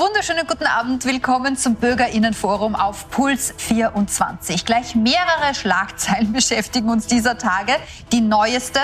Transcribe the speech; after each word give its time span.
wunderschönen 0.00 0.46
guten 0.46 0.64
Abend. 0.64 1.04
Willkommen 1.04 1.58
zum 1.58 1.74
Bürgerinnenforum 1.74 2.74
auf 2.74 3.10
Puls 3.10 3.52
24. 3.58 4.64
Gleich 4.64 4.94
mehrere 4.94 5.54
Schlagzeilen 5.54 6.32
beschäftigen 6.32 6.88
uns 6.88 7.06
dieser 7.06 7.36
Tage. 7.36 7.74
Die 8.10 8.22
neueste. 8.22 8.80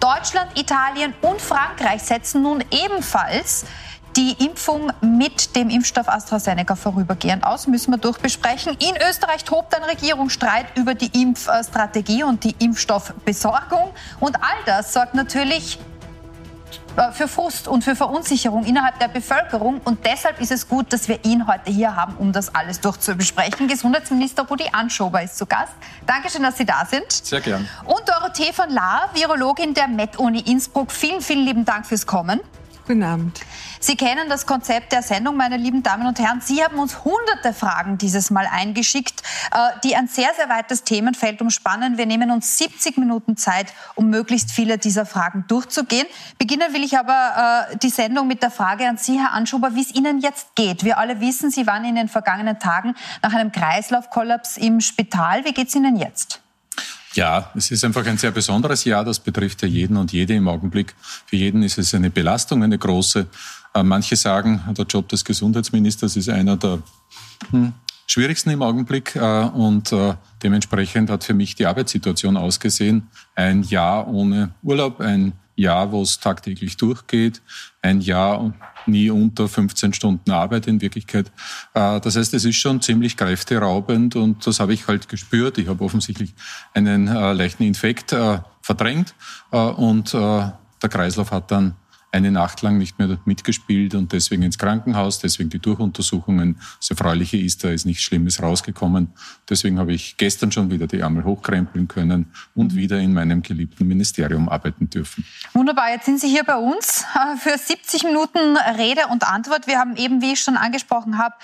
Deutschland, 0.00 0.58
Italien 0.58 1.12
und 1.20 1.42
Frankreich 1.42 2.02
setzen 2.02 2.40
nun 2.40 2.64
ebenfalls 2.70 3.66
die 4.16 4.32
Impfung 4.42 4.90
mit 5.02 5.54
dem 5.54 5.68
Impfstoff 5.68 6.08
AstraZeneca 6.08 6.76
vorübergehend 6.76 7.44
aus, 7.44 7.66
müssen 7.66 7.90
wir 7.90 7.98
durchbesprechen. 7.98 8.74
In 8.78 8.96
Österreich 9.06 9.44
tobt 9.44 9.74
ein 9.76 9.82
Regierungsstreit 9.82 10.78
über 10.78 10.94
die 10.94 11.10
Impfstrategie 11.20 12.22
und 12.22 12.42
die 12.42 12.54
Impfstoffbesorgung. 12.58 13.92
Und 14.18 14.36
all 14.36 14.56
das 14.64 14.94
sorgt 14.94 15.14
natürlich 15.14 15.78
für 17.12 17.28
Frust 17.28 17.68
und 17.68 17.84
für 17.84 17.96
Verunsicherung 17.96 18.64
innerhalb 18.64 18.98
der 18.98 19.08
Bevölkerung. 19.08 19.80
Und 19.84 20.04
deshalb 20.06 20.40
ist 20.40 20.52
es 20.52 20.68
gut, 20.68 20.92
dass 20.92 21.08
wir 21.08 21.24
ihn 21.24 21.46
heute 21.46 21.70
hier 21.70 21.96
haben, 21.96 22.16
um 22.16 22.32
das 22.32 22.54
alles 22.54 22.80
durchzubesprechen. 22.80 23.68
Gesundheitsminister 23.68 24.46
Rudi 24.46 24.64
Anschober 24.72 25.22
ist 25.22 25.36
zu 25.36 25.46
Gast. 25.46 25.72
Dankeschön, 26.06 26.42
dass 26.42 26.56
Sie 26.56 26.64
da 26.64 26.84
sind. 26.88 27.10
Sehr 27.10 27.40
gern. 27.40 27.68
Und 27.84 28.02
Dorothee 28.08 28.52
von 28.52 28.70
Lahr, 28.70 29.10
Virologin 29.14 29.74
der 29.74 29.88
Met-Uni 29.88 30.40
Innsbruck. 30.40 30.92
Vielen, 30.92 31.20
vielen 31.20 31.44
lieben 31.44 31.64
Dank 31.64 31.86
fürs 31.86 32.06
Kommen. 32.06 32.40
Guten 32.86 33.02
Abend. 33.02 33.40
Sie 33.80 33.96
kennen 33.96 34.28
das 34.28 34.44
Konzept 34.44 34.92
der 34.92 35.02
Sendung, 35.02 35.38
meine 35.38 35.56
lieben 35.56 35.82
Damen 35.82 36.06
und 36.06 36.18
Herren. 36.18 36.42
Sie 36.42 36.62
haben 36.62 36.78
uns 36.78 37.02
hunderte 37.02 37.54
Fragen 37.54 37.96
dieses 37.96 38.30
Mal 38.30 38.46
eingeschickt, 38.46 39.22
äh, 39.52 39.70
die 39.82 39.96
ein 39.96 40.06
sehr, 40.06 40.28
sehr 40.36 40.50
weites 40.50 40.84
Themenfeld 40.84 41.40
umspannen. 41.40 41.96
Wir 41.96 42.04
nehmen 42.04 42.30
uns 42.30 42.58
70 42.58 42.98
Minuten 42.98 43.38
Zeit, 43.38 43.72
um 43.94 44.10
möglichst 44.10 44.50
viele 44.50 44.76
dieser 44.76 45.06
Fragen 45.06 45.46
durchzugehen. 45.48 46.06
Beginnen 46.38 46.74
will 46.74 46.84
ich 46.84 46.98
aber 46.98 47.70
äh, 47.72 47.76
die 47.78 47.88
Sendung 47.88 48.26
mit 48.26 48.42
der 48.42 48.50
Frage 48.50 48.86
an 48.86 48.98
Sie, 48.98 49.18
Herr 49.18 49.32
Anschuber, 49.32 49.74
wie 49.74 49.80
es 49.80 49.94
Ihnen 49.94 50.20
jetzt 50.20 50.54
geht. 50.54 50.84
Wir 50.84 50.98
alle 50.98 51.20
wissen, 51.20 51.50
Sie 51.50 51.66
waren 51.66 51.86
in 51.86 51.94
den 51.94 52.08
vergangenen 52.08 52.58
Tagen 52.58 52.94
nach 53.22 53.32
einem 53.32 53.50
Kreislaufkollaps 53.50 54.58
im 54.58 54.82
Spital. 54.82 55.46
Wie 55.46 55.54
geht 55.54 55.68
es 55.68 55.74
Ihnen 55.74 55.96
jetzt? 55.96 56.43
Ja, 57.14 57.50
es 57.54 57.70
ist 57.70 57.84
einfach 57.84 58.04
ein 58.06 58.18
sehr 58.18 58.32
besonderes 58.32 58.84
Jahr. 58.84 59.04
Das 59.04 59.20
betrifft 59.20 59.62
ja 59.62 59.68
jeden 59.68 59.96
und 59.96 60.12
jede 60.12 60.34
im 60.34 60.48
Augenblick. 60.48 60.94
Für 61.26 61.36
jeden 61.36 61.62
ist 61.62 61.78
es 61.78 61.94
eine 61.94 62.10
Belastung, 62.10 62.62
eine 62.62 62.76
große. 62.76 63.26
Äh, 63.74 63.82
manche 63.82 64.16
sagen, 64.16 64.62
der 64.76 64.84
Job 64.84 65.08
des 65.08 65.24
Gesundheitsministers 65.24 66.16
ist 66.16 66.28
einer 66.28 66.56
der 66.56 66.80
hm, 67.50 67.72
schwierigsten 68.06 68.50
im 68.50 68.62
Augenblick. 68.62 69.14
Äh, 69.14 69.20
und 69.20 69.92
äh, 69.92 70.14
dementsprechend 70.42 71.08
hat 71.08 71.22
für 71.22 71.34
mich 71.34 71.54
die 71.54 71.66
Arbeitssituation 71.66 72.36
ausgesehen. 72.36 73.08
Ein 73.36 73.62
Jahr 73.62 74.08
ohne 74.08 74.52
Urlaub, 74.62 75.00
ein 75.00 75.34
Jahr, 75.56 75.92
wo 75.92 76.02
es 76.02 76.18
tagtäglich 76.18 76.76
durchgeht, 76.76 77.42
ein 77.80 78.00
Jahr 78.00 78.52
nie 78.86 79.10
unter 79.10 79.48
15 79.48 79.92
Stunden 79.92 80.30
Arbeit 80.30 80.66
in 80.66 80.80
Wirklichkeit. 80.80 81.30
Äh, 81.74 82.00
das 82.00 82.16
heißt, 82.16 82.34
es 82.34 82.44
ist 82.44 82.56
schon 82.56 82.80
ziemlich 82.80 83.16
kräfteraubend 83.16 84.16
und 84.16 84.46
das 84.46 84.60
habe 84.60 84.74
ich 84.74 84.86
halt 84.86 85.08
gespürt. 85.08 85.58
Ich 85.58 85.68
habe 85.68 85.84
offensichtlich 85.84 86.34
einen 86.72 87.08
äh, 87.08 87.32
leichten 87.32 87.62
Infekt 87.62 88.12
äh, 88.12 88.38
verdrängt 88.62 89.14
und 89.50 90.14
der 90.14 90.58
Kreislauf 90.88 91.30
hat 91.30 91.50
dann 91.50 91.76
eine 92.14 92.30
Nacht 92.30 92.62
lang 92.62 92.78
nicht 92.78 92.98
mehr 92.98 93.18
mitgespielt 93.24 93.94
und 93.96 94.12
deswegen 94.12 94.44
ins 94.44 94.56
Krankenhaus, 94.56 95.18
deswegen 95.18 95.50
die 95.50 95.58
Durchuntersuchungen. 95.58 96.60
Das 96.78 96.90
Erfreuliche 96.90 97.36
ist, 97.36 97.64
da 97.64 97.70
ist 97.70 97.86
nichts 97.86 98.04
Schlimmes 98.04 98.40
rausgekommen. 98.40 99.12
Deswegen 99.48 99.80
habe 99.80 99.92
ich 99.92 100.16
gestern 100.16 100.52
schon 100.52 100.70
wieder 100.70 100.86
die 100.86 101.00
Ärmel 101.00 101.24
hochkrempeln 101.24 101.88
können 101.88 102.32
und 102.54 102.72
mhm. 102.72 102.76
wieder 102.76 103.00
in 103.00 103.12
meinem 103.12 103.42
geliebten 103.42 103.88
Ministerium 103.88 104.48
arbeiten 104.48 104.88
dürfen. 104.88 105.24
Wunderbar, 105.54 105.90
jetzt 105.90 106.06
sind 106.06 106.20
Sie 106.20 106.28
hier 106.28 106.44
bei 106.44 106.56
uns 106.56 107.04
äh, 107.14 107.36
für 107.36 107.58
70 107.58 108.04
Minuten 108.04 108.56
Rede 108.78 109.08
und 109.10 109.26
Antwort. 109.28 109.66
Wir 109.66 109.80
haben 109.80 109.96
eben, 109.96 110.22
wie 110.22 110.34
ich 110.34 110.40
schon 110.40 110.56
angesprochen 110.56 111.18
habe, 111.18 111.34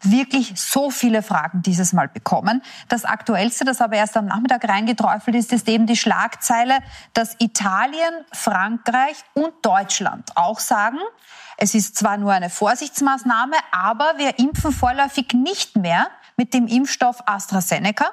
wirklich 0.00 0.52
so 0.54 0.90
viele 0.90 1.22
Fragen 1.22 1.62
dieses 1.62 1.92
Mal 1.92 2.08
bekommen. 2.08 2.62
Das 2.88 3.04
Aktuellste, 3.04 3.64
das 3.64 3.80
aber 3.80 3.96
erst 3.96 4.16
am 4.16 4.26
Nachmittag 4.26 4.66
reingeträufelt 4.68 5.36
ist, 5.36 5.52
ist 5.52 5.68
eben 5.68 5.86
die 5.86 5.96
Schlagzeile, 5.96 6.78
dass 7.14 7.34
Italien, 7.40 8.14
Frankreich 8.32 9.16
und 9.34 9.52
Deutschland 9.62 10.19
Deutschland 10.20 10.36
auch 10.36 10.60
sagen, 10.60 10.98
es 11.56 11.74
ist 11.74 11.96
zwar 11.96 12.16
nur 12.16 12.32
eine 12.32 12.50
Vorsichtsmaßnahme, 12.50 13.56
aber 13.70 14.14
wir 14.16 14.38
impfen 14.38 14.72
vorläufig 14.72 15.32
nicht 15.34 15.76
mehr 15.76 16.08
mit 16.36 16.54
dem 16.54 16.66
Impfstoff 16.66 17.22
AstraZeneca, 17.26 18.06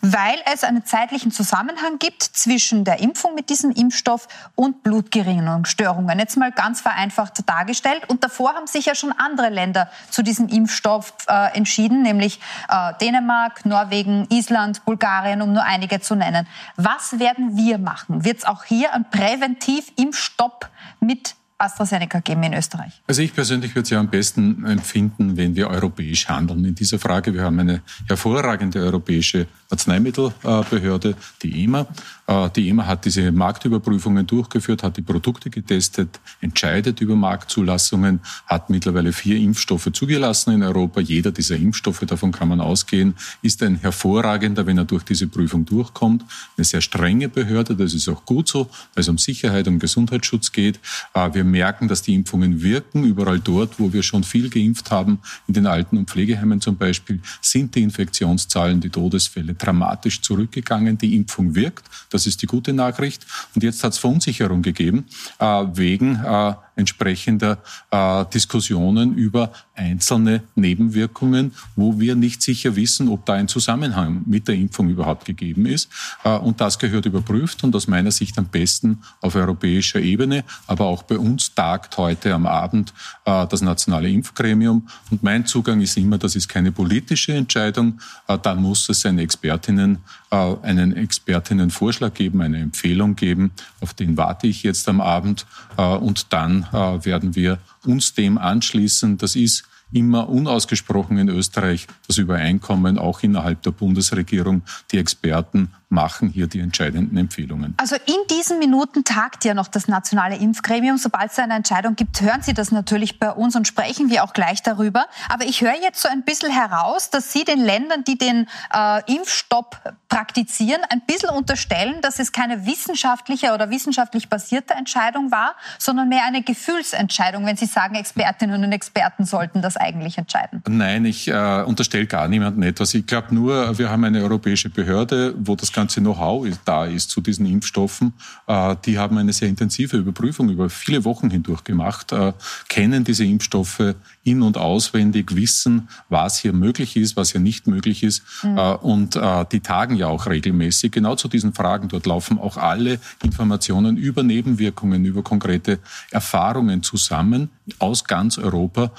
weil 0.00 0.36
es 0.52 0.64
einen 0.64 0.84
zeitlichen 0.84 1.30
Zusammenhang 1.30 2.00
gibt 2.00 2.24
zwischen 2.24 2.84
der 2.84 2.98
Impfung 2.98 3.36
mit 3.36 3.48
diesem 3.48 3.70
Impfstoff 3.70 4.26
und 4.56 4.82
Blutgerinnungsstörungen. 4.82 6.18
Jetzt 6.18 6.36
mal 6.36 6.50
ganz 6.50 6.80
vereinfacht 6.80 7.48
dargestellt. 7.48 8.08
Und 8.08 8.24
davor 8.24 8.54
haben 8.54 8.66
sich 8.66 8.86
ja 8.86 8.96
schon 8.96 9.12
andere 9.12 9.48
Länder 9.48 9.88
zu 10.10 10.22
diesem 10.22 10.48
Impfstoff 10.48 11.12
äh, 11.28 11.56
entschieden, 11.56 12.02
nämlich 12.02 12.40
äh, 12.68 12.92
Dänemark, 13.00 13.64
Norwegen, 13.64 14.26
Island, 14.30 14.84
Bulgarien, 14.84 15.42
um 15.42 15.52
nur 15.52 15.62
einige 15.62 16.00
zu 16.00 16.16
nennen. 16.16 16.48
Was 16.74 17.20
werden 17.20 17.56
wir 17.56 17.78
machen? 17.78 18.24
Wird 18.24 18.38
es 18.38 18.44
auch 18.44 18.64
hier 18.64 18.92
einen 18.92 19.08
Präventiv-Impfstopp 19.10 20.68
mit 20.98 21.36
AstraZeneca 21.60 22.20
geben 22.20 22.42
in 22.42 22.54
Österreich? 22.54 23.02
Also 23.06 23.22
ich 23.22 23.34
persönlich 23.34 23.74
würde 23.74 23.82
es 23.82 23.90
ja 23.90 24.00
am 24.00 24.08
besten 24.08 24.64
empfinden, 24.64 25.36
wenn 25.36 25.54
wir 25.54 25.68
europäisch 25.68 26.28
handeln 26.28 26.64
in 26.64 26.74
dieser 26.74 26.98
Frage. 26.98 27.34
Wir 27.34 27.42
haben 27.42 27.58
eine 27.58 27.82
hervorragende 28.08 28.80
europäische 28.80 29.46
Arzneimittelbehörde, 29.70 31.14
die 31.42 31.64
EMA. 31.64 31.86
Äh, 32.26 32.50
die 32.50 32.68
EMA 32.68 32.86
hat 32.86 33.04
diese 33.04 33.30
Marktüberprüfungen 33.30 34.26
durchgeführt, 34.26 34.82
hat 34.82 34.96
die 34.96 35.02
Produkte 35.02 35.50
getestet, 35.50 36.20
entscheidet 36.40 37.00
über 37.00 37.14
Marktzulassungen, 37.14 38.20
hat 38.46 38.70
mittlerweile 38.70 39.12
vier 39.12 39.36
Impfstoffe 39.36 39.90
zugelassen 39.92 40.52
in 40.52 40.62
Europa. 40.62 41.00
Jeder 41.00 41.30
dieser 41.30 41.56
Impfstoffe, 41.56 42.00
davon 42.00 42.32
kann 42.32 42.48
man 42.48 42.60
ausgehen, 42.60 43.14
ist 43.42 43.62
ein 43.62 43.76
hervorragender, 43.76 44.66
wenn 44.66 44.78
er 44.78 44.84
durch 44.84 45.04
diese 45.04 45.26
Prüfung 45.26 45.64
durchkommt. 45.64 46.24
Eine 46.56 46.64
sehr 46.64 46.80
strenge 46.80 47.28
Behörde, 47.28 47.76
das 47.76 47.94
ist 47.94 48.08
auch 48.08 48.24
gut 48.24 48.48
so, 48.48 48.70
weil 48.94 49.02
es 49.02 49.08
um 49.08 49.18
Sicherheit, 49.18 49.68
um 49.68 49.78
Gesundheitsschutz 49.78 50.52
geht. 50.52 50.80
Äh, 51.14 51.34
wir 51.34 51.44
merken, 51.50 51.88
dass 51.88 52.02
die 52.02 52.14
Impfungen 52.14 52.62
wirken. 52.62 53.04
Überall 53.04 53.40
dort, 53.40 53.78
wo 53.78 53.92
wir 53.92 54.02
schon 54.02 54.24
viel 54.24 54.50
geimpft 54.50 54.90
haben, 54.90 55.18
in 55.46 55.54
den 55.54 55.66
Alten- 55.66 55.98
und 55.98 56.10
Pflegeheimen 56.10 56.60
zum 56.60 56.76
Beispiel, 56.76 57.20
sind 57.40 57.74
die 57.74 57.82
Infektionszahlen, 57.82 58.80
die 58.80 58.90
Todesfälle 58.90 59.54
dramatisch 59.54 60.22
zurückgegangen. 60.22 60.98
Die 60.98 61.16
Impfung 61.16 61.54
wirkt. 61.54 61.86
Das 62.10 62.26
ist 62.26 62.42
die 62.42 62.46
gute 62.46 62.72
Nachricht. 62.72 63.26
Und 63.54 63.62
jetzt 63.62 63.82
hat 63.84 63.92
es 63.92 63.98
Verunsicherung 63.98 64.62
gegeben 64.62 65.06
äh, 65.38 65.64
wegen 65.74 66.16
äh, 66.16 66.54
entsprechender 66.76 67.58
äh, 67.90 68.24
Diskussionen 68.32 69.14
über 69.14 69.52
einzelne 69.74 70.42
Nebenwirkungen, 70.54 71.52
wo 71.76 71.98
wir 71.98 72.14
nicht 72.14 72.42
sicher 72.42 72.76
wissen, 72.76 73.08
ob 73.08 73.24
da 73.26 73.34
ein 73.34 73.48
Zusammenhang 73.48 74.22
mit 74.26 74.48
der 74.48 74.54
Impfung 74.54 74.90
überhaupt 74.90 75.24
gegeben 75.24 75.66
ist. 75.66 75.88
Äh, 76.24 76.36
und 76.36 76.60
das 76.60 76.78
gehört 76.78 77.06
überprüft 77.06 77.64
und 77.64 77.74
aus 77.74 77.88
meiner 77.88 78.10
Sicht 78.10 78.38
am 78.38 78.46
besten 78.46 79.02
auf 79.20 79.34
europäischer 79.34 80.00
Ebene. 80.00 80.44
Aber 80.66 80.86
auch 80.86 81.02
bei 81.02 81.18
uns 81.18 81.54
tagt 81.54 81.96
heute 81.96 82.34
am 82.34 82.46
Abend 82.46 82.92
äh, 83.24 83.46
das 83.46 83.62
nationale 83.62 84.08
Impfgremium. 84.10 84.88
Und 85.10 85.22
mein 85.22 85.46
Zugang 85.46 85.80
ist 85.80 85.96
immer, 85.96 86.18
das 86.18 86.36
ist 86.36 86.48
keine 86.48 86.72
politische 86.72 87.32
Entscheidung. 87.32 88.00
Äh, 88.28 88.38
da 88.40 88.54
muss 88.54 88.88
es 88.88 89.06
eine 89.06 89.22
Expertinnen, 89.22 89.98
einen 90.36 90.96
Expertinnenvorschlag 90.96 92.14
geben, 92.14 92.40
eine 92.40 92.58
Empfehlung 92.58 93.16
geben. 93.16 93.50
Auf 93.80 93.94
den 93.94 94.16
warte 94.16 94.46
ich 94.46 94.62
jetzt 94.62 94.88
am 94.88 95.00
Abend. 95.00 95.46
Äh, 95.76 95.82
und 95.82 96.32
dann 96.32 96.66
äh, 96.72 97.04
werden 97.04 97.34
wir 97.34 97.58
uns 97.84 98.14
dem 98.14 98.38
anschließen. 98.38 99.18
Das 99.18 99.34
ist 99.34 99.64
immer 99.92 100.28
unausgesprochen 100.28 101.18
in 101.18 101.28
Österreich 101.28 101.86
das 102.06 102.18
Übereinkommen, 102.18 102.98
auch 102.98 103.22
innerhalb 103.22 103.62
der 103.62 103.72
Bundesregierung. 103.72 104.62
Die 104.92 104.98
Experten 104.98 105.72
machen 105.90 106.28
hier 106.28 106.46
die 106.46 106.60
entscheidenden 106.60 107.16
Empfehlungen. 107.16 107.74
Also 107.76 107.96
in 107.96 108.36
diesen 108.36 108.60
Minuten 108.60 109.02
tagt 109.02 109.44
ja 109.44 109.54
noch 109.54 109.66
das 109.66 109.88
nationale 109.88 110.36
Impfgremium. 110.36 110.96
Sobald 110.98 111.32
es 111.32 111.38
eine 111.38 111.54
Entscheidung 111.54 111.96
gibt, 111.96 112.20
hören 112.20 112.42
Sie 112.42 112.54
das 112.54 112.70
natürlich 112.70 113.18
bei 113.18 113.32
uns 113.32 113.56
und 113.56 113.66
sprechen 113.66 114.08
wir 114.08 114.22
auch 114.22 114.32
gleich 114.32 114.62
darüber. 114.62 115.06
Aber 115.28 115.44
ich 115.44 115.62
höre 115.62 115.74
jetzt 115.82 116.00
so 116.00 116.08
ein 116.08 116.22
bisschen 116.22 116.52
heraus, 116.52 117.10
dass 117.10 117.32
Sie 117.32 117.44
den 117.44 117.58
Ländern, 117.58 118.04
die 118.04 118.16
den 118.16 118.46
äh, 118.72 119.12
Impfstopp 119.12 119.94
praktizieren, 120.08 120.80
ein 120.90 121.02
bisschen 121.06 121.30
unterstellen, 121.30 122.00
dass 122.02 122.20
es 122.20 122.30
keine 122.30 122.66
wissenschaftliche 122.66 123.52
oder 123.52 123.70
wissenschaftlich 123.70 124.28
basierte 124.28 124.74
Entscheidung 124.74 125.32
war, 125.32 125.56
sondern 125.78 126.08
mehr 126.08 126.24
eine 126.24 126.42
Gefühlsentscheidung, 126.42 127.44
wenn 127.46 127.56
Sie 127.56 127.66
sagen, 127.66 127.96
Expertinnen 127.96 128.62
und 128.62 128.72
Experten 128.72 129.24
sollten 129.24 129.60
das 129.60 129.76
eigentlich 129.76 130.18
entscheiden. 130.18 130.62
Nein, 130.68 131.04
ich 131.04 131.26
äh, 131.26 131.62
unterstelle 131.66 132.06
gar 132.06 132.28
niemandem 132.28 132.62
etwas. 132.62 132.94
Ich 132.94 133.06
glaube 133.06 133.34
nur, 133.34 133.76
wir 133.76 133.90
haben 133.90 134.04
eine 134.04 134.22
europäische 134.22 134.68
Behörde, 134.68 135.34
wo 135.36 135.56
das 135.56 135.72
ganze 135.72 135.79
Know-how 135.88 136.46
da 136.64 136.84
ist 136.86 137.10
zu 137.10 137.20
diesen 137.20 137.46
Impfstoffen. 137.46 138.12
Äh, 138.46 138.76
die 138.84 138.98
haben 138.98 139.18
eine 139.18 139.32
sehr 139.32 139.48
intensive 139.48 139.96
Überprüfung 139.96 140.48
über 140.50 140.68
viele 140.70 141.04
Wochen 141.04 141.30
hindurch 141.30 141.64
gemacht, 141.64 142.12
äh, 142.12 142.32
kennen 142.68 143.04
diese 143.04 143.24
Impfstoffe 143.24 143.94
in- 144.30 144.42
und 144.42 144.56
auswendig, 144.56 145.34
wissen, 145.34 145.88
was 146.08 146.38
hier 146.38 146.52
möglich 146.52 146.96
ist, 146.96 147.16
was 147.16 147.32
hier 147.32 147.40
nicht 147.40 147.66
möglich 147.66 148.02
ist. 148.02 148.22
Mhm. 148.42 148.58
Äh, 148.58 148.74
und 148.74 149.20
die 149.52 149.60
tagen 149.60 149.96
ja 149.96 150.06
auch 150.06 150.26
regelmäßig 150.26 150.92
genau 150.92 151.14
zu 151.14 151.28
diesen 151.28 151.52
Fragen. 151.52 151.88
Dort 151.88 152.06
laufen 152.06 152.38
auch 152.38 152.56
alle 152.56 152.98
Informationen 153.22 153.96
über 153.96 154.22
Nebenwirkungen, 154.22 155.04
über 155.04 155.22
konkrete 155.22 155.78
Erfahrungen 156.10 156.82
zusammen 156.82 157.50
aus 157.78 158.04
ganz 158.04 158.38
Europa. 158.38 158.90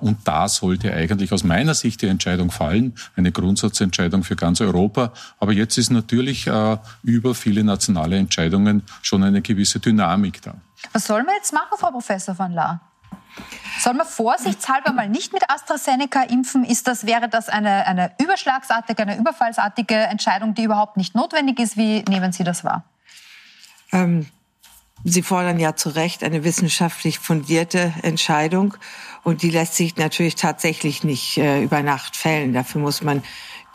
Und 0.00 0.18
da 0.24 0.48
sollte 0.48 0.92
eigentlich 0.92 1.32
aus 1.32 1.44
meiner 1.44 1.74
Sicht 1.74 2.02
die 2.02 2.06
Entscheidung 2.06 2.50
fallen, 2.50 2.94
eine 3.16 3.32
Grundsatzentscheidung 3.32 4.24
für 4.24 4.36
ganz 4.36 4.60
Europa. 4.60 5.12
Aber 5.38 5.52
jetzt 5.52 5.78
ist 5.78 5.90
natürlich 5.90 6.48
über 7.02 7.34
viele 7.34 7.64
nationale 7.64 8.16
Entscheidungen 8.16 8.82
schon 9.02 9.22
eine 9.22 9.42
gewisse 9.42 9.80
Dynamik 9.80 10.42
da. 10.42 10.54
Was 10.92 11.06
soll 11.06 11.22
man 11.24 11.34
jetzt 11.36 11.52
machen, 11.52 11.76
Frau 11.78 11.90
Professor 11.90 12.38
van 12.38 12.52
Laar? 12.52 12.80
Soll 13.78 13.94
man 13.94 14.06
vorsichtshalber 14.06 14.92
mal 14.92 15.08
nicht 15.08 15.32
mit 15.32 15.48
AstraZeneca 15.50 16.22
impfen? 16.22 16.64
Ist 16.64 16.88
das, 16.88 17.06
wäre 17.06 17.28
das 17.28 17.48
eine, 17.48 17.86
eine 17.86 18.12
überschlagsartige, 18.18 19.02
eine 19.02 19.16
überfallsartige 19.18 19.94
Entscheidung, 19.94 20.54
die 20.54 20.64
überhaupt 20.64 20.96
nicht 20.96 21.14
notwendig 21.14 21.58
ist? 21.60 21.76
Wie 21.76 22.02
nehmen 22.08 22.32
Sie 22.32 22.44
das 22.44 22.64
wahr? 22.64 22.84
Ähm, 23.92 24.26
Sie 25.04 25.22
fordern 25.22 25.60
ja 25.60 25.76
zu 25.76 25.90
Recht 25.90 26.24
eine 26.24 26.42
wissenschaftlich 26.42 27.18
fundierte 27.18 27.92
Entscheidung. 28.02 28.74
Und 29.22 29.42
die 29.42 29.50
lässt 29.50 29.74
sich 29.74 29.96
natürlich 29.96 30.34
tatsächlich 30.34 31.04
nicht 31.04 31.36
äh, 31.38 31.62
über 31.62 31.82
Nacht 31.82 32.16
fällen. 32.16 32.52
Dafür 32.52 32.80
muss 32.80 33.02
man 33.02 33.22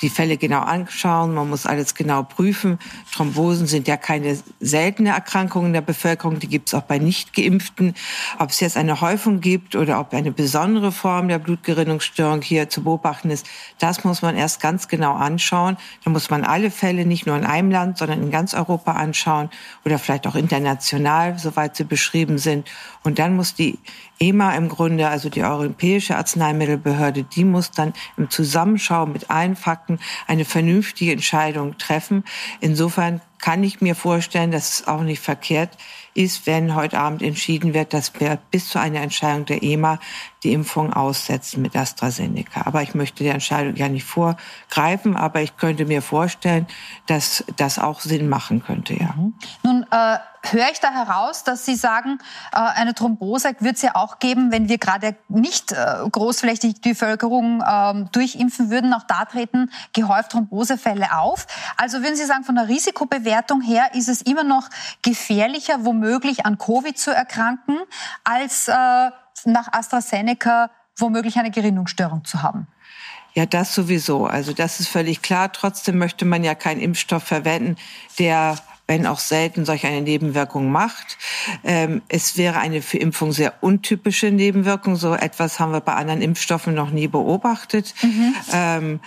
die 0.02 0.10
Fälle 0.10 0.38
genau 0.38 0.62
anschauen, 0.62 1.34
man 1.34 1.50
muss 1.50 1.66
alles 1.66 1.96
genau 1.96 2.24
prüfen. 2.24 2.80
Thrombosen 3.14 3.68
sind 3.68 3.88
ja 3.88 3.98
keine 3.98 4.38
seltene 4.60 5.10
Erkrankung 5.10 5.68
in 5.68 5.74
der 5.74 5.82
Bevölkerung, 5.82 6.40
die 6.40 6.48
gibt 6.48 6.70
es 6.70 6.74
auch 6.74 6.84
bei 6.84 6.98
Nicht-Geimpften. 6.98 7.94
Ob 8.40 8.50
es 8.50 8.60
jetzt 8.60 8.78
eine 8.78 9.02
Häufung 9.02 9.42
gibt 9.42 9.76
oder 9.76 10.00
ob 10.00 10.14
eine 10.14 10.32
besondere 10.32 10.92
Form 10.92 11.28
der 11.28 11.40
Blutgerinnungsstörung 11.40 12.42
hier 12.42 12.70
zu 12.70 12.84
beobachten 12.84 13.30
ist, 13.30 13.46
das 13.80 14.04
muss 14.04 14.22
man 14.22 14.36
erst 14.36 14.62
ganz 14.62 14.88
genau 14.88 15.14
anschauen. 15.14 15.78
Da 16.04 16.10
muss 16.10 16.30
man 16.30 16.44
alle 16.44 16.72
Fälle 16.72 17.06
nicht 17.06 17.28
nur 17.28 17.36
in 17.36 17.46
einem 17.46 17.72
Land, 17.72 17.98
sondern 17.98 18.22
in 18.22 18.32
ganz 18.32 18.54
Europa 18.54 18.94
anschauen 18.94 19.50
oder 19.86 20.00
vielleicht 20.00 20.28
auch 20.28 20.36
international, 20.36 21.38
soweit 21.38 21.76
sie 21.76 21.84
beschrieben 21.84 22.38
sind. 22.38 22.70
Und 23.04 23.20
dann 23.20 23.36
muss 23.36 23.54
die 23.54 23.78
EMA 24.22 24.56
im 24.56 24.70
Grunde, 24.70 25.08
also 25.08 25.30
die 25.30 25.44
Europäische 25.44 26.16
Arzneimittelbehörde, 26.16 27.24
die 27.24 27.44
muss 27.44 27.72
dann 27.72 27.94
im 28.18 28.30
Zusammenschau 28.30 29.08
mit 29.08 29.30
allen 29.32 29.56
Fakten 29.56 30.00
eine 30.28 30.46
vernünftige 30.46 31.12
Entscheidung 31.12 31.78
treffen. 31.78 32.24
Insofern 32.60 33.22
kann 33.40 33.64
ich 33.64 33.82
mir 33.82 33.96
vorstellen, 33.96 34.52
dass 34.52 34.80
es 34.82 34.88
auch 34.88 35.02
nicht 35.02 35.22
verkehrt 35.22 35.78
ist, 36.14 36.48
wenn 36.48 36.76
heute 36.76 37.00
Abend 37.00 37.22
entschieden 37.22 37.74
wird, 37.74 37.94
dass 37.94 38.20
wir 38.20 38.38
bis 38.52 38.70
zu 38.70 38.80
einer 38.80 39.02
Entscheidung 39.02 39.46
der 39.46 39.64
EMA 39.64 40.00
die 40.44 40.54
Impfung 40.54 40.92
aussetzen 40.94 41.62
mit 41.62 41.76
AstraZeneca. 41.76 42.66
Aber 42.66 42.82
ich 42.82 42.96
möchte 42.96 43.24
der 43.24 43.34
Entscheidung 43.34 43.76
ja 43.76 43.90
nicht 43.90 44.06
vorgreifen, 44.06 45.16
aber 45.16 45.42
ich 45.42 45.58
könnte 45.58 45.86
mir 45.86 46.02
vorstellen, 46.02 46.68
dass 47.08 47.44
das 47.58 47.80
auch 47.80 48.00
Sinn 48.00 48.28
machen 48.28 48.64
könnte, 48.64 48.94
ja. 48.94 49.14
Mhm. 49.16 49.34
Nun 49.64 49.86
äh, 49.92 50.18
höre 50.44 50.70
ich 50.72 50.80
da 50.80 50.92
heraus, 50.92 51.44
dass 51.44 51.66
Sie 51.66 51.76
sagen, 51.76 52.20
äh, 52.52 52.58
eine 52.58 52.96
Thrombose 52.96 53.56
wird 53.60 53.76
es 53.76 53.82
ja 53.82 53.96
auch 53.96 54.20
geben, 54.20 54.52
wenn 54.52 54.70
wir 54.70 54.78
gerade 54.78 55.16
nicht 55.28 55.72
äh, 55.72 55.76
großflächig 56.12 56.82
die 56.82 56.90
Bevölkerung 56.90 57.62
äh, 57.62 58.06
durchimpfen 58.12 58.70
würden. 58.70 58.94
Auch 58.94 59.04
da 59.04 59.26
treten 59.26 59.72
gehäuft 59.94 60.32
Thrombosefälle 60.32 61.16
auf. 61.16 61.46
Also 61.78 62.02
würden 62.02 62.16
Sie 62.16 62.26
sagen, 62.26 62.44
von 62.44 62.56
der 62.56 62.68
Risikobewertung 62.68 63.62
her 63.62 63.92
ist 63.94 64.10
es 64.10 64.22
immer 64.22 64.44
noch 64.44 64.70
gefährlicher, 65.04 65.86
womöglich 65.86 66.01
an 66.46 66.58
Covid 66.58 66.98
zu 66.98 67.12
erkranken, 67.12 67.78
als 68.24 68.68
äh, 68.68 68.74
nach 69.46 69.72
AstraZeneca 69.72 70.70
womöglich 70.98 71.38
eine 71.38 71.52
Gerinnungsstörung 71.52 72.26
zu 72.26 72.42
haben? 72.42 72.68
Ja, 73.34 73.46
das 73.46 73.74
sowieso. 73.74 74.26
Also 74.26 74.54
das 74.54 74.80
ist 74.80 74.90
völlig 74.90 75.22
klar. 75.22 75.52
Trotzdem 75.52 75.98
möchte 75.98 76.26
man 76.26 76.44
ja 76.44 76.54
keinen 76.54 76.82
Impfstoff 76.82 77.24
verwenden, 77.24 77.78
der 78.20 78.58
wenn 78.88 79.08
auch 79.08 79.20
selten 79.20 79.64
solch 79.64 79.86
eine 79.86 80.02
Nebenwirkung 80.02 80.70
macht. 80.70 81.18
Ähm, 81.64 82.02
es 82.10 82.38
wäre 82.38 82.60
eine 82.60 82.82
für 82.82 82.98
Impfung 82.98 83.32
sehr 83.32 83.54
untypische 83.62 84.32
Nebenwirkung. 84.32 84.98
So 84.98 85.14
etwas 85.14 85.62
haben 85.62 85.72
wir 85.72 85.80
bei 85.80 85.94
anderen 85.94 86.22
Impfstoffen 86.22 86.74
noch 86.74 86.90
nie 86.90 87.08
beobachtet. 87.08 87.94
Mhm. 88.02 88.36
Ähm, 88.52 89.00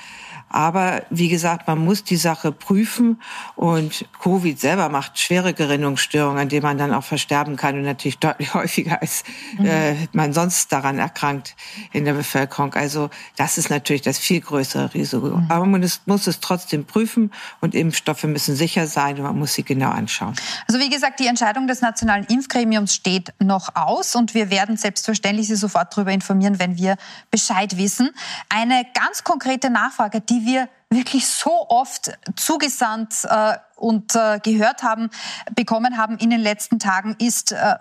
aber 0.55 1.03
wie 1.11 1.29
gesagt, 1.29 1.67
man 1.67 1.79
muss 1.79 2.05
die 2.05 2.15
Sache 2.15 2.53
prüfen 2.53 3.21
und 3.57 4.07
Covid 4.23 4.61
selber 4.61 4.89
macht 4.89 5.19
schwere 5.19 5.53
Gerinnungsstörungen, 5.53 6.41
an 6.41 6.49
denen 6.49 6.63
man 6.63 6.79
dann 6.79 6.95
auch 6.95 7.03
versterben 7.03 7.57
kann 7.57 7.75
und 7.75 7.83
natürlich 7.83 8.19
deutlich 8.19 8.55
häufiger 8.55 9.03
als 9.03 9.25
mhm. 9.59 9.67
äh, 9.67 9.95
man 10.13 10.33
sonst 10.33 10.71
daran 10.71 11.01
erkrankt 11.01 11.57
in 11.91 12.05
der 12.05 12.13
Bevölkerung. 12.13 12.73
Also 12.75 13.11
das 13.35 13.59
ist 13.59 13.69
natürlich 13.69 14.03
das 14.03 14.19
viel 14.19 14.41
größere 14.41 14.95
Risiko. 14.95 15.27
Mhm. 15.27 15.47
Aber 15.49 15.67
man 15.67 15.83
ist, 15.83 16.07
muss 16.07 16.29
es 16.29 16.39
trotzdem 16.39 16.85
prüfen 16.85 17.33
und 17.61 17.75
Impfstoffe 17.75 18.23
müssen 18.23 18.55
sicher 18.55 18.87
sein 18.87 19.17
und 19.17 19.25
man 19.25 19.37
muss 19.37 19.55
sie 19.55 19.65
genau 19.65 19.91
anschauen. 19.91 20.37
Also 20.69 20.79
wie 20.79 20.89
gesagt, 20.89 21.19
die 21.19 21.27
Entscheidung 21.27 21.67
des 21.67 21.81
Nationalen 21.81 22.27
Impfgremiums 22.27 22.95
steht 22.95 23.35
noch 23.41 23.75
aus 23.75 24.15
und 24.15 24.35
wir 24.35 24.51
werden 24.51 24.77
selbstverständlich 24.77 25.49
Sie 25.49 25.57
sofort 25.57 25.97
darüber 25.97 26.13
informieren, 26.13 26.61
wenn 26.61 26.79
wir 26.79 26.97
Bescheid 27.33 27.77
wissen. 27.77 28.11
Eine 28.49 28.87
ganz 28.95 29.25
konkrete 29.25 29.69
Nachfrage, 29.69 30.21
die 30.21 30.44
wir 30.45 30.69
wirklich 30.91 31.27
so 31.27 31.69
oft 31.69 32.13
zugesandt 32.37 33.25
äh, 33.25 33.57
und 33.77 34.15
äh, 34.15 34.41
gehört 34.43 34.83
haben, 34.83 35.11
bekommen 35.55 35.97
haben 35.99 36.19
in 36.19 36.31
den 36.31 36.41
letzten 36.41 36.79
Tagen, 36.79 37.17
ist, 37.19 37.53
äh, 37.53 37.75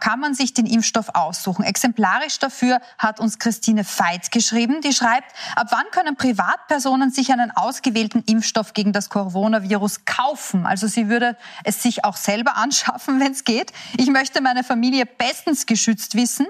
kann 0.00 0.20
man 0.20 0.34
sich 0.34 0.54
den 0.54 0.66
Impfstoff 0.66 1.10
aussuchen. 1.14 1.64
Exemplarisch 1.64 2.38
dafür 2.38 2.80
hat 2.98 3.20
uns 3.20 3.38
Christine 3.38 3.84
Veit 3.84 4.30
geschrieben, 4.30 4.80
die 4.80 4.92
schreibt, 4.92 5.32
ab 5.56 5.68
wann 5.70 5.84
können 5.90 6.16
Privatpersonen 6.16 7.10
sich 7.10 7.32
einen 7.32 7.50
ausgewählten 7.50 8.22
Impfstoff 8.26 8.72
gegen 8.72 8.92
das 8.92 9.10
Coronavirus 9.10 10.04
kaufen? 10.04 10.66
Also 10.66 10.86
sie 10.86 11.08
würde 11.08 11.36
es 11.64 11.82
sich 11.82 12.04
auch 12.04 12.16
selber 12.16 12.56
anschaffen, 12.56 13.20
wenn 13.20 13.32
es 13.32 13.44
geht. 13.44 13.72
Ich 13.96 14.08
möchte 14.08 14.40
meine 14.40 14.64
Familie 14.64 15.06
bestens 15.06 15.66
geschützt 15.66 16.14
wissen, 16.14 16.46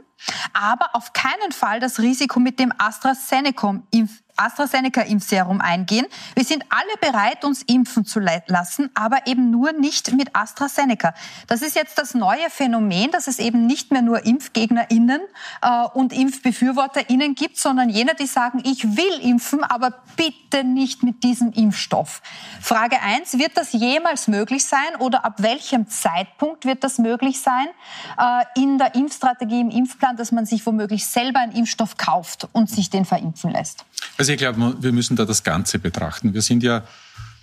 aber 0.52 0.94
auf 0.94 1.12
keinen 1.12 1.52
Fall 1.52 1.80
das 1.80 1.98
Risiko 1.98 2.40
mit 2.40 2.58
dem 2.58 2.72
AstraZeneca-Impf 2.76 4.22
AstraZeneca-Impfserum 4.38 5.60
eingehen. 5.60 6.06
Wir 6.34 6.44
sind 6.44 6.64
alle 6.68 7.12
bereit, 7.12 7.44
uns 7.44 7.62
impfen 7.62 8.04
zu 8.04 8.20
lassen, 8.20 8.90
aber 8.94 9.26
eben 9.26 9.50
nur 9.50 9.72
nicht 9.72 10.12
mit 10.12 10.34
AstraZeneca. 10.34 11.14
Das 11.46 11.62
ist 11.62 11.74
jetzt 11.76 11.98
das 11.98 12.14
neue 12.14 12.48
Phänomen, 12.50 13.10
dass 13.10 13.26
es 13.26 13.38
eben 13.38 13.66
nicht 13.66 13.90
mehr 13.90 14.02
nur 14.02 14.24
ImpfgegnerInnen 14.24 15.20
äh, 15.62 15.84
und 15.94 16.12
ImpfbefürworterInnen 16.12 17.34
gibt, 17.34 17.58
sondern 17.58 17.88
jene, 17.88 18.14
die 18.14 18.26
sagen, 18.26 18.62
ich 18.64 18.96
will 18.96 19.20
impfen, 19.20 19.64
aber 19.64 19.94
bitte 20.16 20.64
nicht 20.64 21.02
mit 21.02 21.22
diesem 21.22 21.52
Impfstoff. 21.52 22.22
Frage 22.60 23.00
eins: 23.00 23.38
Wird 23.38 23.56
das 23.56 23.72
jemals 23.72 24.28
möglich 24.28 24.64
sein 24.64 24.96
oder 24.98 25.24
ab 25.24 25.42
welchem 25.42 25.88
Zeitpunkt 25.88 26.64
wird 26.64 26.84
das 26.84 26.98
möglich 26.98 27.40
sein 27.40 27.66
äh, 28.18 28.60
in 28.60 28.78
der 28.78 28.94
Impfstrategie, 28.94 29.60
im 29.60 29.70
Impfplan, 29.70 30.16
dass 30.16 30.32
man 30.32 30.46
sich 30.46 30.64
womöglich 30.66 31.06
selber 31.06 31.40
einen 31.40 31.52
Impfstoff 31.52 31.96
kauft 31.96 32.48
und 32.52 32.70
sich 32.70 32.90
den 32.90 33.04
verimpfen 33.04 33.50
lässt? 33.50 33.84
Also 34.16 34.27
ich 34.28 34.38
glaube, 34.38 34.76
wir 34.80 34.92
müssen 34.92 35.16
da 35.16 35.24
das 35.24 35.42
Ganze 35.42 35.78
betrachten. 35.78 36.34
Wir 36.34 36.42
sind 36.42 36.62
ja 36.62 36.84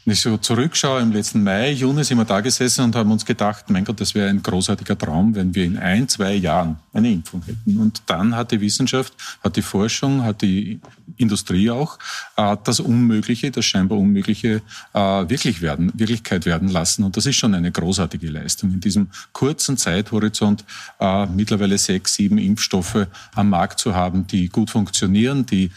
wenn 0.05 0.13
ich 0.13 0.21
so 0.21 0.37
zurückschaue, 0.37 1.01
im 1.01 1.11
letzten 1.11 1.43
Mai, 1.43 1.71
Juni 1.71 2.03
sind 2.03 2.19
wir 2.19 2.25
da 2.25 2.39
gesessen 2.39 2.85
und 2.85 2.95
haben 2.95 3.11
uns 3.11 3.25
gedacht, 3.25 3.71
mein 3.71 3.83
Gott, 3.85 3.99
das 3.99 4.13
wäre 4.13 4.29
ein 4.29 4.43
großartiger 4.43 4.95
Traum, 4.95 5.33
wenn 5.33 5.55
wir 5.55 5.65
in 5.65 5.79
ein, 5.79 6.07
zwei 6.07 6.35
Jahren 6.35 6.77
eine 6.93 7.11
Impfung 7.11 7.41
hätten. 7.43 7.79
Und 7.79 8.03
dann 8.05 8.35
hat 8.35 8.51
die 8.51 8.61
Wissenschaft, 8.61 9.13
hat 9.43 9.55
die 9.55 9.63
Forschung, 9.63 10.23
hat 10.23 10.43
die 10.43 10.79
Industrie 11.17 11.71
auch 11.71 11.97
äh, 12.37 12.55
das 12.63 12.79
Unmögliche, 12.79 13.49
das 13.49 13.65
scheinbar 13.65 13.97
Unmögliche 13.97 14.61
äh, 14.93 14.99
wirklich 14.99 15.63
werden, 15.63 15.91
Wirklichkeit 15.95 16.45
werden 16.45 16.69
lassen. 16.69 17.03
Und 17.03 17.17
das 17.17 17.25
ist 17.25 17.37
schon 17.37 17.55
eine 17.55 17.71
großartige 17.71 18.29
Leistung. 18.29 18.73
In 18.73 18.81
diesem 18.81 19.09
kurzen 19.31 19.75
Zeithorizont 19.75 20.65
äh, 20.99 21.25
mittlerweile 21.25 21.79
sechs, 21.79 22.13
sieben 22.13 22.37
Impfstoffe 22.37 23.07
am 23.33 23.49
Markt 23.49 23.79
zu 23.79 23.95
haben, 23.95 24.27
die 24.27 24.49
gut 24.49 24.69
funktionieren. 24.69 25.45
Die 25.45 25.71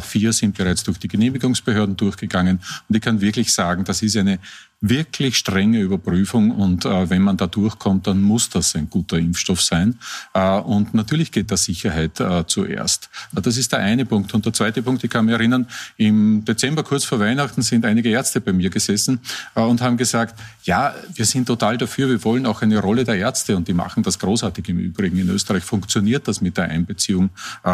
vier 0.00 0.32
sind 0.32 0.56
bereits 0.56 0.84
durch 0.84 0.98
die 0.98 1.08
Genehmigungsbehörden 1.08 1.96
durchgegangen. 1.96 2.60
Und 2.88 2.96
ich 2.96 3.02
kann 3.02 3.20
wirklich 3.20 3.52
sagen, 3.52 3.65
sagen, 3.66 3.84
das 3.84 4.02
ist 4.02 4.16
eine 4.16 4.38
wirklich 4.82 5.38
strenge 5.38 5.80
Überprüfung 5.80 6.50
und 6.50 6.84
äh, 6.84 7.08
wenn 7.08 7.22
man 7.22 7.36
da 7.38 7.46
durchkommt, 7.46 8.06
dann 8.06 8.20
muss 8.20 8.50
das 8.50 8.76
ein 8.76 8.90
guter 8.90 9.16
Impfstoff 9.16 9.62
sein. 9.62 9.98
Äh, 10.34 10.58
und 10.58 10.92
natürlich 10.92 11.32
geht 11.32 11.50
da 11.50 11.56
Sicherheit 11.56 12.20
äh, 12.20 12.46
zuerst. 12.46 13.08
Das 13.32 13.56
ist 13.56 13.72
der 13.72 13.80
eine 13.80 14.04
Punkt. 14.04 14.34
Und 14.34 14.44
der 14.44 14.52
zweite 14.52 14.82
Punkt, 14.82 15.02
ich 15.02 15.10
kann 15.10 15.24
mich 15.24 15.34
erinnern, 15.34 15.66
im 15.96 16.44
Dezember 16.44 16.82
kurz 16.82 17.04
vor 17.04 17.18
Weihnachten 17.18 17.62
sind 17.62 17.86
einige 17.86 18.10
Ärzte 18.10 18.40
bei 18.40 18.52
mir 18.52 18.68
gesessen 18.68 19.20
äh, 19.54 19.60
und 19.60 19.80
haben 19.80 19.96
gesagt, 19.96 20.38
ja, 20.64 20.94
wir 21.14 21.24
sind 21.24 21.46
total 21.46 21.78
dafür, 21.78 22.10
wir 22.10 22.22
wollen 22.22 22.44
auch 22.44 22.60
eine 22.60 22.78
Rolle 22.78 23.04
der 23.04 23.16
Ärzte 23.16 23.56
und 23.56 23.66
die 23.68 23.74
machen 23.74 24.02
das 24.02 24.18
großartig 24.18 24.68
im 24.68 24.78
Übrigen. 24.78 25.18
In 25.18 25.30
Österreich 25.30 25.64
funktioniert 25.64 26.28
das 26.28 26.42
mit 26.42 26.58
der 26.58 26.64
Einbeziehung 26.64 27.30
äh, 27.64 27.70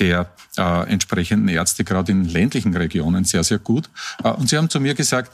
auch 0.00 0.04
äh, 0.04 0.24
der 0.56 0.86
entsprechenden 0.88 1.48
Ärzte, 1.48 1.84
gerade 1.84 2.12
in 2.12 2.24
ländlichen 2.24 2.76
Regionen, 2.76 3.24
sehr, 3.24 3.44
sehr 3.44 3.58
gut. 3.58 3.90
und 4.22 4.48
sie 4.48 4.56
haben 4.56 4.70
zu 4.70 4.80
mir 4.80 4.94
gesagt, 4.94 5.30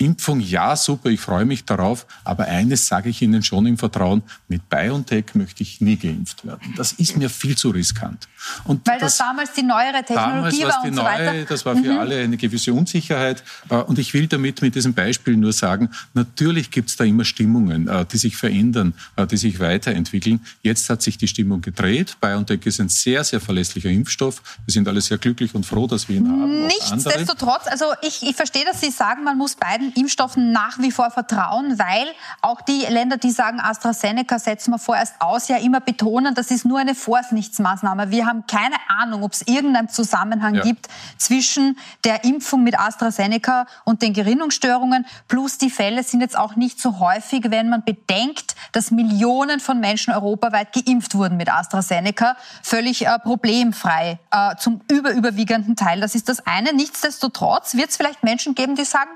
Impfung, 0.00 0.40
ja, 0.40 0.76
super, 0.76 1.10
ich 1.10 1.20
freue 1.20 1.44
mich 1.44 1.66
darauf, 1.66 2.06
aber 2.24 2.46
eines 2.46 2.86
sage 2.86 3.10
ich 3.10 3.20
Ihnen 3.20 3.42
schon 3.42 3.66
im 3.66 3.76
Vertrauen, 3.76 4.22
mit 4.48 4.66
BioNTech 4.70 5.34
möchte 5.34 5.62
ich 5.62 5.82
nie 5.82 5.96
geimpft 5.96 6.46
werden. 6.46 6.72
Das 6.74 6.92
ist 6.92 7.18
mir 7.18 7.28
viel 7.28 7.54
zu 7.54 7.68
riskant. 7.68 8.26
Und 8.64 8.86
Weil 8.86 8.98
das, 8.98 9.18
das 9.18 9.26
damals 9.26 9.52
die 9.52 9.62
neuere 9.62 10.02
Technologie 10.02 10.64
war 10.64 10.82
und 10.82 10.94
so 10.94 11.02
weiter. 11.02 11.44
Das 11.44 11.66
war 11.66 11.76
für 11.76 11.92
mhm. 11.92 11.98
alle 11.98 12.18
eine 12.18 12.38
gewisse 12.38 12.72
Unsicherheit. 12.72 13.44
Äh, 13.68 13.74
und 13.74 13.98
ich 13.98 14.14
will 14.14 14.26
damit 14.26 14.62
mit 14.62 14.74
diesem 14.74 14.94
Beispiel 14.94 15.36
nur 15.36 15.52
sagen, 15.52 15.90
natürlich 16.14 16.70
gibt 16.70 16.88
es 16.88 16.96
da 16.96 17.04
immer 17.04 17.26
Stimmungen, 17.26 17.86
äh, 17.86 18.06
die 18.06 18.16
sich 18.16 18.38
verändern, 18.38 18.94
äh, 19.16 19.26
die 19.26 19.36
sich 19.36 19.60
weiterentwickeln. 19.60 20.40
Jetzt 20.62 20.88
hat 20.88 21.02
sich 21.02 21.18
die 21.18 21.28
Stimmung 21.28 21.60
gedreht. 21.60 22.16
BioNTech 22.22 22.64
ist 22.64 22.80
ein 22.80 22.88
sehr, 22.88 23.22
sehr 23.22 23.40
verlässlicher 23.40 23.90
Impfstoff. 23.90 23.99
Wir 24.08 24.72
sind 24.72 24.88
alle 24.88 25.00
sehr 25.00 25.18
glücklich 25.18 25.54
und 25.54 25.64
froh, 25.66 25.86
dass 25.86 26.08
wir 26.08 26.16
ihn 26.16 26.28
haben. 26.28 26.66
Nichtsdestotrotz, 26.66 27.66
also 27.66 27.86
ich, 28.02 28.22
ich 28.22 28.36
verstehe, 28.36 28.64
dass 28.64 28.80
Sie 28.80 28.90
sagen, 28.90 29.24
man 29.24 29.36
muss 29.38 29.54
beiden 29.54 29.92
Impfstoffen 29.92 30.52
nach 30.52 30.78
wie 30.78 30.90
vor 30.90 31.10
vertrauen, 31.10 31.78
weil 31.78 32.06
auch 32.42 32.60
die 32.60 32.80
Länder, 32.88 33.16
die 33.16 33.30
sagen, 33.30 33.60
AstraZeneca 33.60 34.38
setzen 34.38 34.72
wir 34.72 34.78
vorerst 34.78 35.14
aus, 35.20 35.48
ja 35.48 35.56
immer 35.56 35.80
betonen, 35.80 36.34
das 36.34 36.50
ist 36.50 36.64
nur 36.64 36.78
eine 36.78 36.94
Vorsichtsmaßnahme. 36.94 38.10
Wir 38.10 38.26
haben 38.26 38.44
keine 38.46 38.76
Ahnung, 38.88 39.22
ob 39.22 39.32
es 39.32 39.42
irgendeinen 39.42 39.88
Zusammenhang 39.88 40.54
ja. 40.54 40.62
gibt 40.62 40.88
zwischen 41.18 41.78
der 42.04 42.24
Impfung 42.24 42.62
mit 42.62 42.78
AstraZeneca 42.78 43.66
und 43.84 44.02
den 44.02 44.12
Gerinnungsstörungen. 44.12 45.06
Plus 45.28 45.58
die 45.58 45.70
Fälle 45.70 46.02
sind 46.02 46.20
jetzt 46.20 46.38
auch 46.38 46.56
nicht 46.56 46.80
so 46.80 46.98
häufig, 47.00 47.50
wenn 47.50 47.68
man 47.68 47.84
bedenkt, 47.84 48.54
dass 48.72 48.90
Millionen 48.90 49.60
von 49.60 49.80
Menschen 49.80 50.12
europaweit 50.12 50.72
geimpft 50.72 51.14
wurden 51.14 51.36
mit 51.36 51.52
AstraZeneca. 51.52 52.36
Völlig 52.62 53.06
äh, 53.06 53.18
problemfrei 53.18 53.89
äh, 53.90 54.56
zum 54.56 54.80
überüberwiegenden 54.90 55.76
Teil. 55.76 56.00
Das 56.00 56.14
ist 56.14 56.28
das 56.28 56.46
eine. 56.46 56.72
Nichtsdestotrotz 56.72 57.74
wird 57.74 57.90
es 57.90 57.96
vielleicht 57.96 58.22
Menschen 58.22 58.54
geben, 58.54 58.74
die 58.76 58.84
sagen, 58.84 59.10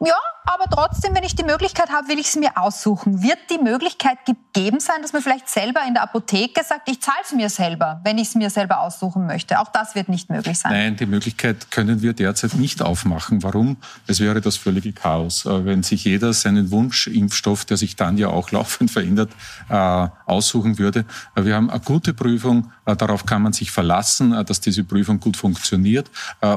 ja, 0.00 0.16
aber 0.44 0.64
trotzdem, 0.70 1.14
wenn 1.14 1.24
ich 1.24 1.34
die 1.34 1.42
Möglichkeit 1.42 1.90
habe, 1.90 2.08
will 2.08 2.18
ich 2.18 2.26
es 2.26 2.36
mir 2.36 2.56
aussuchen. 2.56 3.22
Wird 3.22 3.38
die 3.50 3.58
Möglichkeit 3.58 4.18
gegeben 4.26 4.78
sein, 4.78 4.96
dass 5.00 5.12
man 5.12 5.22
vielleicht 5.22 5.48
selber 5.48 5.80
in 5.86 5.94
der 5.94 6.02
Apotheke 6.02 6.62
sagt, 6.62 6.88
ich 6.88 7.00
zahle 7.00 7.16
es 7.24 7.32
mir 7.32 7.48
selber, 7.48 8.00
wenn 8.04 8.18
ich 8.18 8.28
es 8.28 8.34
mir 8.34 8.50
selber 8.50 8.80
aussuchen 8.80 9.26
möchte? 9.26 9.58
Auch 9.58 9.68
das 9.72 9.94
wird 9.94 10.08
nicht 10.08 10.28
möglich 10.28 10.58
sein. 10.58 10.72
Nein, 10.72 10.96
die 10.96 11.06
Möglichkeit 11.06 11.70
können 11.70 12.02
wir 12.02 12.12
derzeit 12.12 12.54
nicht 12.54 12.82
aufmachen. 12.82 13.42
Warum? 13.42 13.78
Es 14.06 14.20
wäre 14.20 14.40
das 14.40 14.56
völlige 14.56 14.92
Chaos. 14.92 15.46
Äh, 15.46 15.64
wenn 15.64 15.82
sich 15.82 16.04
jeder 16.04 16.32
seinen 16.32 16.70
Wunschimpfstoff, 16.70 17.64
der 17.64 17.76
sich 17.76 17.96
dann 17.96 18.18
ja 18.18 18.28
auch 18.28 18.50
laufend 18.52 18.90
verändert, 18.90 19.30
äh, 19.68 20.08
aussuchen 20.26 20.78
würde. 20.78 21.06
Äh, 21.34 21.44
wir 21.44 21.54
haben 21.54 21.70
eine 21.70 21.80
gute 21.80 22.12
Prüfung, 22.12 22.70
darauf 22.84 23.24
kann 23.24 23.42
man 23.42 23.52
sich 23.52 23.70
verlassen, 23.70 24.44
dass 24.44 24.60
diese 24.60 24.84
Prüfung 24.84 25.20
gut 25.20 25.36
funktioniert. 25.36 26.10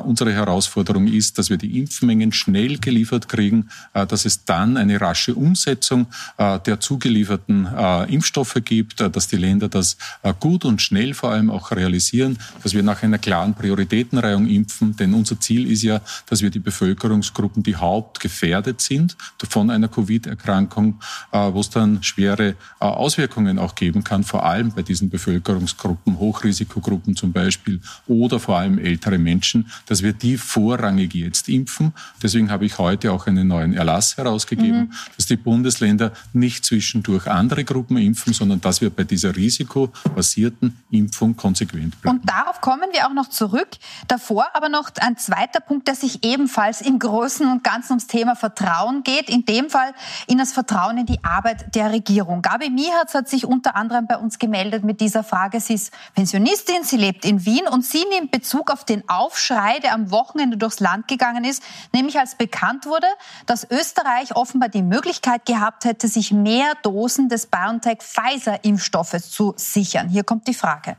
Unsere 0.04 0.34
Herausforderung 0.34 1.08
ist, 1.08 1.38
dass 1.38 1.50
wir 1.50 1.58
die 1.58 1.80
Impfmengen 1.80 2.34
schnell 2.34 2.78
geliefert 2.80 3.30
kriegen, 3.30 3.70
dass 3.94 4.26
es 4.26 4.46
dann 4.46 4.78
eine 4.78 5.00
rasche 5.00 5.36
Umsetzung 5.36 6.08
äh, 6.38 6.60
der 6.60 6.80
zugelieferten 6.80 7.68
äh, 7.68 8.14
Impfstoffe 8.14 8.58
gibt, 8.64 9.00
dass 9.00 9.28
die 9.28 9.38
Länder 9.38 9.70
das 9.70 9.98
gut 10.40 10.66
und 10.66 10.82
schnell 10.82 11.14
vor 11.14 11.32
allem 11.32 11.50
auch 11.50 11.72
realisieren, 11.72 12.38
dass 12.64 12.74
wir 12.74 12.84
nach 12.84 13.04
einer 13.04 13.18
klaren 13.18 13.54
Prioritätenreihung 13.54 14.48
impfen. 14.48 14.96
Denn 14.96 15.14
unser 15.14 15.40
Ziel 15.40 15.70
ist 15.70 15.84
ja, 15.84 16.02
dass 16.28 16.42
wir 16.42 16.50
die 16.50 16.60
Bevölkerungsgruppen, 16.60 17.64
die 17.64 17.76
hauptgefährdet 17.76 18.82
sind 18.82 19.16
von 19.50 19.70
einer 19.70 19.88
Covid-Erkrankung, 19.88 21.00
wo 21.32 21.60
es 21.60 21.70
dann 21.70 22.04
schwere 22.04 22.56
Auswirkungen 22.80 23.60
auch 23.60 23.76
geben 23.76 24.04
kann, 24.04 24.24
vor 24.24 24.46
allem 24.46 24.72
bei 24.72 24.82
diesen 24.82 25.10
Bevölkerungsgruppen, 25.10 26.20
Hochrisikogruppen 26.20 27.16
zum 27.16 27.32
Beispiel 27.32 27.82
oder 28.08 28.40
vor 28.40 28.58
allem 28.58 28.78
ältere 28.80 29.18
Menschen, 29.18 29.70
dass 29.86 30.04
wir 30.04 30.14
die 30.14 30.38
vorrangig 30.38 31.14
jetzt 31.14 31.50
impfen. 31.50 31.94
Deswegen 32.22 32.50
habe 32.52 32.66
ich 32.66 32.78
heute 32.78 33.12
auch 33.12 33.28
einen 33.68 33.78
Erlass 33.78 34.18
herausgegeben, 34.18 34.80
mhm. 34.80 34.92
dass 35.16 35.26
die 35.26 35.36
Bundesländer 35.36 36.12
nicht 36.34 36.66
zwischendurch 36.66 37.28
andere 37.28 37.64
Gruppen 37.64 37.98
impfen, 37.98 38.34
sondern 38.34 38.62
dass 38.62 38.82
wir 38.82 38.90
bei 38.90 39.04
dieser 39.04 39.36
risikobasierten 39.36 40.78
Impfung 40.92 41.36
konsequent 41.36 42.02
bleiben. 42.02 42.18
Und 42.18 42.30
darauf 42.30 42.62
kommen 42.62 42.90
wir 42.92 43.08
auch 43.08 43.14
noch 43.14 43.30
zurück. 43.30 43.70
Davor 44.08 44.48
aber 44.54 44.70
noch 44.70 44.90
ein 45.00 45.18
zweiter 45.18 45.60
Punkt, 45.60 45.88
der 45.88 45.96
sich 45.96 46.24
ebenfalls 46.24 46.82
im 46.82 47.00
Großen 47.00 47.50
und 47.50 47.64
Ganzen 47.64 47.94
ums 47.94 48.08
Thema 48.08 48.36
Vertrauen 48.36 49.04
geht. 49.04 49.30
In 49.30 49.46
dem 49.46 49.70
Fall 49.70 49.94
in 50.28 50.38
das 50.38 50.54
Vertrauen 50.54 50.98
in 50.98 51.06
die 51.06 51.24
Arbeit 51.24 51.76
der 51.76 51.92
Regierung. 51.92 52.42
Gabi 52.42 52.70
Mihatz 52.70 53.14
hat 53.14 53.30
sich 53.30 53.46
unter 53.46 53.76
anderem 53.76 54.08
bei 54.08 54.18
uns 54.18 54.40
gemeldet 54.40 54.84
mit 54.84 55.02
dieser 55.02 55.24
Frage. 55.24 55.60
Sie 55.60 55.74
ist 55.74 55.94
Pensionistin, 56.16 56.84
sie 56.84 56.98
lebt 56.98 57.26
in 57.26 57.46
Wien 57.46 57.68
und 57.70 57.86
sie 57.86 58.04
nimmt 58.10 58.32
Bezug 58.32 58.72
auf 58.72 58.86
den 58.86 59.08
Aufschrei, 59.10 59.80
der 59.80 59.94
am 59.94 60.12
Wochenende 60.12 60.58
durchs 60.58 60.80
Land 60.80 61.08
gegangen 61.08 61.44
ist, 61.44 61.64
nämlich 61.94 62.20
als 62.20 62.36
bekannt 62.36 62.86
wurde, 62.86 63.08
dass 63.46 63.57
Österreich 63.64 64.36
offenbar 64.36 64.70
die 64.70 64.84
Möglichkeit 64.84 65.46
gehabt 65.46 65.86
hätte, 65.86 66.08
sich 66.08 66.32
mehr 66.32 66.74
Dosen 66.84 67.30
des 67.30 67.48
BioNTech-Pfizer-Impfstoffes 67.48 69.32
zu 69.32 69.54
sichern. 69.56 70.10
Hier 70.10 70.24
kommt 70.24 70.48
die 70.48 70.54
Frage. 70.54 70.98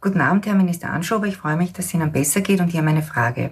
Guten 0.00 0.20
Abend, 0.20 0.46
Herr 0.46 0.54
Minister 0.54 0.90
Anschober. 0.90 1.26
Ich 1.26 1.38
freue 1.38 1.56
mich, 1.56 1.72
dass 1.72 1.86
es 1.86 1.94
Ihnen 1.94 2.12
besser 2.12 2.40
geht 2.40 2.60
und 2.60 2.68
hier 2.68 2.82
meine 2.82 3.02
Frage. 3.02 3.50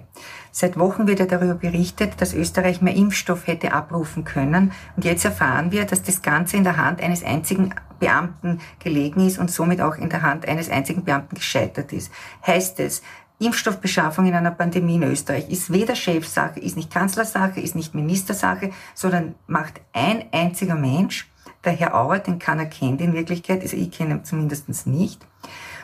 Seit 0.49 0.79
Wochen 0.79 1.05
wird 1.05 1.19
ja 1.19 1.25
darüber 1.25 1.55
berichtet, 1.55 2.21
dass 2.21 2.33
Österreich 2.33 2.81
mehr 2.81 2.95
Impfstoff 2.95 3.47
hätte 3.47 3.73
abrufen 3.73 4.23
können. 4.23 4.71
Und 4.95 5.03
jetzt 5.03 5.25
erfahren 5.25 5.73
wir, 5.73 5.83
dass 5.83 6.03
das 6.03 6.21
Ganze 6.21 6.55
in 6.55 6.63
der 6.63 6.77
Hand 6.77 7.01
eines 7.01 7.21
einzigen 7.21 7.75
Beamten 7.99 8.61
gelegen 8.79 9.27
ist 9.27 9.39
und 9.39 9.51
somit 9.51 9.81
auch 9.81 9.95
in 9.95 10.09
der 10.09 10.21
Hand 10.21 10.47
eines 10.47 10.69
einzigen 10.69 11.03
Beamten 11.03 11.35
gescheitert 11.35 11.91
ist. 11.91 12.13
Heißt 12.45 12.79
es, 12.79 13.01
Impfstoffbeschaffung 13.39 14.25
in 14.25 14.33
einer 14.33 14.51
Pandemie 14.51 14.95
in 14.95 15.03
Österreich 15.03 15.49
ist 15.49 15.71
weder 15.71 15.95
Chefsache, 15.95 16.59
ist 16.59 16.75
nicht 16.75 16.91
Kanzlersache, 16.91 17.59
ist 17.59 17.75
nicht 17.75 17.93
Ministersache, 17.93 18.71
sondern 18.95 19.35
macht 19.45 19.81
ein 19.93 20.25
einziger 20.31 20.75
Mensch. 20.75 21.29
Der 21.63 21.73
Herr 21.73 21.95
Auer, 21.95 22.19
den 22.19 22.39
keiner 22.39 22.65
kennt 22.65 23.01
in 23.01 23.13
Wirklichkeit, 23.13 23.61
also 23.61 23.77
ich 23.77 23.91
kenne 23.91 24.15
ihn 24.15 24.23
zumindest 24.23 24.87
nicht. 24.87 25.25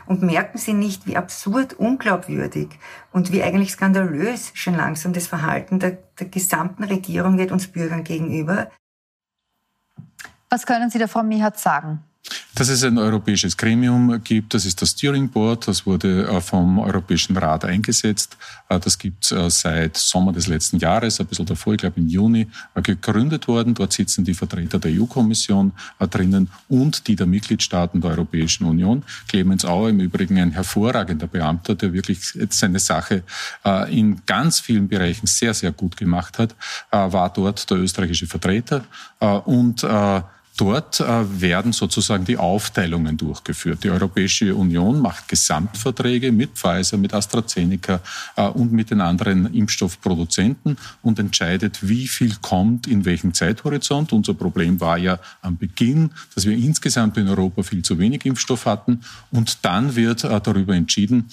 Und 0.06 0.22
merken 0.22 0.58
Sie 0.58 0.74
nicht, 0.74 1.08
wie 1.08 1.16
absurd, 1.16 1.74
unglaubwürdig 1.74 2.70
und 3.12 3.32
wie 3.32 3.44
eigentlich 3.44 3.72
skandalös 3.72 4.52
schon 4.54 4.76
langsam 4.76 5.14
das 5.14 5.28
Verhalten 5.28 5.80
der, 5.80 5.98
der 6.20 6.28
gesamten 6.28 6.84
Regierung 6.84 7.38
wird 7.38 7.52
uns 7.52 7.68
Bürgern 7.68 8.04
gegenüber? 8.04 8.70
Was 10.50 10.66
können 10.66 10.90
Sie 10.90 10.98
der 10.98 11.08
Frau 11.08 11.24
Mihat 11.24 11.58
sagen? 11.58 12.04
Dass 12.56 12.70
es 12.70 12.84
ein 12.84 13.00
europäisches 13.00 13.58
Gremium 13.58 14.24
gibt, 14.24 14.54
das 14.54 14.66
ist 14.66 14.80
das 14.82 14.92
Steering 14.92 15.28
Board, 15.30 15.68
das 15.68 15.88
wurde 15.88 16.28
äh, 16.28 16.40
vom 16.40 16.78
Europäischen 16.78 17.36
Rat 17.36 17.66
eingesetzt. 17.66 18.38
Äh, 18.70 18.80
das 18.80 19.00
gibt 19.00 19.26
es 19.26 19.32
äh, 19.32 19.50
seit 19.50 19.98
Sommer 19.98 20.32
des 20.32 20.48
letzten 20.48 20.78
Jahres, 20.78 21.20
ein 21.20 21.26
bisschen 21.26 21.48
davor, 21.48 21.74
ich 21.74 21.80
glaube 21.80 22.00
im 22.00 22.08
Juni, 22.08 22.48
gegründet 22.76 23.48
worden. 23.48 23.74
Dort 23.74 23.94
sitzen 23.94 24.24
die 24.24 24.36
Vertreter 24.36 24.78
der 24.78 24.92
EU-Kommission 24.92 25.72
drinnen 26.00 26.50
und 26.70 27.08
die 27.08 27.16
der 27.16 27.26
Mitgliedstaaten 27.26 28.02
der 28.02 28.12
Europäischen 28.12 28.66
Union. 28.66 29.04
Clemens 29.28 29.66
Auer 29.66 29.90
im 29.90 30.00
Übrigen 30.00 30.38
ein 30.38 30.52
hervorragender 30.52 31.28
Beamter, 31.28 31.76
der 31.76 31.92
wirklich 31.92 32.20
seine 32.50 32.80
Sache 32.80 33.24
in 33.90 34.22
ganz 34.26 34.60
vielen 34.60 34.88
Bereichen 34.88 35.28
sehr, 35.28 35.54
sehr 35.54 35.72
gut 35.72 35.98
gemacht 35.98 36.38
hat, 36.40 36.56
war 36.92 37.32
dort 37.32 37.70
der 37.70 37.78
österreichische 37.78 38.28
Vertreter 38.28 38.84
und 39.46 39.84
Dort 40.56 41.00
äh, 41.00 41.42
werden 41.42 41.74
sozusagen 41.74 42.26
die 42.26 42.38
Aufteilungen 42.38 43.18
durchgeführt. 43.18 43.84
Die 43.84 43.90
Europäische 43.90 44.54
Union 44.54 45.00
macht 45.00 45.28
Gesamtverträge 45.28 46.32
mit 46.32 46.52
Pfizer, 46.52 46.98
mit 46.98 47.12
AstraZeneca 47.12 48.02
äh, 48.36 48.48
und 48.50 48.72
mit 48.72 48.92
den 48.92 49.02
anderen 49.02 49.52
Impfstoffproduzenten 49.52 50.78
und 51.02 51.18
entscheidet, 51.18 51.80
wie 51.82 52.08
viel 52.08 52.36
kommt 52.40 52.86
in 52.86 53.04
welchem 53.04 53.34
Zeithorizont. 53.34 54.14
Unser 54.14 54.36
Problem 54.36 54.80
war 54.80 55.00
ja 55.00 55.18
am 55.42 55.58
Beginn, 55.58 56.12
dass 56.36 56.46
wir 56.46 56.56
insgesamt 56.56 57.18
in 57.18 57.28
Europa 57.28 57.64
viel 57.64 57.82
zu 57.82 57.98
wenig 57.98 58.24
Impfstoff 58.24 58.68
hatten 58.68 59.02
und 59.32 59.66
dann 59.66 59.96
wird 59.96 60.24
äh, 60.24 60.40
darüber 60.40 60.76
entschieden, 60.76 61.30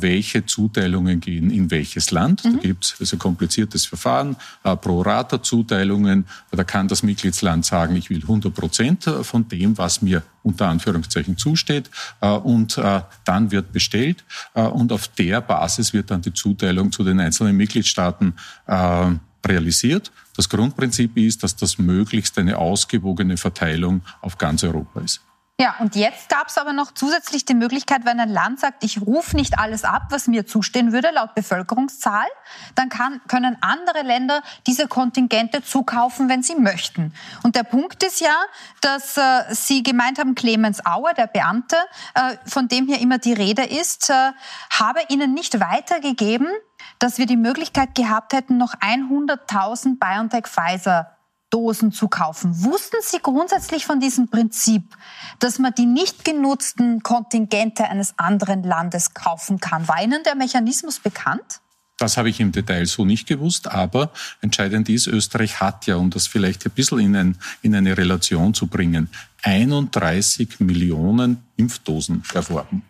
welche 0.00 0.44
Zuteilungen 0.44 1.20
gehen 1.20 1.50
in 1.50 1.70
welches 1.70 2.10
Land. 2.10 2.44
Mhm. 2.44 2.52
Da 2.54 2.58
gibt 2.58 2.96
es 3.00 3.12
ein 3.12 3.18
kompliziertes 3.18 3.86
Verfahren, 3.86 4.36
Pro-Rata-Zuteilungen. 4.62 6.26
Da 6.50 6.64
kann 6.64 6.88
das 6.88 7.02
Mitgliedsland 7.02 7.64
sagen, 7.64 7.96
ich 7.96 8.10
will 8.10 8.22
100 8.22 8.57
Prozent 8.58 9.04
von 9.22 9.46
dem, 9.46 9.78
was 9.78 10.02
mir 10.02 10.22
unter 10.42 10.66
Anführungszeichen 10.66 11.36
zusteht. 11.36 11.90
Äh, 12.20 12.30
und 12.30 12.76
äh, 12.76 13.02
dann 13.24 13.52
wird 13.52 13.72
bestellt 13.72 14.24
äh, 14.54 14.62
und 14.62 14.90
auf 14.90 15.06
der 15.06 15.40
Basis 15.40 15.92
wird 15.92 16.10
dann 16.10 16.22
die 16.22 16.32
Zuteilung 16.32 16.90
zu 16.90 17.04
den 17.04 17.20
einzelnen 17.20 17.56
Mitgliedstaaten 17.56 18.34
realisiert. 19.46 20.10
Das 20.36 20.48
Grundprinzip 20.48 21.16
ist, 21.16 21.42
dass 21.42 21.56
das 21.56 21.78
möglichst 21.78 22.36
eine 22.38 22.58
ausgewogene 22.58 23.36
Verteilung 23.36 24.02
auf 24.20 24.36
ganz 24.36 24.62
Europa 24.64 25.00
ist. 25.00 25.20
Ja, 25.60 25.74
und 25.80 25.96
jetzt 25.96 26.28
gab 26.28 26.46
es 26.46 26.56
aber 26.56 26.72
noch 26.72 26.92
zusätzlich 26.92 27.44
die 27.44 27.54
Möglichkeit, 27.54 28.04
wenn 28.04 28.20
ein 28.20 28.28
Land 28.28 28.60
sagt, 28.60 28.84
ich 28.84 29.00
rufe 29.00 29.34
nicht 29.34 29.58
alles 29.58 29.82
ab, 29.82 30.02
was 30.10 30.28
mir 30.28 30.46
zustehen 30.46 30.92
würde, 30.92 31.10
laut 31.10 31.34
Bevölkerungszahl, 31.34 32.28
dann 32.76 32.88
kann, 32.88 33.20
können 33.26 33.56
andere 33.60 34.02
Länder 34.02 34.42
diese 34.68 34.86
Kontingente 34.86 35.64
zukaufen, 35.64 36.28
wenn 36.28 36.44
sie 36.44 36.54
möchten. 36.54 37.12
Und 37.42 37.56
der 37.56 37.64
Punkt 37.64 38.04
ist 38.04 38.20
ja, 38.20 38.36
dass 38.82 39.16
äh, 39.16 39.52
Sie 39.52 39.82
gemeint 39.82 40.20
haben, 40.20 40.36
Clemens 40.36 40.86
Auer, 40.86 41.12
der 41.14 41.26
Beamte, 41.26 41.76
äh, 42.14 42.36
von 42.46 42.68
dem 42.68 42.86
hier 42.86 43.00
immer 43.00 43.18
die 43.18 43.32
Rede 43.32 43.64
ist, 43.64 44.10
äh, 44.10 44.30
habe 44.70 45.00
Ihnen 45.08 45.34
nicht 45.34 45.58
weitergegeben, 45.58 46.46
dass 47.00 47.18
wir 47.18 47.26
die 47.26 47.36
Möglichkeit 47.36 47.96
gehabt 47.96 48.32
hätten, 48.32 48.58
noch 48.58 48.74
100.000 48.74 49.98
BioNTech-Pfizer 49.98 51.17
Dosen 51.50 51.92
zu 51.92 52.08
kaufen. 52.08 52.64
Wussten 52.64 52.98
Sie 53.02 53.18
grundsätzlich 53.22 53.86
von 53.86 54.00
diesem 54.00 54.28
Prinzip, 54.28 54.96
dass 55.38 55.58
man 55.58 55.74
die 55.76 55.86
nicht 55.86 56.24
genutzten 56.24 57.02
Kontingente 57.02 57.84
eines 57.84 58.18
anderen 58.18 58.62
Landes 58.62 59.14
kaufen 59.14 59.60
kann? 59.60 59.88
War 59.88 60.02
Ihnen 60.02 60.22
der 60.24 60.34
Mechanismus 60.34 60.98
bekannt? 60.98 61.60
Das 61.98 62.16
habe 62.16 62.30
ich 62.30 62.38
im 62.38 62.52
Detail 62.52 62.86
so 62.86 63.04
nicht 63.04 63.26
gewusst, 63.26 63.66
aber 63.66 64.12
entscheidend 64.40 64.88
ist, 64.88 65.08
Österreich 65.08 65.60
hat 65.60 65.86
ja, 65.86 65.96
um 65.96 66.10
das 66.10 66.28
vielleicht 66.28 66.64
ein 66.64 66.70
bisschen 66.70 67.00
in, 67.00 67.16
ein, 67.16 67.38
in 67.60 67.74
eine 67.74 67.98
Relation 67.98 68.54
zu 68.54 68.68
bringen, 68.68 69.08
31 69.42 70.60
Millionen 70.60 71.42
Impfdosen 71.56 72.22
erworben. 72.32 72.84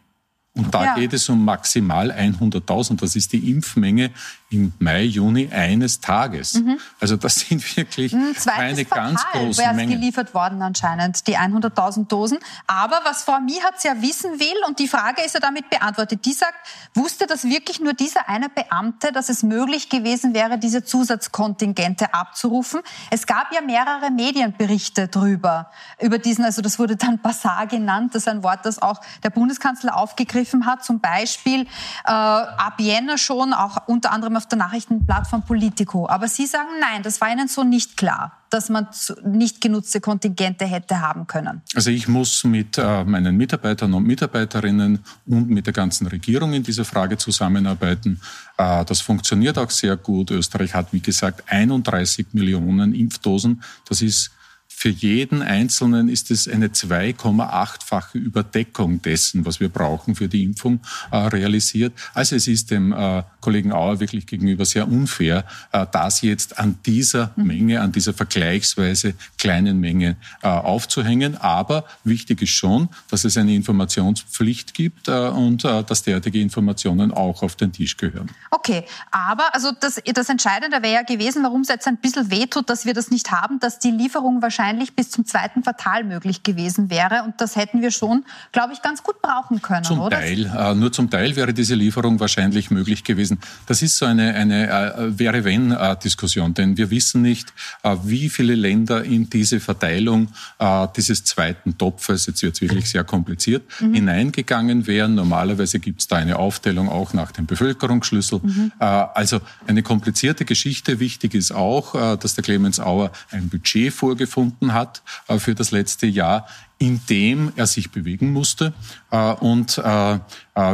Und 0.58 0.74
da 0.74 0.84
ja. 0.84 0.94
geht 0.96 1.12
es 1.12 1.28
um 1.28 1.44
maximal 1.44 2.10
100.000. 2.10 3.00
Das 3.00 3.14
ist 3.14 3.32
die 3.32 3.50
Impfmenge 3.50 4.10
im 4.50 4.72
Mai, 4.80 5.04
Juni 5.04 5.48
eines 5.52 6.00
Tages. 6.00 6.54
Mhm. 6.54 6.80
Also 6.98 7.16
das 7.16 7.36
sind 7.36 7.76
wirklich 7.76 8.12
Ein 8.12 8.34
keine 8.44 8.84
ganz 8.84 9.24
großen 9.32 9.62
wäre 9.62 9.74
Mengen. 9.74 10.00
geliefert 10.00 10.34
worden 10.34 10.60
anscheinend, 10.62 11.26
die 11.28 11.36
100.000 11.36 12.08
Dosen. 12.08 12.38
Aber 12.66 13.00
was 13.04 13.22
Frau 13.22 13.38
Mihatz 13.40 13.84
ja 13.84 14.00
wissen 14.02 14.40
will, 14.40 14.56
und 14.66 14.80
die 14.80 14.88
Frage 14.88 15.22
ist 15.22 15.34
ja 15.34 15.40
damit 15.40 15.70
beantwortet, 15.70 16.24
die 16.24 16.32
sagt, 16.32 16.56
wusste 16.94 17.26
das 17.26 17.44
wirklich 17.44 17.78
nur 17.78 17.92
dieser 17.92 18.28
eine 18.28 18.48
Beamte, 18.48 19.12
dass 19.12 19.28
es 19.28 19.44
möglich 19.44 19.90
gewesen 19.90 20.34
wäre, 20.34 20.58
diese 20.58 20.82
Zusatzkontingente 20.82 22.12
abzurufen? 22.12 22.80
Es 23.10 23.26
gab 23.26 23.52
ja 23.52 23.60
mehrere 23.60 24.10
Medienberichte 24.10 25.06
drüber, 25.06 25.70
über 26.00 26.18
diesen, 26.18 26.44
also 26.44 26.62
das 26.62 26.80
wurde 26.80 26.96
dann 26.96 27.20
Passar 27.20 27.66
genannt, 27.68 28.14
das 28.14 28.22
ist 28.22 28.28
ein 28.28 28.42
Wort, 28.42 28.64
das 28.64 28.80
auch 28.80 29.00
der 29.22 29.30
Bundeskanzler 29.30 29.96
aufgegriffen 29.96 30.47
hat, 30.66 30.84
zum 30.84 31.00
Beispiel 31.00 31.62
äh, 31.62 31.66
ab 32.10 32.74
Jänner 32.78 33.18
schon, 33.18 33.52
auch 33.52 33.86
unter 33.86 34.12
anderem 34.12 34.36
auf 34.36 34.46
der 34.46 34.58
Nachrichtenplattform 34.58 35.42
Politico. 35.42 36.08
Aber 36.08 36.28
Sie 36.28 36.46
sagen, 36.46 36.68
nein, 36.80 37.02
das 37.02 37.20
war 37.20 37.30
Ihnen 37.30 37.48
so 37.48 37.64
nicht 37.64 37.96
klar, 37.96 38.32
dass 38.50 38.68
man 38.68 38.86
nicht 39.24 39.60
genutzte 39.60 40.00
Kontingente 40.00 40.64
hätte 40.66 41.00
haben 41.00 41.26
können. 41.26 41.62
Also 41.74 41.90
ich 41.90 42.08
muss 42.08 42.44
mit 42.44 42.78
äh, 42.78 43.04
meinen 43.04 43.36
Mitarbeitern 43.36 43.94
und 43.94 44.06
Mitarbeiterinnen 44.06 45.00
und 45.26 45.50
mit 45.50 45.66
der 45.66 45.72
ganzen 45.72 46.06
Regierung 46.06 46.52
in 46.52 46.62
dieser 46.62 46.84
Frage 46.84 47.18
zusammenarbeiten. 47.18 48.20
Äh, 48.56 48.84
das 48.84 49.00
funktioniert 49.00 49.58
auch 49.58 49.70
sehr 49.70 49.96
gut. 49.96 50.30
Österreich 50.30 50.74
hat, 50.74 50.92
wie 50.92 51.00
gesagt, 51.00 51.44
31 51.46 52.28
Millionen 52.32 52.94
Impfdosen. 52.94 53.62
Das 53.88 54.02
ist 54.02 54.30
für 54.78 54.90
jeden 54.90 55.42
Einzelnen 55.42 56.08
ist 56.08 56.30
es 56.30 56.46
eine 56.46 56.68
2,8-fache 56.68 58.16
Überdeckung 58.16 59.02
dessen, 59.02 59.44
was 59.44 59.58
wir 59.58 59.70
brauchen 59.70 60.14
für 60.14 60.28
die 60.28 60.44
Impfung, 60.44 60.78
äh, 61.10 61.16
realisiert. 61.16 61.92
Also 62.14 62.36
es 62.36 62.46
ist 62.46 62.70
dem 62.70 62.92
äh, 62.92 63.24
Kollegen 63.40 63.72
Auer 63.72 63.98
wirklich 63.98 64.24
gegenüber 64.24 64.64
sehr 64.64 64.86
unfair, 64.86 65.44
äh, 65.72 65.84
das 65.90 66.22
jetzt 66.22 66.60
an 66.60 66.78
dieser. 66.86 67.32
Menge, 67.34 67.80
an 67.80 67.90
dieser 67.90 68.14
vergleichsweise 68.14 69.14
kleinen 69.36 69.80
Menge 69.80 70.16
äh, 70.42 70.46
aufzuhängen. 70.46 71.36
Aber 71.38 71.84
wichtig 72.04 72.42
ist 72.42 72.50
schon, 72.50 72.88
dass 73.10 73.24
es 73.24 73.36
eine 73.36 73.56
Informationspflicht 73.56 74.74
gibt 74.74 75.08
äh, 75.08 75.28
und 75.28 75.64
äh, 75.64 75.82
dass 75.82 76.04
derartige 76.04 76.40
Informationen 76.40 77.10
auch 77.10 77.42
auf 77.42 77.56
den 77.56 77.72
Tisch 77.72 77.96
gehören. 77.96 78.30
Okay, 78.52 78.84
aber 79.10 79.52
also 79.56 79.72
das, 79.72 80.00
das 80.04 80.28
Entscheidende 80.28 80.82
wäre 80.82 80.94
ja 80.94 81.02
gewesen, 81.02 81.42
warum 81.42 81.62
es 81.62 81.68
jetzt 81.68 81.88
ein 81.88 81.96
bisschen 81.96 82.30
wehtut, 82.30 82.70
dass 82.70 82.86
wir 82.86 82.94
das 82.94 83.10
nicht 83.10 83.32
haben, 83.32 83.58
dass 83.58 83.80
die 83.80 83.90
Lieferung 83.90 84.40
wahrscheinlich 84.40 84.67
wahrscheinlich 84.68 84.94
bis 84.94 85.10
zum 85.10 85.24
zweiten 85.24 85.62
Quartal 85.62 86.04
möglich 86.04 86.42
gewesen 86.42 86.90
wäre. 86.90 87.22
Und 87.24 87.40
das 87.40 87.56
hätten 87.56 87.80
wir 87.80 87.90
schon, 87.90 88.24
glaube 88.52 88.72
ich, 88.74 88.82
ganz 88.82 89.02
gut 89.02 89.20
brauchen 89.22 89.62
können. 89.62 89.84
Zum 89.84 90.00
oder? 90.00 90.18
Teil. 90.18 90.44
Äh, 90.46 90.74
nur 90.74 90.92
zum 90.92 91.08
Teil 91.08 91.36
wäre 91.36 91.54
diese 91.54 91.74
Lieferung 91.74 92.20
wahrscheinlich 92.20 92.70
möglich 92.70 93.02
gewesen. 93.02 93.38
Das 93.66 93.80
ist 93.82 93.96
so 93.96 94.04
eine, 94.04 94.34
eine 94.34 94.68
äh, 94.68 95.18
Wäre-Wenn-Diskussion, 95.18 96.54
denn 96.54 96.76
wir 96.76 96.90
wissen 96.90 97.22
nicht, 97.22 97.52
äh, 97.82 97.96
wie 98.04 98.28
viele 98.28 98.54
Länder 98.54 99.04
in 99.04 99.30
diese 99.30 99.60
Verteilung 99.60 100.28
äh, 100.58 100.86
dieses 100.96 101.24
zweiten 101.24 101.78
Topfes, 101.78 102.26
jetzt 102.26 102.42
wird 102.42 102.54
es 102.54 102.60
wirklich 102.60 102.90
sehr 102.90 103.04
kompliziert, 103.04 103.62
mhm. 103.80 103.94
hineingegangen 103.94 104.86
wären. 104.86 105.14
Normalerweise 105.14 105.78
gibt 105.78 106.00
es 106.00 106.08
da 106.08 106.16
eine 106.16 106.38
Aufteilung 106.38 106.88
auch 106.88 107.14
nach 107.14 107.32
dem 107.32 107.46
Bevölkerungsschlüssel. 107.46 108.40
Mhm. 108.42 108.72
Äh, 108.78 108.84
also 108.84 109.40
eine 109.66 109.82
komplizierte 109.82 110.44
Geschichte. 110.44 111.00
Wichtig 111.00 111.34
ist 111.34 111.52
auch, 111.52 111.94
äh, 111.94 112.18
dass 112.18 112.34
der 112.34 112.44
Clemens 112.44 112.80
Auer 112.80 113.10
ein 113.30 113.48
Budget 113.48 113.92
vorgefunden 113.92 114.57
gefunden 114.58 114.74
hat 114.74 115.02
äh, 115.28 115.38
für 115.38 115.54
das 115.54 115.70
letzte 115.70 116.06
Jahr, 116.06 116.46
in 116.78 117.00
dem 117.08 117.52
er 117.56 117.66
sich 117.66 117.90
bewegen 117.90 118.32
musste. 118.32 118.72
Äh, 119.10 119.32
und 119.34 119.78
äh, 119.78 120.18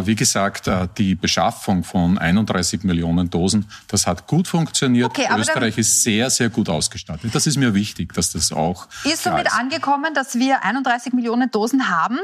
wie 0.05 0.15
gesagt, 0.15 0.71
die 0.97 1.15
Beschaffung 1.15 1.85
von 1.85 2.17
31 2.17 2.85
Millionen 2.85 3.29
Dosen, 3.29 3.67
das 3.87 4.07
hat 4.07 4.27
gut 4.27 4.49
funktioniert. 4.49 5.11
Okay, 5.11 5.29
Österreich 5.37 5.77
ist 5.77 6.03
sehr, 6.03 6.31
sehr 6.31 6.49
gut 6.49 6.71
ausgestattet. 6.71 7.35
Das 7.35 7.47
ist 7.47 7.59
mir 7.59 7.75
wichtig, 7.75 8.15
dass 8.15 8.33
das 8.33 8.51
auch. 8.51 8.89
Ist 9.05 9.25
somit 9.25 9.49
ist. 9.49 9.53
angekommen, 9.53 10.15
dass 10.15 10.37
wir 10.37 10.65
31 10.65 11.13
Millionen 11.13 11.51
Dosen 11.51 11.91
haben. 11.91 12.19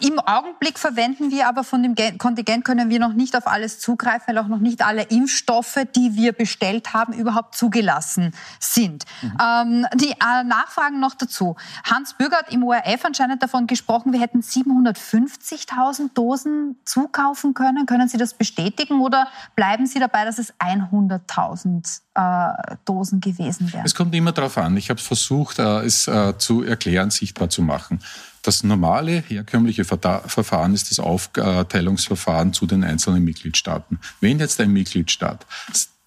Im 0.00 0.18
Augenblick 0.18 0.78
verwenden 0.78 1.30
wir 1.30 1.48
aber 1.48 1.64
von 1.64 1.82
dem 1.82 1.94
Kontingent 2.18 2.66
können 2.66 2.90
wir 2.90 2.98
noch 2.98 3.14
nicht 3.14 3.34
auf 3.34 3.46
alles 3.46 3.78
zugreifen, 3.78 4.24
weil 4.26 4.36
auch 4.36 4.48
noch 4.48 4.58
nicht 4.58 4.82
alle 4.82 5.04
Impfstoffe, 5.04 5.78
die 5.96 6.16
wir 6.16 6.34
bestellt 6.34 6.92
haben, 6.92 7.14
überhaupt 7.14 7.56
zugelassen 7.56 8.34
sind. 8.60 9.06
Mhm. 9.22 9.38
Ähm, 9.42 9.86
die 9.94 10.10
äh, 10.10 10.44
Nachfragen 10.44 11.00
noch 11.00 11.14
dazu. 11.14 11.56
Hans 11.90 12.12
Bürgert 12.12 12.52
im 12.52 12.62
ORF 12.62 13.06
anscheinend 13.06 13.25
anscheinend 13.26 13.42
davon 13.42 13.66
gesprochen, 13.66 14.12
wir 14.12 14.20
hätten 14.20 14.40
750.000 14.40 16.14
Dosen 16.14 16.76
zukaufen 16.84 17.54
können. 17.54 17.86
Können 17.86 18.08
Sie 18.08 18.18
das 18.18 18.34
bestätigen 18.34 19.00
oder 19.00 19.28
bleiben 19.54 19.86
Sie 19.86 19.98
dabei, 19.98 20.24
dass 20.24 20.38
es 20.38 20.54
100.000 20.54 22.00
äh, 22.14 22.76
Dosen 22.84 23.20
gewesen 23.20 23.72
wären? 23.72 23.84
Es 23.84 23.94
kommt 23.94 24.14
immer 24.14 24.32
darauf 24.32 24.58
an. 24.58 24.76
Ich 24.76 24.90
habe 24.90 25.00
versucht, 25.00 25.58
äh, 25.58 25.80
es 25.80 26.06
äh, 26.06 26.38
zu 26.38 26.62
erklären, 26.62 27.10
sichtbar 27.10 27.48
zu 27.48 27.62
machen. 27.62 28.00
Das 28.42 28.62
normale, 28.62 29.24
herkömmliche 29.26 29.84
Verfahren 29.84 30.72
ist 30.72 30.92
das 30.92 31.00
Aufteilungsverfahren 31.00 32.52
zu 32.52 32.66
den 32.66 32.84
einzelnen 32.84 33.24
Mitgliedstaaten. 33.24 33.98
Wenn 34.20 34.38
jetzt 34.38 34.60
ein 34.60 34.70
Mitgliedstaat 34.72 35.44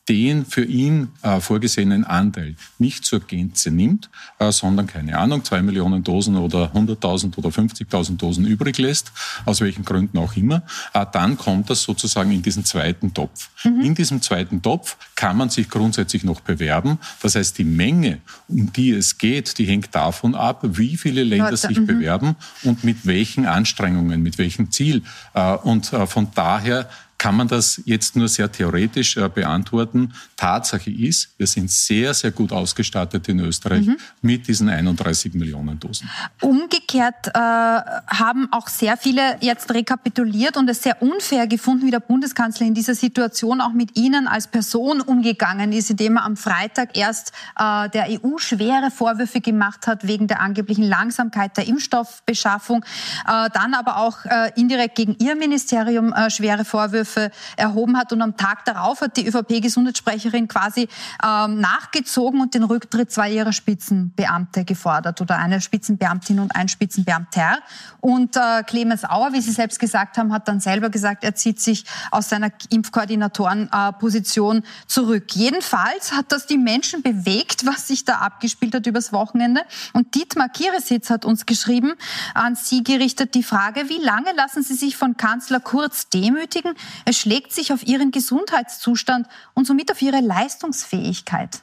den 0.10 0.46
für 0.46 0.66
ihn 0.66 1.10
äh, 1.22 1.40
vorgesehenen 1.40 2.04
Anteil 2.04 2.56
nicht 2.80 3.06
zur 3.06 3.20
Gänze 3.20 3.70
nimmt, 3.70 4.10
äh, 4.40 4.52
sondern 4.52 4.88
keine 4.88 5.18
Ahnung, 5.18 5.44
zwei 5.44 5.62
Millionen 5.62 6.04
Dosen 6.04 6.36
oder 6.36 6.72
100.000 6.74 7.38
oder 7.38 7.50
50.000 7.50 8.18
Dosen 8.18 8.46
übrig 8.46 8.78
lässt, 8.80 9.12
aus 9.46 9.62
welchen 9.62 9.86
Gründen 9.86 10.18
auch 10.18 10.36
immer, 10.36 10.64
äh, 10.94 11.06
dann 11.12 11.38
kommt 11.38 11.70
das 11.70 11.84
sozusagen 11.84 12.32
in 12.32 12.42
diesen 12.42 12.66
zweiten 12.66 13.14
Topf. 13.14 13.50
Mhm. 13.64 13.82
In 13.82 13.96
diesem 13.96 14.22
zweiten 14.22 14.62
Topf 14.62 14.98
kann 15.16 15.38
man 15.38 15.50
sich 15.50 15.70
grundsätzlich 15.70 16.24
noch 16.24 16.42
bewerben. 16.42 16.98
Das 17.22 17.36
heißt, 17.36 17.58
die 17.60 17.64
Menge, 17.64 18.20
um 18.48 18.74
die 18.74 18.92
es 18.92 19.18
geht, 19.18 19.60
die 19.60 19.66
hängt 19.66 19.94
davon 19.94 20.34
ab, 20.34 20.62
wie 20.64 20.98
viele 20.98 21.24
Länder 21.24 21.56
sich 21.56 21.80
mhm. 21.80 21.86
bewerben 21.86 22.36
und 22.64 22.84
mit 22.84 23.06
welchen 23.06 23.46
Anstrengungen, 23.46 24.24
mit 24.24 24.40
welchem 24.40 24.72
Ziel. 24.72 25.04
Äh, 25.36 25.54
und 25.56 25.94
äh, 25.94 26.08
von 26.08 26.30
daher 26.34 26.90
kann 27.20 27.36
man 27.36 27.50
das 27.50 27.82
jetzt 27.86 28.16
nur 28.16 28.30
sehr 28.30 28.52
theoretisch 28.52 29.18
äh, 29.18 29.30
beantworten. 29.30 30.14
Tatsache 30.38 30.90
ist, 30.90 31.34
wir 31.38 31.48
sind 31.48 31.70
sehr, 31.70 32.14
sehr 32.14 32.32
gut 32.32 32.54
ausgestattet 32.54 33.28
in 33.28 33.42
Österreich 33.42 33.86
mhm. 33.86 33.98
mit 34.22 34.48
diesen 34.48 34.70
31 34.70 35.34
Millionen 35.34 35.80
Dosen. 35.80 36.10
Umgekehrt 36.42 37.28
äh, 37.28 37.32
haben 37.38 38.48
auch 38.52 38.70
sehr 38.70 38.96
viele 38.96 39.38
jetzt 39.42 39.72
rekapituliert 39.74 40.56
und 40.56 40.70
es 40.70 40.82
sehr 40.82 41.02
unfair 41.02 41.46
gefunden, 41.46 41.86
wie 41.86 41.92
der 41.92 42.00
Bundeskanzler 42.00 42.66
in 42.66 42.74
dieser 42.74 42.96
Situation 42.96 43.60
auch 43.60 43.74
mit 43.74 43.98
Ihnen 43.98 44.26
als 44.28 44.48
Person 44.48 45.02
umgegangen 45.02 45.74
ist, 45.74 45.90
indem 45.90 46.16
er 46.16 46.24
am 46.24 46.38
Freitag 46.38 46.98
erst 46.98 47.34
äh, 47.60 47.90
der 47.90 48.08
EU 48.10 48.38
schwere 48.38 48.92
Vorwürfe 48.92 49.42
gemacht 49.42 49.88
hat 49.88 50.08
wegen 50.08 50.28
der 50.28 50.40
angeblichen 50.40 50.84
Langsamkeit 50.84 51.58
der 51.58 51.68
Impfstoffbeschaffung, 51.68 52.86
äh, 53.28 53.50
dann 53.54 53.74
aber 53.74 53.98
auch 53.98 54.24
äh, 54.24 54.54
indirekt 54.56 54.96
gegen 54.96 55.18
Ihr 55.20 55.36
Ministerium 55.36 56.14
äh, 56.14 56.30
schwere 56.30 56.64
Vorwürfe 56.64 57.09
Vorwürfe 57.10 57.32
erhoben 57.58 57.98
hat. 57.98 58.14
Und 58.14 58.22
am 58.22 58.38
Tag 58.38 58.66
darauf 58.66 59.02
hat 59.02 59.18
die 59.18 59.28
ÖVP-Gesundheitssprecherin 59.28 60.48
quasi 60.48 60.88
ähm, 61.24 61.60
nachgezogen 61.60 62.42
und 62.42 62.54
den 62.54 62.64
Rücktritt 62.64 63.12
zwei 63.12 63.32
ihrer 63.32 63.54
Spitzenbeamte 63.54 64.66
gefordert 64.66 65.22
oder 65.22 65.38
eine 65.38 65.62
Spitzenbeamtin 65.62 66.40
und 66.40 66.56
ein 66.56 66.70
Spitzenbeamter. 66.70 67.60
Und 68.02 68.36
äh, 68.36 68.64
Clemens 68.64 69.04
Auer, 69.04 69.34
wie 69.34 69.42
Sie 69.42 69.52
selbst 69.52 69.80
gesagt 69.80 70.18
haben, 70.18 70.32
hat 70.32 70.48
dann 70.48 70.60
selber 70.60 70.90
gesagt, 70.90 71.24
er 71.24 71.36
zieht 71.36 71.60
sich 71.60 71.86
aus 72.12 72.30
seiner 72.30 72.50
Impfkoordinatorenposition 72.70 74.64
zurück. 74.88 75.26
Jedenfalls 75.34 76.14
hat 76.14 76.32
das 76.32 76.46
die 76.46 76.58
Menschen 76.58 77.02
bewegt, 77.02 77.66
was 77.66 77.88
sich 77.88 78.06
da 78.06 78.16
abgespielt 78.16 78.76
hat 78.76 78.86
übers 78.86 79.12
Wochenende. 79.12 79.62
Und 79.94 80.16
Dietmar 80.16 80.50
Kieresitz 80.50 81.10
hat 81.10 81.26
uns 81.26 81.46
geschrieben, 81.46 81.94
an 82.34 82.56
Sie 82.56 82.84
gerichtet 82.84 83.34
die 83.36 83.44
Frage, 83.44 83.90
wie 83.90 83.98
lange 83.98 84.32
lassen 84.36 84.64
Sie 84.64 84.76
sich 84.76 84.96
von 84.96 85.18
Kanzler 85.18 85.60
Kurz 85.60 86.10
demütigen? 86.10 86.74
Es 87.06 87.18
schlägt 87.18 87.52
sich 87.52 87.74
auf 87.74 87.84
Ihren 87.86 88.12
Gesundheitszustand 88.12 89.28
und 89.54 89.66
somit 89.66 89.92
auf 89.92 90.02
Ihre 90.02 90.22
Leistungsfähigkeit. 90.22 91.62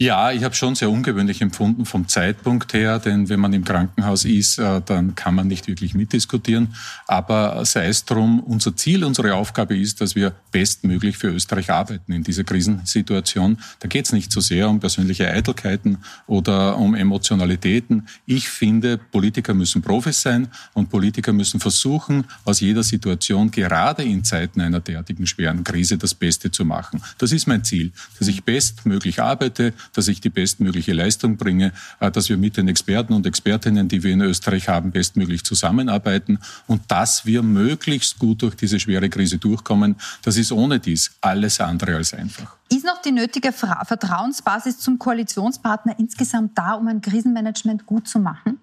Ja, 0.00 0.30
ich 0.30 0.44
habe 0.44 0.54
schon 0.54 0.76
sehr 0.76 0.90
ungewöhnlich 0.90 1.42
empfunden 1.42 1.84
vom 1.84 2.06
Zeitpunkt 2.06 2.72
her, 2.72 3.00
denn 3.00 3.28
wenn 3.28 3.40
man 3.40 3.52
im 3.52 3.64
Krankenhaus 3.64 4.24
ist, 4.24 4.56
äh, 4.58 4.80
dann 4.80 5.16
kann 5.16 5.34
man 5.34 5.48
nicht 5.48 5.66
wirklich 5.66 5.92
mitdiskutieren. 5.92 6.72
Aber 7.08 7.64
sei 7.64 7.88
es 7.88 8.04
drum, 8.04 8.38
unser 8.38 8.76
Ziel, 8.76 9.02
unsere 9.02 9.34
Aufgabe 9.34 9.76
ist, 9.76 10.00
dass 10.00 10.14
wir 10.14 10.34
bestmöglich 10.52 11.18
für 11.18 11.30
Österreich 11.30 11.72
arbeiten 11.72 12.12
in 12.12 12.22
dieser 12.22 12.44
Krisensituation. 12.44 13.58
Da 13.80 13.88
geht 13.88 14.04
es 14.04 14.12
nicht 14.12 14.30
so 14.30 14.40
sehr 14.40 14.68
um 14.68 14.78
persönliche 14.78 15.28
Eitelkeiten 15.32 15.98
oder 16.28 16.78
um 16.78 16.94
Emotionalitäten. 16.94 18.06
Ich 18.24 18.48
finde, 18.48 18.98
Politiker 18.98 19.52
müssen 19.52 19.82
Profis 19.82 20.22
sein 20.22 20.46
und 20.74 20.90
Politiker 20.90 21.32
müssen 21.32 21.58
versuchen, 21.58 22.22
aus 22.44 22.60
jeder 22.60 22.84
Situation, 22.84 23.50
gerade 23.50 24.04
in 24.04 24.22
Zeiten 24.22 24.60
einer 24.60 24.78
derartigen 24.78 25.26
schweren 25.26 25.64
Krise, 25.64 25.98
das 25.98 26.14
Beste 26.14 26.52
zu 26.52 26.64
machen. 26.64 27.02
Das 27.18 27.32
ist 27.32 27.48
mein 27.48 27.64
Ziel, 27.64 27.90
dass 28.20 28.28
ich 28.28 28.44
bestmöglich 28.44 29.20
arbeite, 29.20 29.74
dass 29.92 30.08
ich 30.08 30.20
die 30.20 30.30
bestmögliche 30.30 30.92
Leistung 30.92 31.36
bringe, 31.36 31.72
äh, 32.00 32.10
dass 32.10 32.28
wir 32.28 32.36
mit 32.36 32.56
den 32.56 32.68
Experten 32.68 33.12
und 33.12 33.26
Expertinnen, 33.26 33.88
die 33.88 34.02
wir 34.02 34.12
in 34.12 34.20
Österreich 34.20 34.68
haben, 34.68 34.90
bestmöglich 34.90 35.44
zusammenarbeiten 35.44 36.38
und 36.66 36.82
dass 36.88 37.26
wir 37.26 37.42
möglichst 37.42 38.18
gut 38.18 38.42
durch 38.42 38.54
diese 38.54 38.78
schwere 38.80 39.08
Krise 39.08 39.38
durchkommen. 39.38 39.96
Das 40.22 40.36
ist 40.36 40.52
ohne 40.52 40.80
dies 40.80 41.12
alles 41.20 41.60
andere 41.60 41.96
als 41.96 42.14
einfach. 42.14 42.56
Ist 42.70 42.84
noch 42.84 43.00
die 43.00 43.12
nötige 43.12 43.52
Vertrauensbasis 43.52 44.78
zum 44.78 44.98
Koalitionspartner 44.98 45.98
insgesamt 45.98 46.56
da, 46.56 46.72
um 46.74 46.86
ein 46.88 47.00
Krisenmanagement 47.00 47.86
gut 47.86 48.06
zu 48.06 48.18
machen? 48.18 48.60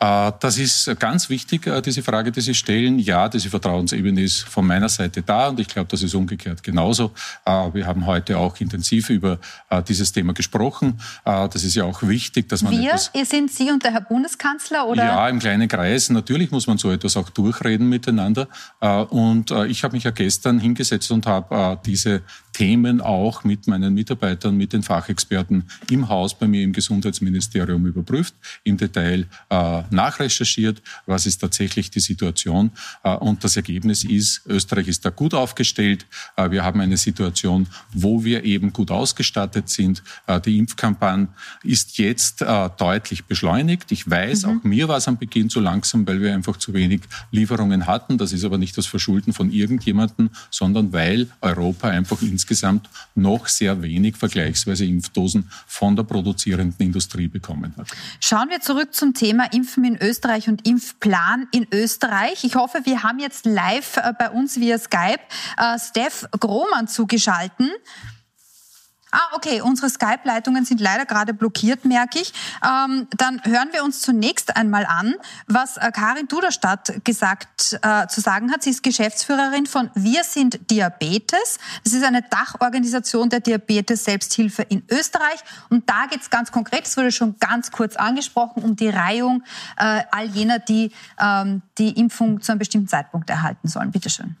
Äh, 0.00 0.32
das 0.40 0.58
ist 0.58 0.98
ganz 0.98 1.28
wichtig, 1.28 1.66
äh, 1.66 1.80
diese 1.82 2.02
Frage, 2.02 2.30
die 2.30 2.40
Sie 2.40 2.54
stellen. 2.54 2.98
Ja, 2.98 3.28
diese 3.28 3.50
Vertrauensebene 3.50 4.22
ist 4.22 4.42
von 4.42 4.66
meiner 4.66 4.88
Seite 4.88 5.22
da 5.22 5.48
und 5.48 5.60
ich 5.60 5.68
glaube, 5.68 5.88
das 5.90 6.02
ist 6.02 6.14
umgekehrt 6.14 6.62
genauso. 6.62 7.12
Äh, 7.44 7.74
wir 7.74 7.86
haben 7.86 8.06
heute 8.06 8.38
auch 8.38 8.58
intensiv 8.60 9.10
über 9.10 9.38
dieses 9.86 10.12
Thema 10.12 10.32
gesprochen. 10.32 11.00
Das 11.24 11.62
ist 11.62 11.74
ja 11.74 11.84
auch 11.84 12.02
wichtig, 12.02 12.48
dass 12.48 12.62
man. 12.62 12.72
Wir? 12.72 12.90
Etwas 12.90 13.10
sind 13.24 13.50
Sie 13.50 13.70
und 13.70 13.84
der 13.84 13.92
Herr 13.92 14.00
Bundeskanzler? 14.00 14.86
Oder? 14.86 15.04
Ja, 15.04 15.28
im 15.28 15.38
kleinen 15.38 15.68
Kreis. 15.68 16.10
Natürlich 16.10 16.50
muss 16.50 16.66
man 16.66 16.78
so 16.78 16.90
etwas 16.90 17.16
auch 17.16 17.30
durchreden 17.30 17.88
miteinander. 17.88 18.48
Und 19.10 19.50
ich 19.50 19.84
habe 19.84 19.94
mich 19.94 20.04
ja 20.04 20.10
gestern 20.10 20.58
hingesetzt 20.58 21.10
und 21.10 21.26
habe 21.26 21.78
diese 21.84 22.22
Themen 22.58 23.00
auch 23.00 23.44
mit 23.44 23.68
meinen 23.68 23.94
Mitarbeitern, 23.94 24.56
mit 24.56 24.72
den 24.72 24.82
Fachexperten 24.82 25.62
im 25.92 26.08
Haus 26.08 26.36
bei 26.36 26.48
mir 26.48 26.64
im 26.64 26.72
Gesundheitsministerium 26.72 27.86
überprüft, 27.86 28.34
im 28.64 28.76
Detail 28.76 29.26
äh, 29.48 29.82
nachrecherchiert, 29.90 30.82
was 31.06 31.24
ist 31.26 31.38
tatsächlich 31.38 31.88
die 31.92 32.00
Situation. 32.00 32.72
Äh, 33.04 33.14
und 33.14 33.44
das 33.44 33.56
Ergebnis 33.56 34.02
ist, 34.02 34.42
Österreich 34.48 34.88
ist 34.88 35.04
da 35.04 35.10
gut 35.10 35.34
aufgestellt. 35.34 36.04
Äh, 36.34 36.50
wir 36.50 36.64
haben 36.64 36.80
eine 36.80 36.96
Situation, 36.96 37.68
wo 37.92 38.24
wir 38.24 38.42
eben 38.42 38.72
gut 38.72 38.90
ausgestattet 38.90 39.68
sind. 39.68 40.02
Äh, 40.26 40.40
die 40.40 40.58
Impfkampagne 40.58 41.28
ist 41.62 41.98
jetzt 41.98 42.42
äh, 42.42 42.70
deutlich 42.76 43.26
beschleunigt. 43.26 43.92
Ich 43.92 44.10
weiß, 44.10 44.46
mhm. 44.46 44.50
auch 44.50 44.64
mir 44.64 44.88
war 44.88 44.96
es 44.96 45.06
am 45.06 45.16
Beginn 45.16 45.48
zu 45.48 45.60
langsam, 45.60 46.08
weil 46.08 46.20
wir 46.20 46.34
einfach 46.34 46.56
zu 46.56 46.74
wenig 46.74 47.02
Lieferungen 47.30 47.86
hatten. 47.86 48.18
Das 48.18 48.32
ist 48.32 48.42
aber 48.42 48.58
nicht 48.58 48.76
das 48.76 48.86
Verschulden 48.86 49.32
von 49.32 49.52
irgendjemandem, 49.52 50.30
sondern 50.50 50.92
weil 50.92 51.28
Europa 51.40 51.88
einfach 51.88 52.20
insgesamt 52.20 52.47
noch 53.14 53.46
sehr 53.46 53.82
wenig 53.82 54.16
vergleichsweise 54.16 54.84
Impfdosen 54.84 55.48
von 55.66 55.96
der 55.96 56.02
produzierenden 56.02 56.86
Industrie 56.86 57.28
bekommen 57.28 57.72
hat. 57.76 57.88
Schauen 58.20 58.50
wir 58.50 58.60
zurück 58.60 58.94
zum 58.94 59.14
Thema 59.14 59.28
Thema 59.28 59.52
Impfen 59.52 59.84
in 59.84 60.00
Österreich 60.00 60.48
und 60.48 60.66
Impfplan 60.66 61.48
in 61.52 61.66
Österreich. 61.70 62.44
Ich 62.44 62.54
hoffe, 62.54 62.80
wir 62.84 63.02
haben 63.02 63.18
jetzt 63.18 63.46
live 63.46 63.98
äh, 63.98 64.12
bei 64.18 64.30
uns 64.30 64.58
via 64.58 64.78
Skype 64.78 65.20
äh, 65.58 65.78
Steph 65.78 66.26
Grohmann 66.40 66.88
zugeschalten. 66.88 67.70
Ah, 69.10 69.34
okay, 69.34 69.62
unsere 69.62 69.88
Skype-Leitungen 69.88 70.64
sind 70.64 70.80
leider 70.80 71.06
gerade 71.06 71.32
blockiert, 71.32 71.84
merke 71.84 72.18
ich. 72.18 72.32
Ähm, 72.62 73.08
dann 73.16 73.40
hören 73.44 73.68
wir 73.72 73.82
uns 73.82 74.00
zunächst 74.00 74.56
einmal 74.56 74.84
an, 74.84 75.14
was 75.46 75.78
äh, 75.78 75.90
Karin 75.92 76.28
Duderstadt 76.28 77.04
gesagt 77.04 77.78
äh, 77.82 78.06
zu 78.08 78.20
sagen 78.20 78.52
hat. 78.52 78.62
Sie 78.62 78.70
ist 78.70 78.82
Geschäftsführerin 78.82 79.66
von 79.66 79.90
Wir 79.94 80.24
sind 80.24 80.70
Diabetes. 80.70 81.58
Das 81.84 81.94
ist 81.94 82.04
eine 82.04 82.22
Dachorganisation 82.22 83.30
der 83.30 83.40
Diabetes-Selbsthilfe 83.40 84.62
in 84.62 84.84
Österreich. 84.90 85.40
Und 85.70 85.88
da 85.88 86.06
geht 86.10 86.20
es 86.20 86.28
ganz 86.28 86.52
konkret, 86.52 86.84
das 86.84 86.96
wurde 86.96 87.10
schon 87.10 87.38
ganz 87.38 87.70
kurz 87.70 87.96
angesprochen, 87.96 88.62
um 88.62 88.76
die 88.76 88.88
Reihung 88.88 89.42
äh, 89.78 90.02
all 90.10 90.26
jener, 90.26 90.58
die 90.58 90.92
ähm, 91.18 91.62
die 91.78 91.98
Impfung 91.98 92.42
zu 92.42 92.52
einem 92.52 92.58
bestimmten 92.58 92.88
Zeitpunkt 92.88 93.30
erhalten 93.30 93.68
sollen. 93.68 93.90
Bitte 93.90 94.10
schön. 94.10 94.36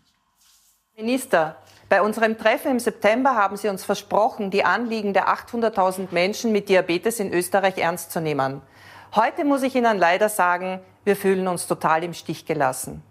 Minister, 0.96 1.56
bei 1.88 2.02
unserem 2.02 2.36
Treffen 2.36 2.72
im 2.72 2.80
September 2.80 3.34
haben 3.34 3.56
Sie 3.56 3.68
uns 3.68 3.82
versprochen, 3.82 4.50
die 4.50 4.64
Anliegen 4.64 5.14
der 5.14 5.28
800.000 5.28 6.08
Menschen 6.10 6.52
mit 6.52 6.68
Diabetes 6.68 7.18
in 7.18 7.32
Österreich 7.32 7.78
ernst 7.78 8.12
zu 8.12 8.20
nehmen. 8.20 8.60
Heute 9.14 9.44
muss 9.44 9.62
ich 9.62 9.74
Ihnen 9.74 9.96
leider 9.96 10.28
sagen, 10.28 10.80
wir 11.04 11.16
fühlen 11.16 11.48
uns 11.48 11.66
total 11.66 12.04
im 12.04 12.12
Stich 12.12 12.44
gelassen. 12.44 13.02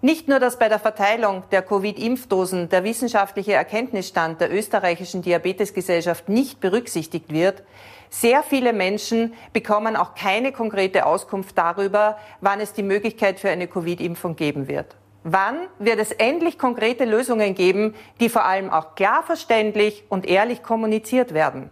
Nicht 0.00 0.28
nur, 0.28 0.40
dass 0.40 0.58
bei 0.58 0.68
der 0.68 0.80
Verteilung 0.80 1.44
der 1.52 1.62
Covid-Impfdosen 1.62 2.68
der 2.68 2.82
wissenschaftliche 2.82 3.52
Erkenntnisstand 3.52 4.40
der 4.40 4.52
österreichischen 4.52 5.22
Diabetesgesellschaft 5.22 6.28
nicht 6.28 6.60
berücksichtigt 6.60 7.32
wird, 7.32 7.62
sehr 8.10 8.42
viele 8.42 8.72
Menschen 8.72 9.34
bekommen 9.52 9.94
auch 9.94 10.14
keine 10.14 10.50
konkrete 10.50 11.06
Auskunft 11.06 11.56
darüber, 11.56 12.18
wann 12.40 12.60
es 12.60 12.72
die 12.72 12.82
Möglichkeit 12.82 13.38
für 13.38 13.50
eine 13.50 13.68
Covid-Impfung 13.68 14.34
geben 14.34 14.66
wird. 14.66 14.97
Wann 15.24 15.56
wird 15.78 15.98
es 15.98 16.12
endlich 16.12 16.58
konkrete 16.58 17.04
Lösungen 17.04 17.54
geben, 17.54 17.94
die 18.20 18.28
vor 18.28 18.44
allem 18.44 18.70
auch 18.70 18.94
klar 18.94 19.22
verständlich 19.22 20.04
und 20.08 20.26
ehrlich 20.26 20.62
kommuniziert 20.62 21.34
werden? 21.34 21.70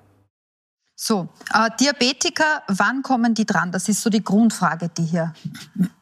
So, 0.98 1.28
äh, 1.52 1.68
Diabetiker, 1.78 2.62
wann 2.68 3.02
kommen 3.02 3.35
die 3.35 3.44
dran? 3.44 3.70
Das 3.70 3.87
ist 3.87 4.00
so 4.00 4.09
die 4.09 4.24
Grundfrage, 4.24 4.88
die 4.88 5.04
hier 5.04 5.35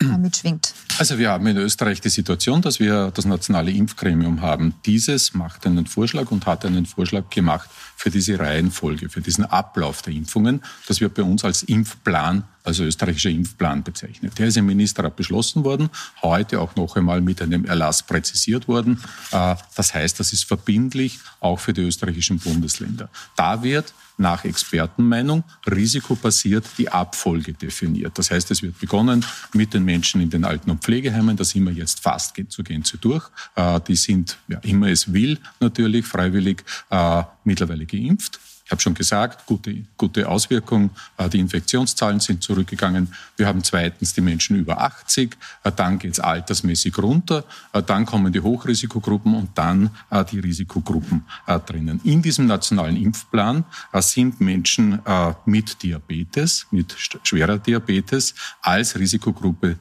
äh, 0.00 0.18
mitschwingt. 0.18 0.72
Also 0.98 1.18
wir 1.18 1.30
haben 1.30 1.44
in 1.48 1.56
Österreich 1.56 2.00
die 2.00 2.10
Situation, 2.10 2.62
dass 2.62 2.78
wir 2.78 3.10
das 3.10 3.24
nationale 3.24 3.72
Impfgremium 3.72 4.40
haben. 4.40 4.76
Dieses 4.86 5.34
macht 5.34 5.66
einen 5.66 5.86
Vorschlag 5.86 6.30
und 6.30 6.46
hat 6.46 6.64
einen 6.64 6.86
Vorschlag 6.86 7.28
gemacht 7.28 7.68
für 7.96 8.10
diese 8.10 8.38
Reihenfolge, 8.38 9.08
für 9.08 9.20
diesen 9.20 9.44
Ablauf 9.44 10.02
der 10.02 10.12
Impfungen. 10.12 10.62
Das 10.86 11.00
wird 11.00 11.14
bei 11.14 11.24
uns 11.24 11.44
als 11.44 11.64
Impfplan, 11.64 12.44
also 12.64 12.82
österreichischer 12.84 13.30
Impfplan 13.30 13.84
bezeichnet. 13.84 14.38
Der 14.38 14.48
ist 14.48 14.56
im 14.56 14.66
Ministerrat 14.66 15.14
beschlossen 15.16 15.64
worden, 15.64 15.90
heute 16.22 16.60
auch 16.60 16.74
noch 16.76 16.96
einmal 16.96 17.20
mit 17.20 17.40
einem 17.42 17.64
Erlass 17.66 18.02
präzisiert 18.02 18.66
worden. 18.66 19.00
Äh, 19.30 19.54
das 19.76 19.94
heißt, 19.94 20.18
das 20.18 20.32
ist 20.32 20.44
verbindlich 20.44 21.20
auch 21.40 21.60
für 21.60 21.72
die 21.72 21.82
österreichischen 21.82 22.38
Bundesländer. 22.38 23.10
Da 23.36 23.62
wird 23.62 23.92
nach 24.16 24.44
Expertenmeinung 24.44 25.44
risikobasiert 25.66 26.64
die 26.78 26.88
Abfolge 26.88 27.52
definiert. 27.52 28.16
Das 28.18 28.30
heißt, 28.30 28.50
es 28.50 28.62
wird 28.62 28.78
begonnen 28.78 29.24
mit 29.52 29.74
den 29.74 29.84
Menschen 29.84 30.20
in 30.20 30.30
den 30.30 30.44
Alten- 30.44 30.70
und 30.70 30.82
Pflegeheimen. 30.82 31.36
Da 31.36 31.44
sind 31.44 31.64
wir 31.64 31.72
jetzt 31.72 32.00
fast 32.00 32.34
zur 32.48 32.64
Gänze 32.64 32.96
durch. 32.98 33.28
Äh, 33.56 33.80
die 33.86 33.96
sind, 33.96 34.38
ja, 34.48 34.58
immer 34.60 34.88
es 34.88 35.12
will, 35.12 35.38
natürlich 35.60 36.06
freiwillig 36.06 36.64
äh, 36.90 37.22
mittlerweile 37.44 37.86
geimpft. 37.86 38.38
Ich 38.64 38.70
habe 38.70 38.80
schon 38.80 38.94
gesagt, 38.94 39.44
gute, 39.46 39.84
gute 39.98 40.26
Auswirkung. 40.26 40.88
Äh, 41.18 41.28
die 41.28 41.38
Infektionszahlen 41.38 42.18
sind 42.20 42.42
zurückgegangen. 42.42 43.12
Wir 43.36 43.46
haben 43.46 43.62
zweitens 43.62 44.14
die 44.14 44.22
Menschen 44.22 44.56
über 44.56 44.80
80. 44.80 45.36
Äh, 45.64 45.72
dann 45.72 45.98
geht 45.98 46.14
es 46.14 46.20
altersmäßig 46.20 46.96
runter. 46.96 47.44
Äh, 47.74 47.82
dann 47.82 48.06
kommen 48.06 48.32
die 48.32 48.40
Hochrisikogruppen 48.40 49.34
und 49.34 49.50
dann 49.56 49.90
die 50.30 50.38
Risikogruppen 50.38 51.24
drinnen. 51.66 52.00
In 52.04 52.22
diesem 52.22 52.46
nationalen 52.46 52.96
Impfplan 52.96 53.64
sind 53.94 54.40
Menschen 54.40 55.00
mit 55.44 55.82
Diabetes, 55.82 56.66
mit 56.70 56.94
schwerer 57.22 57.58
Diabetes 57.58 58.34
als 58.62 58.98
Risikogruppe 58.98 59.78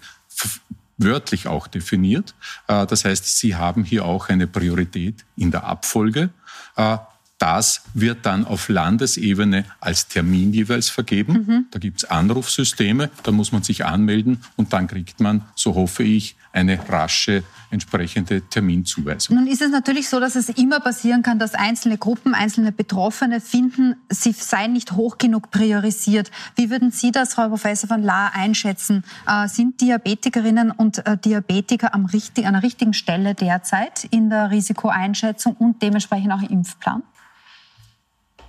wörtlich 0.97 1.47
auch 1.47 1.67
definiert. 1.67 2.33
Das 2.67 3.05
heißt, 3.05 3.37
sie 3.37 3.55
haben 3.55 3.83
hier 3.83 4.05
auch 4.05 4.29
eine 4.29 4.47
Priorität 4.47 5.25
in 5.35 5.51
der 5.51 5.65
Abfolge. 5.65 6.29
Das 7.43 7.81
wird 7.93 8.25
dann 8.25 8.47
auf 8.47 8.69
Landesebene 8.69 9.65
als 9.81 10.07
Termin 10.07 10.53
jeweils 10.53 10.87
vergeben. 10.87 11.33
Mhm. 11.33 11.65
Da 11.71 11.79
gibt 11.79 12.01
es 12.01 12.09
Anrufsysteme, 12.09 13.09
da 13.23 13.33
muss 13.33 13.51
man 13.51 13.63
sich 13.63 13.83
anmelden 13.83 14.39
und 14.55 14.71
dann 14.71 14.87
kriegt 14.87 15.19
man, 15.19 15.41
so 15.53 15.75
hoffe 15.75 16.03
ich, 16.03 16.37
eine 16.53 16.79
rasche 16.87 17.43
entsprechende 17.69 18.43
Terminzuweisung. 18.47 19.35
Nun 19.35 19.47
ist 19.47 19.61
es 19.61 19.71
natürlich 19.71 20.07
so, 20.07 20.21
dass 20.21 20.35
es 20.35 20.47
immer 20.47 20.79
passieren 20.79 21.21
kann, 21.21 21.37
dass 21.37 21.53
einzelne 21.53 21.97
Gruppen, 21.97 22.33
einzelne 22.33 22.71
Betroffene 22.71 23.41
finden, 23.41 23.97
sie 24.07 24.31
seien 24.31 24.71
nicht 24.71 24.93
hoch 24.93 25.17
genug 25.17 25.51
priorisiert. 25.51 26.31
Wie 26.55 26.69
würden 26.69 26.91
Sie 26.91 27.11
das, 27.11 27.33
Frau 27.33 27.49
Professor 27.49 27.89
von 27.89 28.03
Lahr, 28.03 28.31
einschätzen? 28.33 29.03
Äh, 29.27 29.49
sind 29.49 29.81
Diabetikerinnen 29.81 30.71
und 30.71 31.05
äh, 31.05 31.17
Diabetiker 31.17 31.93
am 31.93 32.05
richtig, 32.05 32.45
an 32.45 32.53
der 32.53 32.63
richtigen 32.63 32.93
Stelle 32.93 33.35
derzeit 33.35 34.05
in 34.05 34.29
der 34.29 34.49
Risikoeinschätzung 34.49 35.57
und 35.57 35.81
dementsprechend 35.81 36.31
auch 36.31 36.41
im 36.41 36.59
Impfplan? 36.59 37.03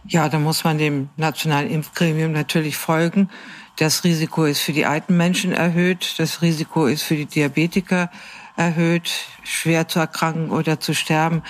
Ja, 0.07 0.29
da 0.29 0.39
muss 0.39 0.65
man 0.65 0.77
dem 0.77 1.09
nationalen 1.17 1.71
Impfgremium 1.71 2.33
natürlich 2.33 2.77
folgen. 2.77 3.31
Das 3.77 4.05
Risiko 4.05 4.45
ist 4.45 4.61
für 4.61 4.75
die 4.75 4.85
alten 4.85 5.17
Menschen 5.17 5.53
erhöht, 5.53 6.15
das 6.19 6.43
Risiko 6.43 6.87
ist 6.87 7.03
für 7.03 7.17
die 7.17 7.27
Diabetiker 7.27 8.11
erhöht, 8.57 9.11
schwer 9.43 9.89
zu 9.89 9.99
erkranken 9.99 10.51
oder 10.51 10.79
zu 10.79 10.95
sterben. 10.95 11.43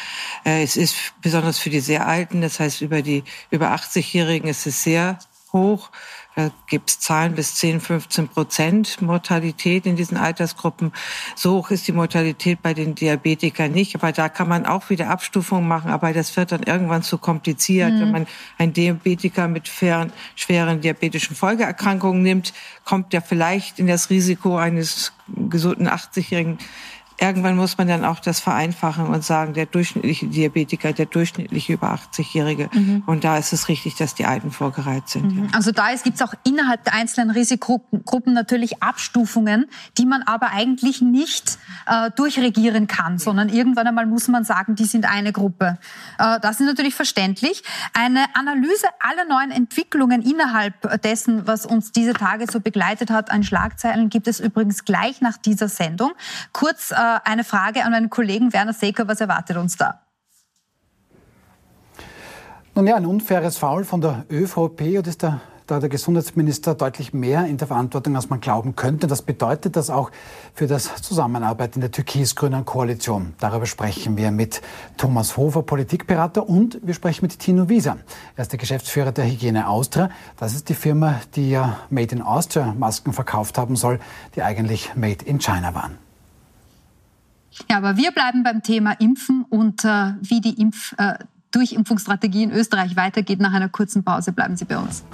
Äh, 0.44 0.62
es 0.62 0.76
ist 0.76 0.94
besonders 1.20 1.58
für 1.58 1.68
die 1.68 1.80
sehr 1.80 2.06
Alten, 2.06 2.40
das 2.40 2.60
heißt 2.60 2.80
über 2.80 3.02
die 3.02 3.24
über 3.50 3.74
80-Jährigen 3.74 4.48
ist 4.48 4.66
es 4.66 4.82
sehr 4.84 5.18
hoch. 5.52 5.90
Da 6.36 6.50
gibt 6.66 6.90
es 6.90 7.00
Zahlen 7.00 7.34
bis 7.34 7.54
10, 7.56 7.80
15 7.80 8.28
Prozent 8.28 9.00
Mortalität 9.00 9.86
in 9.86 9.94
diesen 9.94 10.16
Altersgruppen. 10.16 10.92
So 11.36 11.58
hoch 11.58 11.70
ist 11.70 11.86
die 11.86 11.92
Mortalität 11.92 12.60
bei 12.60 12.74
den 12.74 12.96
Diabetikern 12.96 13.70
nicht. 13.70 13.94
Aber 13.94 14.10
da 14.10 14.28
kann 14.28 14.48
man 14.48 14.66
auch 14.66 14.90
wieder 14.90 15.10
Abstufungen 15.10 15.68
machen. 15.68 15.90
Aber 15.90 16.12
das 16.12 16.36
wird 16.36 16.50
dann 16.50 16.64
irgendwann 16.64 17.02
zu 17.02 17.18
kompliziert. 17.18 17.92
Mhm. 17.92 18.00
Wenn 18.00 18.10
man 18.10 18.26
einen 18.58 18.72
Diabetiker 18.72 19.46
mit 19.46 19.68
schweren, 19.68 20.12
schweren 20.34 20.80
diabetischen 20.80 21.36
Folgeerkrankungen 21.36 22.22
nimmt, 22.22 22.52
kommt 22.84 23.12
der 23.12 23.22
vielleicht 23.22 23.78
in 23.78 23.86
das 23.86 24.10
Risiko 24.10 24.56
eines 24.56 25.12
gesunden 25.28 25.88
80-Jährigen 25.88 26.58
irgendwann 27.18 27.56
muss 27.56 27.78
man 27.78 27.88
dann 27.88 28.04
auch 28.04 28.20
das 28.20 28.40
vereinfachen 28.40 29.06
und 29.06 29.24
sagen, 29.24 29.54
der 29.54 29.66
durchschnittliche 29.66 30.26
Diabetiker, 30.26 30.92
der 30.92 31.06
durchschnittliche 31.06 31.74
über 31.74 31.94
80-Jährige. 31.94 32.68
Mhm. 32.72 33.02
Und 33.06 33.24
da 33.24 33.38
ist 33.38 33.52
es 33.52 33.68
richtig, 33.68 33.94
dass 33.96 34.14
die 34.14 34.26
Alten 34.26 34.50
vorgereiht 34.50 35.08
sind. 35.08 35.34
Mhm. 35.34 35.44
Ja. 35.44 35.50
Also 35.52 35.70
da 35.70 35.92
gibt 35.94 36.16
es 36.16 36.22
auch 36.22 36.34
innerhalb 36.44 36.84
der 36.84 36.94
einzelnen 36.94 37.30
Risikogruppen 37.30 38.32
natürlich 38.32 38.82
Abstufungen, 38.82 39.66
die 39.96 40.06
man 40.06 40.22
aber 40.22 40.50
eigentlich 40.50 41.02
nicht 41.02 41.58
äh, 41.86 42.10
durchregieren 42.16 42.86
kann, 42.86 43.18
sondern 43.18 43.48
irgendwann 43.48 43.86
einmal 43.86 44.06
muss 44.06 44.28
man 44.28 44.44
sagen, 44.44 44.74
die 44.74 44.84
sind 44.84 45.08
eine 45.08 45.32
Gruppe. 45.32 45.78
Äh, 46.18 46.40
das 46.40 46.60
ist 46.60 46.66
natürlich 46.66 46.94
verständlich. 46.94 47.62
Eine 47.92 48.24
Analyse 48.34 48.86
aller 49.00 49.24
neuen 49.24 49.50
Entwicklungen 49.50 50.22
innerhalb 50.22 51.02
dessen, 51.02 51.46
was 51.46 51.64
uns 51.64 51.92
diese 51.92 52.12
Tage 52.12 52.46
so 52.50 52.60
begleitet 52.60 53.10
hat, 53.10 53.30
an 53.30 53.44
Schlagzeilen 53.44 54.08
gibt 54.08 54.26
es 54.26 54.40
übrigens 54.40 54.84
gleich 54.84 55.20
nach 55.20 55.36
dieser 55.38 55.68
Sendung. 55.68 56.12
Kurz 56.52 56.90
äh, 56.90 57.03
eine 57.24 57.44
Frage 57.44 57.84
an 57.84 57.92
meinen 57.92 58.10
Kollegen 58.10 58.52
Werner 58.52 58.72
Seker. 58.72 59.08
Was 59.08 59.20
erwartet 59.20 59.56
uns 59.56 59.76
da? 59.76 60.00
Nun 62.76 62.88
ja, 62.88 62.96
ein 62.96 63.06
unfaires 63.06 63.56
Foul 63.56 63.84
von 63.84 64.00
der 64.00 64.24
ÖVP 64.28 64.98
und 64.98 65.06
ist 65.06 65.22
der, 65.22 65.40
da 65.68 65.78
der 65.78 65.88
Gesundheitsminister 65.88 66.74
deutlich 66.74 67.14
mehr 67.14 67.46
in 67.46 67.56
der 67.56 67.68
Verantwortung, 67.68 68.16
als 68.16 68.30
man 68.30 68.40
glauben 68.40 68.74
könnte. 68.74 69.06
Das 69.06 69.22
bedeutet 69.22 69.76
das 69.76 69.90
auch 69.90 70.10
für 70.54 70.66
das 70.66 70.96
Zusammenarbeit 71.00 71.76
in 71.76 71.82
der 71.82 71.92
türkis-grünen 71.92 72.64
Koalition. 72.64 73.34
Darüber 73.38 73.66
sprechen 73.66 74.16
wir 74.16 74.32
mit 74.32 74.60
Thomas 74.96 75.36
Hofer, 75.36 75.62
Politikberater, 75.62 76.48
und 76.48 76.80
wir 76.82 76.94
sprechen 76.94 77.26
mit 77.26 77.38
Tino 77.38 77.68
Wieser. 77.68 77.98
Er 78.34 78.42
ist 78.42 78.50
der 78.50 78.58
Geschäftsführer 78.58 79.12
der 79.12 79.26
Hygiene 79.26 79.68
Austria. 79.68 80.10
Das 80.36 80.54
ist 80.54 80.68
die 80.68 80.74
Firma, 80.74 81.20
die 81.36 81.50
ja 81.50 81.78
Made 81.90 82.12
in 82.12 82.22
Austria 82.22 82.74
Masken 82.76 83.12
verkauft 83.12 83.56
haben 83.56 83.76
soll, 83.76 84.00
die 84.34 84.42
eigentlich 84.42 84.96
Made 84.96 85.24
in 85.24 85.38
China 85.38 85.76
waren. 85.76 86.03
Ja, 87.70 87.76
aber 87.76 87.96
wir 87.96 88.10
bleiben 88.12 88.42
beim 88.42 88.62
Thema 88.62 88.92
Impfen 88.92 89.44
und 89.48 89.84
äh, 89.84 90.14
wie 90.20 90.40
die 90.40 90.60
Impf, 90.60 90.94
äh, 90.98 91.14
Durchimpfungsstrategie 91.50 92.42
in 92.42 92.50
Österreich 92.50 92.96
weitergeht. 92.96 93.40
Nach 93.40 93.52
einer 93.52 93.68
kurzen 93.68 94.02
Pause 94.02 94.32
bleiben 94.32 94.56
Sie 94.56 94.64
bei 94.64 94.76
uns. 94.76 95.04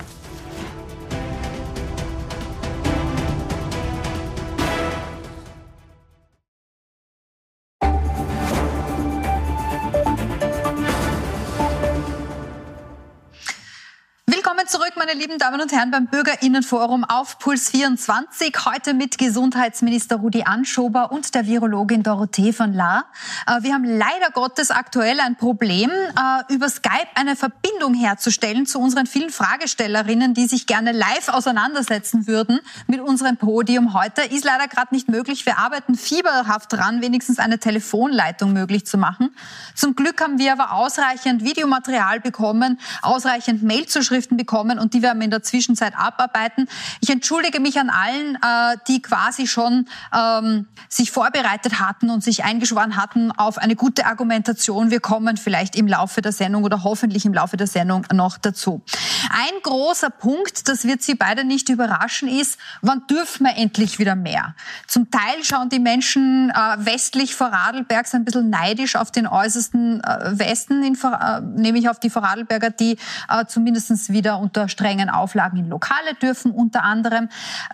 Zurück, 14.71 14.93
meine 14.95 15.15
lieben 15.15 15.37
Damen 15.39 15.61
und 15.61 15.73
Herren, 15.73 15.91
beim 15.91 16.07
Bürgerinnenforum 16.07 17.03
auf 17.03 17.41
Puls 17.41 17.71
24. 17.71 18.55
Heute 18.67 18.95
mit 18.95 19.19
Gesundheitsminister 19.19 20.15
Rudi 20.15 20.45
Anschober 20.45 21.11
und 21.11 21.35
der 21.35 21.49
Virologin 21.49 22.05
Dorothee 22.05 22.53
von 22.53 22.73
La. 22.73 23.07
Äh, 23.49 23.65
wir 23.65 23.75
haben 23.75 23.83
leider 23.83 24.31
Gottes 24.33 24.71
aktuell 24.71 25.19
ein 25.19 25.35
Problem, 25.35 25.91
äh, 25.91 26.55
über 26.55 26.69
Skype 26.69 27.09
eine 27.17 27.35
Verbindung 27.35 27.95
herzustellen 27.95 28.65
zu 28.65 28.79
unseren 28.79 29.07
vielen 29.07 29.31
Fragestellerinnen, 29.31 30.35
die 30.35 30.47
sich 30.47 30.69
gerne 30.69 30.93
live 30.93 31.31
auseinandersetzen 31.31 32.29
würden 32.29 32.61
mit 32.87 33.01
unserem 33.01 33.39
Podium 33.39 33.93
heute. 33.93 34.23
Ist 34.23 34.45
leider 34.45 34.69
gerade 34.69 34.95
nicht 34.95 35.09
möglich. 35.09 35.47
Wir 35.47 35.59
arbeiten 35.59 35.97
fieberhaft 35.97 36.73
dran, 36.73 37.03
wenigstens 37.03 37.41
eine 37.41 37.59
Telefonleitung 37.59 38.53
möglich 38.53 38.87
zu 38.87 38.99
machen. 38.99 39.35
Zum 39.75 39.97
Glück 39.97 40.21
haben 40.21 40.39
wir 40.39 40.53
aber 40.53 40.75
ausreichend 40.75 41.43
Videomaterial 41.43 42.21
bekommen, 42.21 42.79
ausreichend 43.03 43.65
Mailzuschriften 43.65 44.37
bekommen 44.37 44.60
kommen 44.61 44.79
und 44.79 44.93
die 44.93 45.01
werden 45.01 45.21
wir 45.21 45.25
in 45.25 45.31
der 45.31 45.43
Zwischenzeit 45.43 45.95
abarbeiten. 45.97 46.69
Ich 47.01 47.09
entschuldige 47.09 47.61
mich 47.61 47.79
an 47.79 47.89
allen, 47.89 48.35
äh, 48.35 48.77
die 48.89 49.01
quasi 49.01 49.47
schon 49.47 49.89
ähm, 50.15 50.67
sich 50.91 51.11
vorbereitet 51.11 51.81
hatten 51.81 52.11
und 52.11 52.23
sich 52.23 52.45
eingeschworen 52.45 52.97
hatten 52.97 53.33
auf 53.33 53.57
eine 53.57 53.75
gute 53.75 54.05
Argumentation. 54.05 54.91
Wir 54.91 55.01
kommen 55.01 55.39
vielleicht 55.39 55.77
im 55.77 55.87
Laufe 55.87 56.21
der 56.21 56.33
Sendung 56.33 56.65
oder 56.65 56.85
hoffentlich 56.85 57.25
im 57.25 57.33
Laufe 57.33 57.57
der 57.57 57.67
Sendung 57.67 58.07
noch 58.13 58.37
dazu. 58.37 58.83
Ein 59.31 59.63
großer 59.63 60.11
Punkt, 60.11 60.69
das 60.69 60.85
wird 60.85 61.03
Sie 61.03 61.15
beide 61.15 61.45
nicht 61.45 61.71
überraschen, 61.71 62.29
ist, 62.29 62.59
wann 62.83 63.07
dürfen 63.07 63.47
wir 63.47 63.57
endlich 63.57 63.99
wieder 63.99 64.15
mehr? 64.15 64.55
Zum 64.87 65.11
Teil 65.11 65.43
schauen 65.43 65.71
die 65.71 65.79
Menschen 65.79 66.51
äh, 66.51 66.85
westlich 66.85 67.35
vor 67.35 67.47
Radlberg 67.47 68.07
ein 68.13 68.25
bisschen 68.25 68.51
neidisch 68.51 68.97
auf 68.97 69.11
den 69.11 69.27
äußersten 69.27 70.03
äh, 70.03 70.39
Westen, 70.39 70.83
in, 70.83 70.95
äh, 70.95 71.41
nämlich 71.41 71.89
auf 71.89 71.99
die 71.99 72.11
Vorarlberger, 72.11 72.71
die 72.71 72.99
äh, 73.29 73.47
zumindest 73.47 74.13
wieder 74.13 74.39
unter 74.51 74.69
strengen 74.69 75.11
Auflagen 75.11 75.59
in 75.59 75.69
Lokale 75.69 76.15
dürfen, 76.21 76.51
unter 76.51 76.83
anderem. 76.83 77.29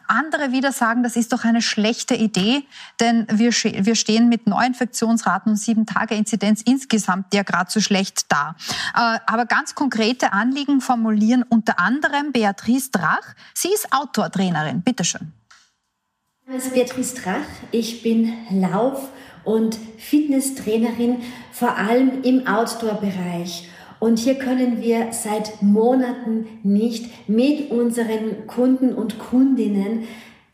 Andere 0.08 0.52
wieder 0.52 0.72
sagen, 0.72 1.02
das 1.02 1.16
ist 1.16 1.32
doch 1.32 1.44
eine 1.44 1.62
schlechte 1.62 2.14
Idee, 2.14 2.64
denn 3.00 3.26
wir, 3.30 3.50
wir 3.52 3.94
stehen 3.94 4.28
mit 4.28 4.46
Neuinfektionsraten 4.46 5.52
und 5.52 5.56
sieben 5.56 5.86
Tage 5.86 6.14
Inzidenz 6.14 6.60
insgesamt 6.60 7.32
ja 7.32 7.44
gerade 7.44 7.70
so 7.70 7.80
schlecht 7.80 8.26
da. 8.30 8.56
Äh, 8.94 9.20
aber 9.26 9.46
ganz 9.46 9.74
konkrete 9.74 10.34
Anliegen 10.34 10.82
formulieren 10.82 11.44
unter 11.48 11.78
anderem 11.78 12.32
Beatrice 12.32 12.90
Drach. 12.90 13.34
Sie 13.54 13.68
ist 13.68 13.90
Outdoor-Trainerin. 13.90 14.82
Bitte 14.82 15.04
schön. 15.04 15.32
Mein 16.44 16.58
Name 16.58 16.68
ist 16.68 16.74
Beatrice 16.74 17.14
Drach. 17.14 17.46
Ich 17.70 18.02
bin 18.02 18.34
Lauf- 18.50 19.08
und 19.44 19.78
Fitnesstrainerin, 19.96 21.22
vor 21.52 21.78
allem 21.78 22.22
im 22.22 22.46
Outdoor-Bereich. 22.46 23.70
Und 23.98 24.18
hier 24.18 24.34
können 24.34 24.82
wir 24.82 25.08
seit 25.12 25.62
Monaten 25.62 26.46
nicht 26.62 27.28
mit 27.28 27.70
unseren 27.70 28.46
Kunden 28.46 28.94
und 28.94 29.18
Kundinnen 29.18 30.04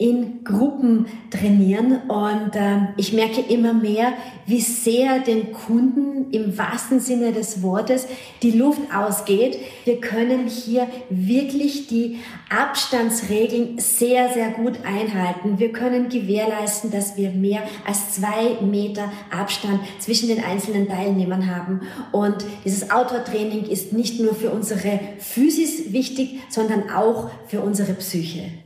in 0.02 0.42
Gruppen 0.42 1.06
trainieren 1.30 2.00
und 2.08 2.56
äh, 2.56 2.88
ich 2.96 3.12
merke 3.12 3.40
immer 3.40 3.72
mehr, 3.72 4.14
wie 4.46 4.60
sehr 4.60 5.20
den 5.20 5.52
Kunden 5.52 6.32
im 6.32 6.58
wahrsten 6.58 6.98
Sinne 6.98 7.30
des 7.30 7.62
Wortes 7.62 8.08
die 8.42 8.50
Luft 8.50 8.80
ausgeht. 8.92 9.58
Wir 9.84 10.00
können 10.00 10.48
hier 10.48 10.88
wirklich 11.08 11.86
die 11.86 12.18
Abstandsregeln 12.50 13.78
sehr, 13.78 14.32
sehr 14.32 14.50
gut 14.50 14.80
einhalten. 14.84 15.60
Wir 15.60 15.70
können 15.70 16.08
gewährleisten, 16.08 16.90
dass 16.90 17.16
wir 17.16 17.30
mehr 17.30 17.62
als 17.86 18.10
zwei 18.10 18.60
Meter 18.60 19.12
Abstand 19.30 19.78
zwischen 20.00 20.28
den 20.28 20.42
einzelnen 20.42 20.88
Teilnehmern 20.88 21.54
haben. 21.54 21.82
Und 22.10 22.44
dieses 22.64 22.90
Outdoor-Training 22.90 23.66
ist 23.66 23.92
nicht 23.92 24.18
nur 24.18 24.34
für 24.34 24.50
unsere 24.50 24.98
Physis 25.20 25.92
wichtig, 25.92 26.40
sondern 26.48 26.90
auch 26.90 27.30
für 27.46 27.60
unsere 27.60 27.92
Psyche. 27.92 28.61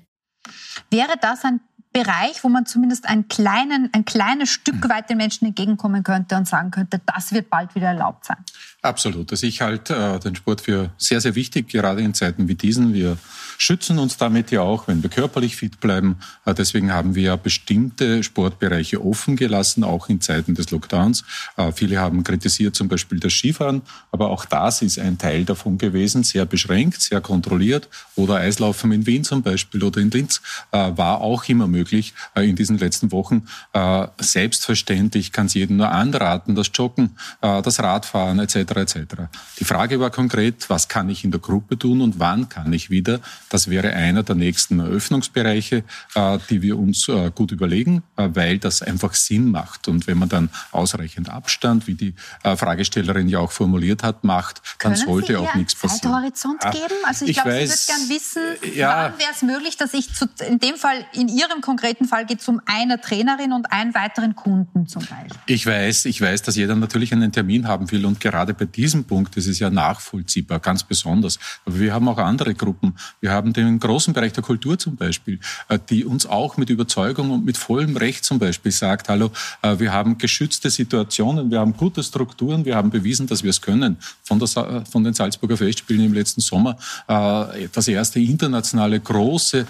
Wäre 0.91 1.17
das 1.21 1.45
ein 1.45 1.61
Bereich, 1.93 2.45
wo 2.45 2.51
man 2.51 2.67
zumindest 2.67 3.09
einen 3.09 3.27
kleinen, 3.29 3.89
ein 3.95 4.05
kleines 4.05 4.51
Stück 4.51 4.87
weit 4.89 5.09
den 5.09 5.17
Menschen 5.17 5.47
entgegenkommen 5.47 6.03
könnte 6.03 6.37
und 6.37 6.47
sagen 6.47 6.71
könnte, 6.71 7.01
das 7.07 7.33
wird 7.33 7.49
bald 7.49 7.75
wieder 7.75 7.87
erlaubt 7.87 8.27
sein? 8.27 8.37
Absolut. 8.83 9.33
Also 9.33 9.47
ich 9.47 9.63
halte 9.63 9.97
äh, 9.97 10.21
den 10.21 10.37
Sport 10.37 10.61
für 10.61 10.91
sehr, 10.97 11.21
sehr 11.21 11.35
wichtig, 11.35 11.69
gerade 11.69 12.03
in 12.03 12.15
Zeiten 12.15 12.47
wie 12.47 12.55
diesen. 12.55 12.95
Wir 12.95 13.17
schützen 13.59 13.99
uns 13.99 14.17
damit 14.17 14.51
ja 14.51 14.61
auch, 14.61 14.87
wenn 14.87 15.03
wir 15.03 15.11
körperlich 15.11 15.57
fit 15.57 15.81
bleiben. 15.81 16.19
Äh, 16.45 16.55
deswegen 16.55 16.93
haben 16.93 17.15
wir 17.15 17.23
ja 17.23 17.37
bestimmte 17.37 18.23
Sportbereiche 18.23 19.05
offen 19.05 19.35
gelassen, 19.35 19.83
auch 19.83 20.09
in 20.09 20.21
Zeiten 20.21 20.55
des 20.55 20.71
Lockdowns. 20.71 21.25
Äh, 21.57 21.73
viele 21.73 21.99
haben 21.99 22.23
kritisiert 22.23 22.77
zum 22.77 22.87
Beispiel 22.89 23.19
das 23.19 23.33
Skifahren, 23.33 23.83
aber 24.13 24.31
auch 24.31 24.45
das 24.45 24.83
ist 24.83 24.99
ein 24.99 25.19
Teil 25.19 25.45
davon 25.45 25.79
gewesen, 25.79 26.23
sehr 26.23 26.45
beschränkt, 26.45 27.01
sehr 27.01 27.21
kontrolliert. 27.21 27.89
Oder 28.15 28.37
Eislaufen 28.37 28.93
in 28.93 29.07
Wien 29.07 29.25
zum 29.25 29.43
Beispiel 29.43 29.83
oder 29.83 30.01
in 30.01 30.11
Linz 30.11 30.43
äh, 30.71 30.93
war 30.97 31.23
auch 31.23 31.45
immer 31.49 31.67
möglich 31.67 32.15
in 32.35 32.57
diesen 32.57 32.79
letzten 32.79 33.11
Wochen. 33.13 33.47
Selbstverständlich 34.21 35.33
kann 35.33 35.47
es 35.47 35.55
jedem 35.55 35.77
nur 35.77 35.91
anraten, 35.91 36.55
das 36.55 36.71
Joggen, 36.75 37.17
das 37.41 37.81
Radfahren 37.81 38.39
etc. 38.39 38.66
etc. 38.75 38.97
Die 39.59 39.65
Frage 39.65 40.01
war 40.01 40.11
konkret, 40.11 40.69
was 40.69 40.89
kann 40.89 41.09
ich 41.09 41.25
in 41.25 41.31
der 41.31 41.41
Gruppe 41.41 41.79
tun 41.79 42.01
und 42.01 42.19
wann 42.19 42.49
kann 42.49 42.73
ich 42.73 42.91
wieder 42.91 43.21
das 43.51 43.71
wäre 43.71 43.93
einer 43.93 44.23
der 44.23 44.35
nächsten 44.35 44.81
Eröffnungsbereiche, 44.81 45.85
äh, 46.15 46.39
die 46.51 46.63
wir 46.63 46.79
uns 46.79 47.09
äh, 47.09 47.31
gut 47.35 47.53
überlegen, 47.53 48.03
äh, 48.17 48.29
weil 48.33 48.59
das 48.59 48.83
einfach 48.83 49.15
Sinn 49.15 49.51
macht. 49.51 49.89
Und 49.89 50.07
wenn 50.07 50.19
man 50.19 50.29
dann 50.29 50.51
ausreichend 50.73 51.29
Abstand, 51.29 51.87
wie 51.87 51.95
die 51.95 52.15
Fragestellerin 52.43 53.29
ja 53.29 53.39
auch 53.39 53.53
formuliert 53.53 54.03
hat, 54.03 54.25
macht, 54.25 54.63
dann 54.79 54.93
Können 54.93 55.07
sollte 55.07 55.33
Sie 55.33 55.37
auch 55.37 55.55
nichts 55.55 55.75
passieren. 55.75 56.13
Zeithorizont 56.13 56.65
ah, 56.65 56.71
geben? 56.71 56.95
Also 57.07 57.25
ich, 57.25 57.33
ich 57.33 57.37
glaube, 57.43 57.67
Sie 57.67 57.69
würde 57.69 57.81
gern 57.87 58.09
wissen, 58.09 58.43
ja, 58.75 59.11
wann 59.11 59.19
wäre 59.19 59.31
es 59.33 59.43
möglich, 59.43 59.77
dass 59.77 59.95
ich 59.95 60.13
zu, 60.15 60.27
in 60.47 60.59
dem 60.59 60.77
Fall, 60.77 61.05
in 61.13 61.29
Ihrem 61.29 61.61
konkreten 61.61 62.07
Fall 62.07 62.27
geht 62.27 62.41
es 62.41 62.49
um 62.49 62.61
eine 62.67 63.01
Trainerin 63.01 63.53
und 63.53 63.73
einen 63.73 63.95
weiteren 63.95 64.35
Kunden 64.35 64.87
zum 64.87 65.03
Beispiel. 65.03 65.31
Ich 65.47 65.67
weiß, 65.67 66.07
ich 66.07 66.21
weiß, 66.21 66.43
dass 66.43 66.57
jeder 66.57 66.75
natürlich 66.75 67.13
einen 67.13 67.33
Termin 67.33 67.69
haben 67.69 67.91
will 67.91 68.05
und 68.07 68.21
gerade 68.21 68.55
bei 68.57 68.65
diesem 68.65 69.05
Punkt 69.05 69.37
ist 69.37 69.47
es 69.47 69.59
ja 69.59 69.71
nachvollziehbar, 69.71 70.61
ganz 70.61 70.83
besonders. 70.83 71.39
Aber 71.65 71.79
wir 71.79 71.93
haben 71.93 72.09
auch 72.09 72.19
andere 72.19 72.55
Gruppen. 72.55 72.95
Wir 73.21 73.33
haben 73.33 73.53
den 73.53 73.79
großen 73.79 74.15
Bereich 74.15 74.33
der 74.33 74.43
Kultur 74.43 74.79
zum 74.79 74.97
Beispiel, 74.97 75.39
äh, 75.69 75.79
die 75.91 76.05
uns 76.05 76.27
auch 76.27 76.57
mit 76.57 76.71
Überzeugung 76.71 77.31
und 77.31 77.45
mit 77.45 77.57
vollem 77.57 77.97
Recht 77.97 78.25
zum 78.25 78.39
Beispiel 78.39 78.73
sagt, 78.73 79.09
hallo, 79.09 79.31
äh, 79.63 79.79
wir 79.79 79.93
haben 79.93 80.19
geschützte 80.19 80.71
Situationen, 80.71 81.51
wir 81.51 81.61
haben 81.61 81.77
gute 81.77 82.03
Strukturen, 82.03 82.65
wir 82.65 82.77
haben 82.77 82.91
bewiesen, 82.91 83.27
dass 83.27 83.43
wir 83.43 83.51
es 83.51 83.61
können. 83.61 83.97
Von, 84.23 84.39
der, 84.39 84.85
von 84.91 85.05
den 85.05 85.15
Salzburger 85.15 85.57
Festspielen 85.57 86.05
im 86.05 86.15
letzten 86.15 86.41
Sommer 86.41 86.77
äh, 87.09 87.69
das 87.73 87.89
erste 87.89 88.21
internationale 88.21 89.01
große 89.01 89.67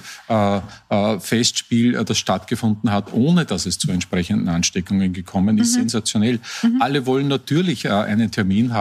Festspiel, 1.20 1.92
das 2.04 2.18
stattgefunden 2.18 2.90
hat, 2.90 3.12
ohne 3.12 3.44
dass 3.44 3.66
es 3.66 3.78
zu 3.78 3.90
entsprechenden 3.90 4.48
Ansteckungen 4.48 5.12
gekommen 5.12 5.58
ist, 5.58 5.74
mhm. 5.74 5.80
sensationell. 5.80 6.40
Mhm. 6.62 6.80
Alle 6.80 7.06
wollen 7.06 7.28
natürlich 7.28 7.90
einen 7.90 8.30
Termin 8.30 8.72
haben. 8.72 8.75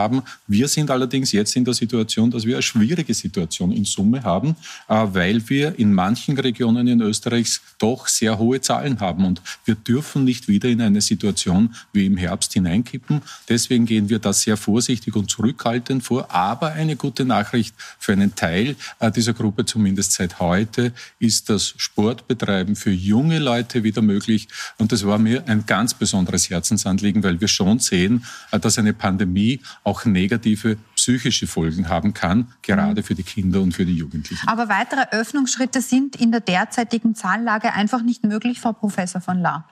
Wir 0.47 0.67
sind 0.67 0.91
allerdings 0.91 1.31
jetzt 1.31 1.55
in 1.55 1.65
der 1.65 1.73
Situation, 1.73 2.29
dass 2.31 2.45
wir 2.45 2.55
eine 2.55 2.61
schwierige 2.61 3.13
Situation 3.13 3.71
in 3.71 3.85
Summe 3.85 4.23
haben, 4.23 4.55
äh, 4.87 5.05
weil 5.11 5.47
wir 5.49 5.79
in 5.79 5.93
manchen 5.93 6.37
Regionen 6.37 6.87
in 6.87 7.01
Österreich 7.01 7.59
doch 7.79 8.07
sehr 8.07 8.37
hohe 8.37 8.61
Zahlen 8.61 8.99
haben. 8.99 9.25
Und 9.25 9.41
wir 9.65 9.75
dürfen 9.75 10.23
nicht 10.23 10.47
wieder 10.47 10.69
in 10.69 10.81
eine 10.81 11.01
Situation 11.01 11.75
wie 11.93 12.05
im 12.05 12.17
Herbst 12.17 12.53
hineinkippen. 12.53 13.21
Deswegen 13.49 13.85
gehen 13.85 14.09
wir 14.09 14.19
da 14.19 14.33
sehr 14.33 14.57
vorsichtig 14.57 15.15
und 15.15 15.29
zurückhaltend 15.29 16.03
vor. 16.03 16.31
Aber 16.33 16.73
eine 16.73 16.95
gute 16.95 17.25
Nachricht 17.25 17.75
für 17.99 18.13
einen 18.13 18.35
Teil 18.35 18.75
äh, 18.99 19.11
dieser 19.11 19.33
Gruppe, 19.33 19.65
zumindest 19.65 20.13
seit 20.13 20.39
heute, 20.39 20.91
ist 21.19 21.49
das 21.49 21.73
Sportbetreiben 21.77 22.75
für 22.75 22.91
junge 22.91 23.39
Leute 23.39 23.83
wieder 23.83 24.01
möglich. 24.01 24.47
Und 24.77 24.91
das 24.91 25.05
war 25.05 25.17
mir 25.17 25.47
ein 25.47 25.65
ganz 25.65 25.93
besonderes 25.93 26.49
Herzensanliegen, 26.49 27.23
weil 27.23 27.39
wir 27.39 27.47
schon 27.47 27.79
sehen, 27.79 28.25
äh, 28.51 28.59
dass 28.59 28.77
eine 28.77 28.93
Pandemie 28.93 29.61
auch 29.85 30.03
negative 30.03 30.77
psychische 30.95 31.47
Folgen 31.47 31.87
haben 31.87 32.13
kann, 32.13 32.53
gerade 32.63 33.03
für 33.03 33.15
die 33.15 33.23
Kinder 33.23 33.61
und 33.61 33.73
für 33.73 33.85
die 33.85 33.95
Jugendlichen. 33.95 34.47
Aber 34.47 34.67
weitere 34.67 35.05
Öffnungsschritte 35.11 35.79
sind 35.79 36.15
in 36.15 36.31
der 36.31 36.41
derzeitigen 36.41 37.15
Zahlenlage 37.15 37.71
einfach 37.71 38.01
nicht 38.01 38.23
möglich, 38.23 38.59
Frau 38.59 38.73
Professor 38.73 39.21
von 39.21 39.39
La. 39.39 39.69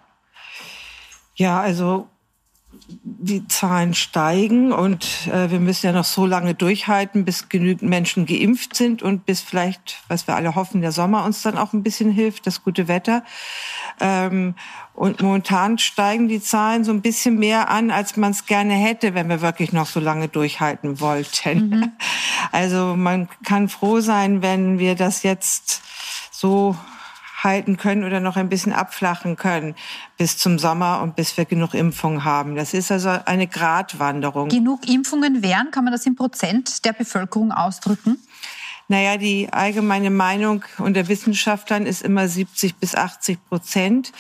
Ja, 1.36 1.60
also 1.60 2.08
die 2.88 3.48
Zahlen 3.48 3.94
steigen 3.94 4.72
und 4.72 5.28
äh, 5.28 5.50
wir 5.50 5.60
müssen 5.60 5.86
ja 5.86 5.92
noch 5.92 6.06
so 6.06 6.26
lange 6.26 6.54
durchhalten, 6.54 7.26
bis 7.26 7.50
genügend 7.50 7.90
Menschen 7.90 8.26
geimpft 8.26 8.76
sind 8.76 9.02
und 9.02 9.26
bis 9.26 9.42
vielleicht, 9.42 10.04
was 10.08 10.28
wir 10.28 10.36
alle 10.36 10.56
hoffen, 10.56 10.82
der 10.82 10.92
Sommer 10.92 11.24
uns 11.24 11.42
dann 11.42 11.58
auch 11.58 11.74
ein 11.74 11.84
bisschen 11.84 12.12
hilft, 12.12 12.46
das 12.46 12.64
gute 12.64 12.88
Wetter. 12.88 13.24
Ähm, 14.00 14.56
und 14.94 15.22
momentan 15.22 15.80
steigen 15.80 16.28
die 16.28 16.42
Zahlen 16.42 16.84
so 16.84 16.92
ein 16.92 17.02
bisschen 17.02 17.40
mehr 17.40 17.70
an, 17.70 17.90
als 17.90 18.16
man 18.16 18.32
es 18.32 18.46
gerne 18.46 18.74
hätte, 18.74 19.16
wenn 19.16 19.28
wir 19.28 19.42
wirklich 19.42 19.74
noch 19.74 19.88
so 19.88 20.00
lange 20.00 20.28
durchhalten 20.28 21.00
wollten. 21.00 21.70
Mhm. 21.70 21.92
Also 22.52 22.96
man 22.96 23.30
kann 23.44 23.68
froh 23.68 24.00
sein, 24.00 24.44
wenn 24.44 24.78
wir 24.78 24.94
das 24.94 25.24
jetzt 25.24 25.82
so 26.30 26.76
halten 27.44 27.78
können 27.78 28.04
oder 28.04 28.20
noch 28.20 28.36
ein 28.36 28.50
bisschen 28.50 28.74
abflachen 28.74 29.36
können 29.36 29.76
bis 30.18 30.38
zum 30.38 30.60
Sommer 30.60 31.02
und 31.02 31.16
bis 31.16 31.36
wir 31.38 31.46
genug 31.46 31.74
Impfungen 31.74 32.24
haben. 32.24 32.56
Das 32.56 32.74
ist 32.74 32.92
also 32.92 33.10
eine 33.10 33.48
Gratwanderung. 33.48 34.50
Genug 34.50 34.88
Impfungen 34.88 35.42
wären, 35.42 35.72
kann 35.72 35.84
man 35.84 35.94
das 35.94 36.06
in 36.06 36.16
Prozent 36.16 36.86
der 36.86 36.94
Bevölkerung 36.94 37.52
ausdrücken? 37.52 38.18
Naja, 38.90 39.18
die 39.18 39.48
allgemeine 39.52 40.10
Meinung 40.10 40.64
unter 40.78 41.08
Wissenschaftlern 41.08 41.86
ist 41.86 42.02
immer 42.02 42.28
70 42.28 42.76
bis 42.76 42.96
80 42.96 43.40
Prozent. 43.48 44.12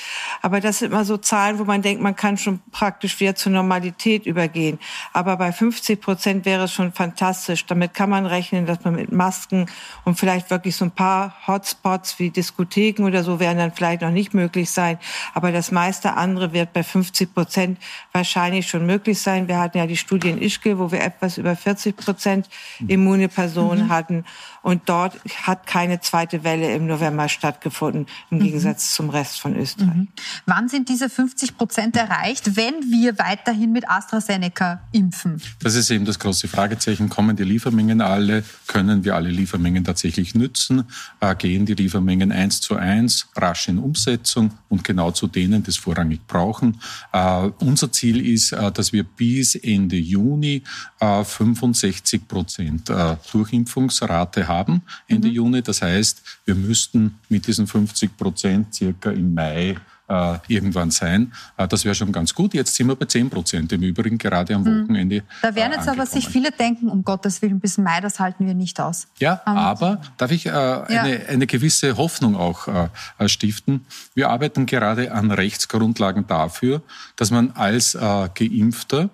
Aber 0.41 0.61
das 0.61 0.79
sind 0.79 0.91
immer 0.91 1.03
so 1.03 1.17
Zahlen, 1.17 1.59
wo 1.59 1.65
man 1.65 1.81
denkt, 1.81 2.01
man 2.01 2.15
kann 2.15 2.37
schon 2.37 2.61
praktisch 2.71 3.19
wieder 3.19 3.35
zur 3.35 3.51
Normalität 3.51 4.25
übergehen. 4.25 4.79
Aber 5.11 5.35
bei 5.37 5.51
50 5.51 5.99
Prozent 5.99 6.45
wäre 6.45 6.63
es 6.63 6.73
schon 6.73 6.93
fantastisch. 6.93 7.65
Damit 7.65 7.93
kann 7.93 8.09
man 8.09 8.25
rechnen, 8.25 8.65
dass 8.65 8.83
man 8.83 8.95
mit 8.95 9.11
Masken 9.11 9.67
und 10.05 10.17
vielleicht 10.17 10.49
wirklich 10.49 10.75
so 10.75 10.85
ein 10.85 10.91
paar 10.91 11.35
Hotspots 11.45 12.19
wie 12.19 12.29
Diskotheken 12.29 13.03
oder 13.03 13.23
so 13.23 13.39
werden 13.39 13.57
dann 13.57 13.73
vielleicht 13.73 14.01
noch 14.01 14.11
nicht 14.11 14.33
möglich 14.33 14.69
sein. 14.69 14.97
Aber 15.33 15.51
das 15.51 15.71
meiste 15.71 16.13
andere 16.13 16.53
wird 16.53 16.71
bei 16.71 16.83
50 16.83 17.33
Prozent 17.33 17.79
wahrscheinlich 18.13 18.67
schon 18.67 18.85
möglich 18.85 19.19
sein. 19.21 19.47
Wir 19.47 19.59
hatten 19.59 19.77
ja 19.77 19.87
die 19.87 19.97
Studie 19.97 20.29
in 20.29 20.41
Ischgl, 20.41 20.79
wo 20.79 20.91
wir 20.91 21.01
etwas 21.01 21.37
über 21.37 21.55
40 21.55 21.97
Prozent 21.97 22.49
immune 22.87 23.27
Personen 23.27 23.85
mhm. 23.85 23.89
hatten. 23.89 24.25
Und 24.63 24.83
dort 24.87 25.19
hat 25.43 25.67
keine 25.67 25.99
zweite 25.99 26.45
Welle 26.45 26.73
im 26.73 26.87
November 26.87 27.27
stattgefunden, 27.27 28.07
im 28.31 28.37
mhm. 28.37 28.43
Gegensatz 28.43 28.95
zum 28.95 29.09
Rest 29.09 29.41
von 29.41 29.55
Österreich. 29.57 29.93
Mhm. 29.93 30.07
Wann 30.45 30.69
sind 30.69 30.87
diese 30.87 31.09
50 31.09 31.57
Prozent 31.57 31.97
erreicht, 31.97 32.55
wenn 32.55 32.75
wir 32.89 33.19
weiterhin 33.19 33.73
mit 33.73 33.89
AstraZeneca 33.89 34.81
impfen? 34.93 35.41
Das 35.61 35.75
ist 35.75 35.91
eben 35.91 36.05
das 36.05 36.17
große 36.17 36.47
Fragezeichen. 36.47 37.09
Kommen 37.09 37.35
die 37.35 37.43
Liefermengen 37.43 37.99
alle? 37.99 38.45
Können 38.67 39.03
wir 39.03 39.15
alle 39.15 39.29
Liefermengen 39.29 39.83
tatsächlich 39.83 40.33
nützen? 40.33 40.85
Äh, 41.19 41.35
gehen 41.35 41.65
die 41.65 41.73
Liefermengen 41.73 42.31
eins 42.31 42.61
zu 42.61 42.77
eins 42.77 43.27
rasch 43.35 43.67
in 43.67 43.79
Umsetzung 43.79 44.51
und 44.69 44.85
genau 44.85 45.11
zu 45.11 45.27
denen, 45.27 45.63
die 45.63 45.71
es 45.71 45.77
vorrangig 45.77 46.25
brauchen? 46.25 46.79
Äh, 47.11 47.49
unser 47.59 47.91
Ziel 47.91 48.25
ist, 48.25 48.53
äh, 48.53 48.71
dass 48.71 48.93
wir 48.93 49.03
bis 49.03 49.55
Ende 49.55 49.97
Juni 49.97 50.63
65 50.99 52.21
äh, 52.21 52.25
Prozent 52.25 52.89
Durchimpfungsrate 53.33 54.47
haben 54.47 54.52
haben 54.53 54.81
Ende 55.07 55.27
mhm. 55.27 55.33
Juni. 55.33 55.61
Das 55.61 55.81
heißt, 55.81 56.21
wir 56.45 56.55
müssten 56.55 57.19
mit 57.29 57.47
diesen 57.47 57.67
50 57.67 58.15
Prozent 58.17 58.73
circa 58.73 59.11
im 59.11 59.33
Mai 59.33 59.75
äh, 60.07 60.37
irgendwann 60.47 60.91
sein. 60.91 61.31
Äh, 61.57 61.67
das 61.67 61.85
wäre 61.85 61.95
schon 61.95 62.11
ganz 62.11 62.33
gut. 62.33 62.53
Jetzt 62.53 62.75
sind 62.75 62.87
wir 62.87 62.95
bei 62.95 63.05
10 63.05 63.29
Prozent 63.29 63.71
im 63.71 63.81
Übrigen, 63.83 64.17
gerade 64.17 64.53
am 64.53 64.63
mhm. 64.63 64.83
Wochenende. 64.83 65.23
Da 65.41 65.55
werden 65.55 65.73
jetzt 65.73 65.87
äh, 65.87 65.91
aber 65.91 66.05
sich 66.05 66.27
viele 66.27 66.51
denken, 66.51 66.89
um 66.89 67.03
Gottes 67.03 67.41
Willen, 67.41 67.59
bis 67.59 67.77
Mai, 67.77 68.01
das 68.01 68.19
halten 68.19 68.45
wir 68.45 68.53
nicht 68.53 68.79
aus. 68.79 69.07
Ja, 69.19 69.41
um, 69.45 69.57
aber 69.57 70.01
darf 70.17 70.31
ich 70.31 70.45
äh, 70.45 70.49
ja. 70.49 70.85
eine, 70.85 71.25
eine 71.27 71.47
gewisse 71.47 71.97
Hoffnung 71.97 72.35
auch 72.35 72.67
äh, 72.67 73.29
stiften? 73.29 73.85
Wir 74.13 74.29
arbeiten 74.29 74.65
gerade 74.65 75.11
an 75.11 75.31
Rechtsgrundlagen 75.31 76.27
dafür, 76.27 76.81
dass 77.15 77.31
man 77.31 77.51
als 77.51 77.93
Geimpfter 77.93 79.09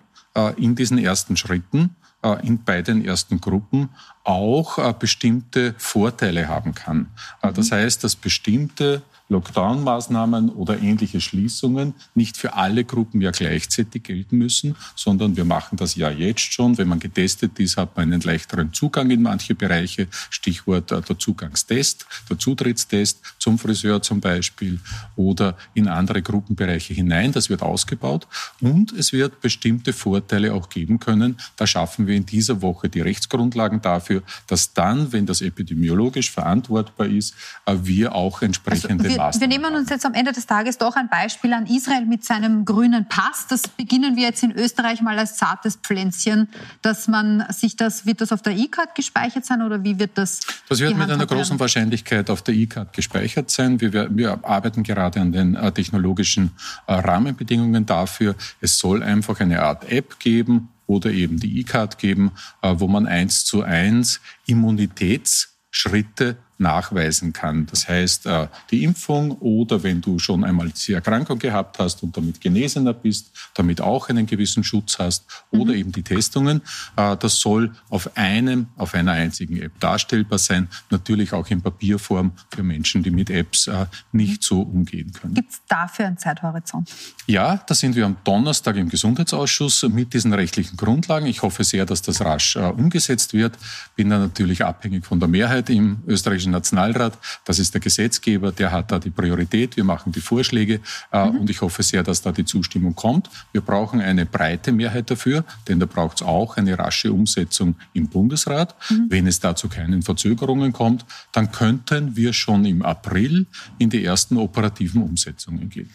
in 0.57 0.75
diesen 0.75 0.97
ersten 0.97 1.37
Schritten 1.37 1.95
in 2.43 2.63
beiden 2.63 3.05
ersten 3.05 3.39
Gruppen 3.39 3.89
auch 4.23 4.77
äh, 4.77 4.93
bestimmte 4.97 5.73
Vorteile 5.77 6.47
haben 6.47 6.75
kann. 6.75 7.07
Äh, 7.41 7.53
das 7.53 7.71
mhm. 7.71 7.75
heißt, 7.75 8.03
dass 8.03 8.15
bestimmte 8.15 9.01
Lockdown-Maßnahmen 9.29 10.49
oder 10.49 10.81
ähnliche 10.81 11.21
Schließungen 11.21 11.93
nicht 12.15 12.35
für 12.35 12.53
alle 12.53 12.83
Gruppen 12.83 13.21
ja 13.21 13.31
gleichzeitig 13.31 14.03
gelten 14.03 14.37
müssen, 14.37 14.75
sondern 14.95 15.37
wir 15.37 15.45
machen 15.45 15.77
das 15.77 15.95
ja 15.95 16.09
jetzt 16.09 16.51
schon. 16.53 16.77
Wenn 16.77 16.87
man 16.87 16.99
getestet 16.99 17.59
ist, 17.59 17.77
hat 17.77 17.95
man 17.95 18.11
einen 18.11 18.21
leichteren 18.21 18.73
Zugang 18.73 19.11
in 19.11 19.21
manche 19.21 19.55
Bereiche. 19.55 20.07
Stichwort 20.29 20.91
äh, 20.91 21.01
der 21.01 21.19
Zugangstest, 21.19 22.07
der 22.29 22.39
Zutrittstest 22.39 23.21
zum 23.37 23.59
Friseur 23.59 24.01
zum 24.01 24.19
Beispiel 24.19 24.79
oder 25.15 25.55
in 25.73 25.87
andere 25.87 26.21
Gruppenbereiche 26.21 26.93
hinein. 26.93 27.31
Das 27.31 27.49
wird 27.49 27.61
ausgebaut 27.61 28.27
und 28.61 28.91
es 28.93 29.13
wird 29.13 29.41
bestimmte 29.41 29.93
Vorteile 29.93 30.53
auch 30.53 30.69
geben 30.69 30.99
können. 30.99 31.37
Da 31.55 31.67
schaffen 31.67 32.07
wir 32.07 32.15
in 32.15 32.25
dieser 32.25 32.61
Woche 32.61 32.89
die 32.89 33.01
Rechtsgrundlagen 33.01 33.81
dafür, 33.81 34.23
dass 34.47 34.73
dann, 34.73 35.11
wenn 35.13 35.25
das 35.27 35.41
epidemiologisch 35.41 36.31
verantwortbar 36.31 37.07
ist, 37.07 37.35
äh, 37.65 37.75
wir 37.83 38.15
auch 38.15 38.41
entsprechende 38.41 39.03
also 39.05 39.15
wir, 39.17 39.18
wir 39.39 39.47
nehmen 39.47 39.75
uns 39.75 39.89
jetzt 39.89 40.05
am 40.05 40.13
Ende 40.13 40.31
des 40.31 40.45
Tages 40.45 40.77
doch 40.77 40.95
ein 40.95 41.09
Beispiel 41.09 41.53
an 41.53 41.65
Israel 41.65 42.05
mit 42.05 42.23
seinem 42.23 42.65
grünen 42.65 43.07
Pass. 43.07 43.47
Das 43.47 43.67
beginnen 43.67 44.15
wir 44.15 44.23
jetzt 44.23 44.43
in 44.43 44.51
Österreich 44.51 45.01
mal 45.01 45.17
als 45.19 45.35
zartes 45.35 45.75
Pflänzchen, 45.75 46.47
dass 46.81 47.07
man 47.07 47.45
sich 47.51 47.75
das, 47.75 48.05
wird 48.05 48.21
das 48.21 48.31
auf 48.31 48.41
der 48.41 48.53
E-Card 48.53 48.95
gespeichert 48.95 49.45
sein 49.45 49.61
oder 49.61 49.83
wie 49.83 49.99
wird 49.99 50.11
das? 50.17 50.39
Das 50.67 50.79
wird 50.79 50.97
mit 50.97 51.09
einer 51.09 51.25
großen 51.25 51.51
werden? 51.51 51.59
Wahrscheinlichkeit 51.59 52.29
auf 52.29 52.41
der 52.41 52.53
E-Card 52.53 52.93
gespeichert 52.93 53.49
sein. 53.49 53.81
Wir, 53.81 54.15
wir, 54.15 54.39
arbeiten 54.43 54.83
gerade 54.83 55.19
an 55.19 55.31
den 55.31 55.55
äh, 55.55 55.71
technologischen 55.71 56.51
äh, 56.87 56.93
Rahmenbedingungen 56.93 57.85
dafür. 57.85 58.35
Es 58.61 58.79
soll 58.79 59.03
einfach 59.03 59.39
eine 59.39 59.61
Art 59.61 59.91
App 59.91 60.19
geben, 60.19 60.69
oder 60.89 61.11
eben 61.11 61.39
die 61.39 61.59
E-Card 61.59 61.99
geben, 61.99 62.31
äh, 62.61 62.73
wo 62.77 62.87
man 62.87 63.05
eins 63.05 63.45
zu 63.45 63.61
eins 63.61 64.21
Immunitätsschritte 64.47 66.37
nachweisen 66.59 67.33
kann. 67.33 67.65
Das 67.67 67.87
heißt, 67.87 68.25
äh, 68.25 68.47
die 68.69 68.83
Impfung 68.83 69.31
oder 69.31 69.83
wenn 69.83 70.01
du 70.01 70.19
schon 70.19 70.43
einmal 70.43 70.69
die 70.69 70.93
Erkrankung 70.93 71.39
gehabt 71.39 71.79
hast 71.79 72.03
und 72.03 72.15
damit 72.15 72.41
genesener 72.41 72.93
bist, 72.93 73.31
damit 73.55 73.81
auch 73.81 74.09
einen 74.09 74.25
gewissen 74.25 74.63
Schutz 74.63 74.99
hast 74.99 75.25
oder 75.51 75.73
mhm. 75.73 75.79
eben 75.79 75.91
die 75.91 76.03
Testungen, 76.03 76.61
äh, 76.97 77.15
das 77.17 77.39
soll 77.39 77.71
auf 77.89 78.15
einem, 78.17 78.67
auf 78.75 78.93
einer 78.93 79.13
einzigen 79.13 79.61
App 79.61 79.79
darstellbar 79.79 80.37
sein. 80.39 80.67
Natürlich 80.89 81.33
auch 81.33 81.47
in 81.47 81.61
Papierform 81.61 82.33
für 82.53 82.63
Menschen, 82.63 83.03
die 83.03 83.11
mit 83.11 83.29
Apps 83.29 83.67
äh, 83.67 83.85
nicht 84.11 84.43
so 84.43 84.61
umgehen 84.61 85.13
können. 85.13 85.35
Gibt 85.35 85.51
es 85.51 85.61
dafür 85.67 86.07
einen 86.07 86.17
Zeithorizont? 86.17 86.91
Ja, 87.25 87.57
da 87.65 87.73
sind 87.73 87.95
wir 87.95 88.05
am 88.05 88.17
Donnerstag 88.23 88.75
im 88.75 88.89
Gesundheitsausschuss 88.89 89.83
mit 89.83 90.13
diesen 90.13 90.33
rechtlichen 90.33 90.75
Grundlagen. 90.75 91.25
Ich 91.25 91.41
hoffe 91.41 91.63
sehr, 91.63 91.85
dass 91.85 92.01
das 92.01 92.21
rasch 92.21 92.55
umgesetzt 92.57 93.33
wird. 93.33 93.57
Bin 93.95 94.09
da 94.09 94.17
natürlich 94.17 94.65
abhängig 94.65 95.05
von 95.05 95.19
der 95.19 95.29
Mehrheit 95.29 95.69
im 95.69 95.99
österreichischen 96.07 96.48
österreichischen 96.49 96.51
Nationalrat. 96.51 97.17
Das 97.45 97.59
ist 97.59 97.73
der 97.73 97.81
Gesetzgeber, 97.81 98.51
der 98.51 98.71
hat 98.71 98.91
da 98.91 98.99
die 98.99 99.09
Priorität. 99.09 99.77
Wir 99.77 99.83
machen 99.83 100.11
die 100.11 100.21
Vorschläge 100.21 100.81
äh, 101.11 101.25
mhm. 101.25 101.41
und 101.41 101.49
ich 101.49 101.61
hoffe 101.61 101.83
sehr, 101.83 102.03
dass 102.03 102.21
da 102.21 102.31
die 102.31 102.45
Zustimmung 102.45 102.95
kommt. 102.95 103.29
Wir 103.51 103.61
brauchen 103.61 104.01
eine 104.01 104.25
breite 104.25 104.71
Mehrheit 104.71 105.09
dafür, 105.09 105.43
denn 105.67 105.79
da 105.79 105.85
braucht 105.85 106.21
es 106.21 106.27
auch 106.27 106.57
eine 106.57 106.77
rasche 106.77 107.11
Umsetzung 107.11 107.75
im 107.93 108.07
Bundesrat. 108.07 108.75
Mhm. 108.89 109.05
Wenn 109.09 109.27
es 109.27 109.39
da 109.39 109.55
zu 109.55 109.69
keinen 109.69 110.01
Verzögerungen 110.01 110.73
kommt, 110.73 111.05
dann 111.31 111.51
könnten 111.51 112.15
wir 112.15 112.33
schon 112.33 112.65
im 112.65 112.81
April 112.81 113.45
in 113.77 113.89
die 113.89 114.03
ersten 114.03 114.37
operativen 114.37 115.01
Umsetzungen 115.01 115.69
gehen. 115.69 115.89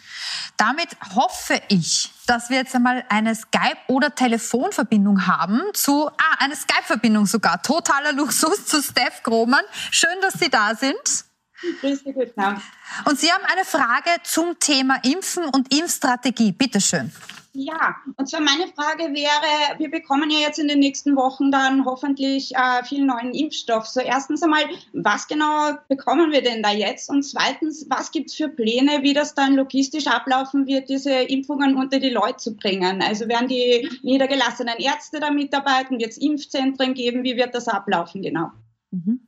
Damit 0.56 0.88
hoffe 1.14 1.60
ich, 1.68 2.10
dass 2.26 2.50
wir 2.50 2.58
jetzt 2.58 2.74
einmal 2.74 3.04
eine 3.08 3.34
Skype- 3.34 3.76
oder 3.88 4.14
Telefonverbindung 4.14 5.26
haben 5.26 5.60
zu, 5.72 6.08
ah, 6.08 6.36
eine 6.38 6.56
Skype-Verbindung 6.56 7.26
sogar, 7.26 7.62
totaler 7.62 8.12
Luxus 8.12 8.66
zu 8.66 8.82
Steph 8.82 9.22
Grohmann. 9.22 9.64
Schön, 9.90 10.16
dass 10.22 10.34
Sie 10.34 10.50
da 10.50 10.74
sind. 10.74 10.94
Grüß 11.80 12.00
Sie, 12.04 12.12
guten 12.12 12.40
Abend. 12.40 12.60
Und 13.04 13.18
Sie 13.18 13.32
haben 13.32 13.44
eine 13.44 13.64
Frage 13.64 14.10
zum 14.22 14.58
Thema 14.58 14.96
Impfen 15.02 15.44
und 15.44 15.72
Impfstrategie. 15.74 16.52
Bitte 16.52 16.80
schön. 16.80 17.12
Ja, 17.56 17.94
und 18.16 18.28
zwar 18.28 18.40
meine 18.40 18.66
Frage 18.66 19.14
wäre, 19.14 19.78
wir 19.78 19.88
bekommen 19.88 20.28
ja 20.28 20.40
jetzt 20.40 20.58
in 20.58 20.66
den 20.66 20.80
nächsten 20.80 21.14
Wochen 21.14 21.52
dann 21.52 21.84
hoffentlich 21.84 22.52
äh, 22.56 22.82
viel 22.82 23.04
neuen 23.04 23.32
Impfstoff. 23.32 23.86
So 23.86 24.00
erstens 24.00 24.42
einmal, 24.42 24.64
was 24.92 25.28
genau 25.28 25.70
bekommen 25.88 26.32
wir 26.32 26.42
denn 26.42 26.64
da 26.64 26.72
jetzt? 26.72 27.08
Und 27.08 27.22
zweitens, 27.22 27.86
was 27.88 28.10
gibt's 28.10 28.34
für 28.34 28.48
Pläne, 28.48 29.02
wie 29.04 29.12
das 29.12 29.34
dann 29.34 29.54
logistisch 29.54 30.08
ablaufen 30.08 30.66
wird, 30.66 30.88
diese 30.88 31.12
Impfungen 31.12 31.76
unter 31.76 32.00
die 32.00 32.10
Leute 32.10 32.38
zu 32.38 32.56
bringen? 32.56 33.00
Also 33.00 33.28
werden 33.28 33.46
die 33.46 33.88
niedergelassenen 34.02 34.78
Ärzte 34.78 35.20
da 35.20 35.30
mitarbeiten? 35.30 36.00
Wird 36.00 36.10
es 36.10 36.18
Impfzentren 36.18 36.94
geben? 36.94 37.22
Wie 37.22 37.36
wird 37.36 37.54
das 37.54 37.68
ablaufen 37.68 38.22
genau? 38.22 38.50
Mhm. 38.90 39.23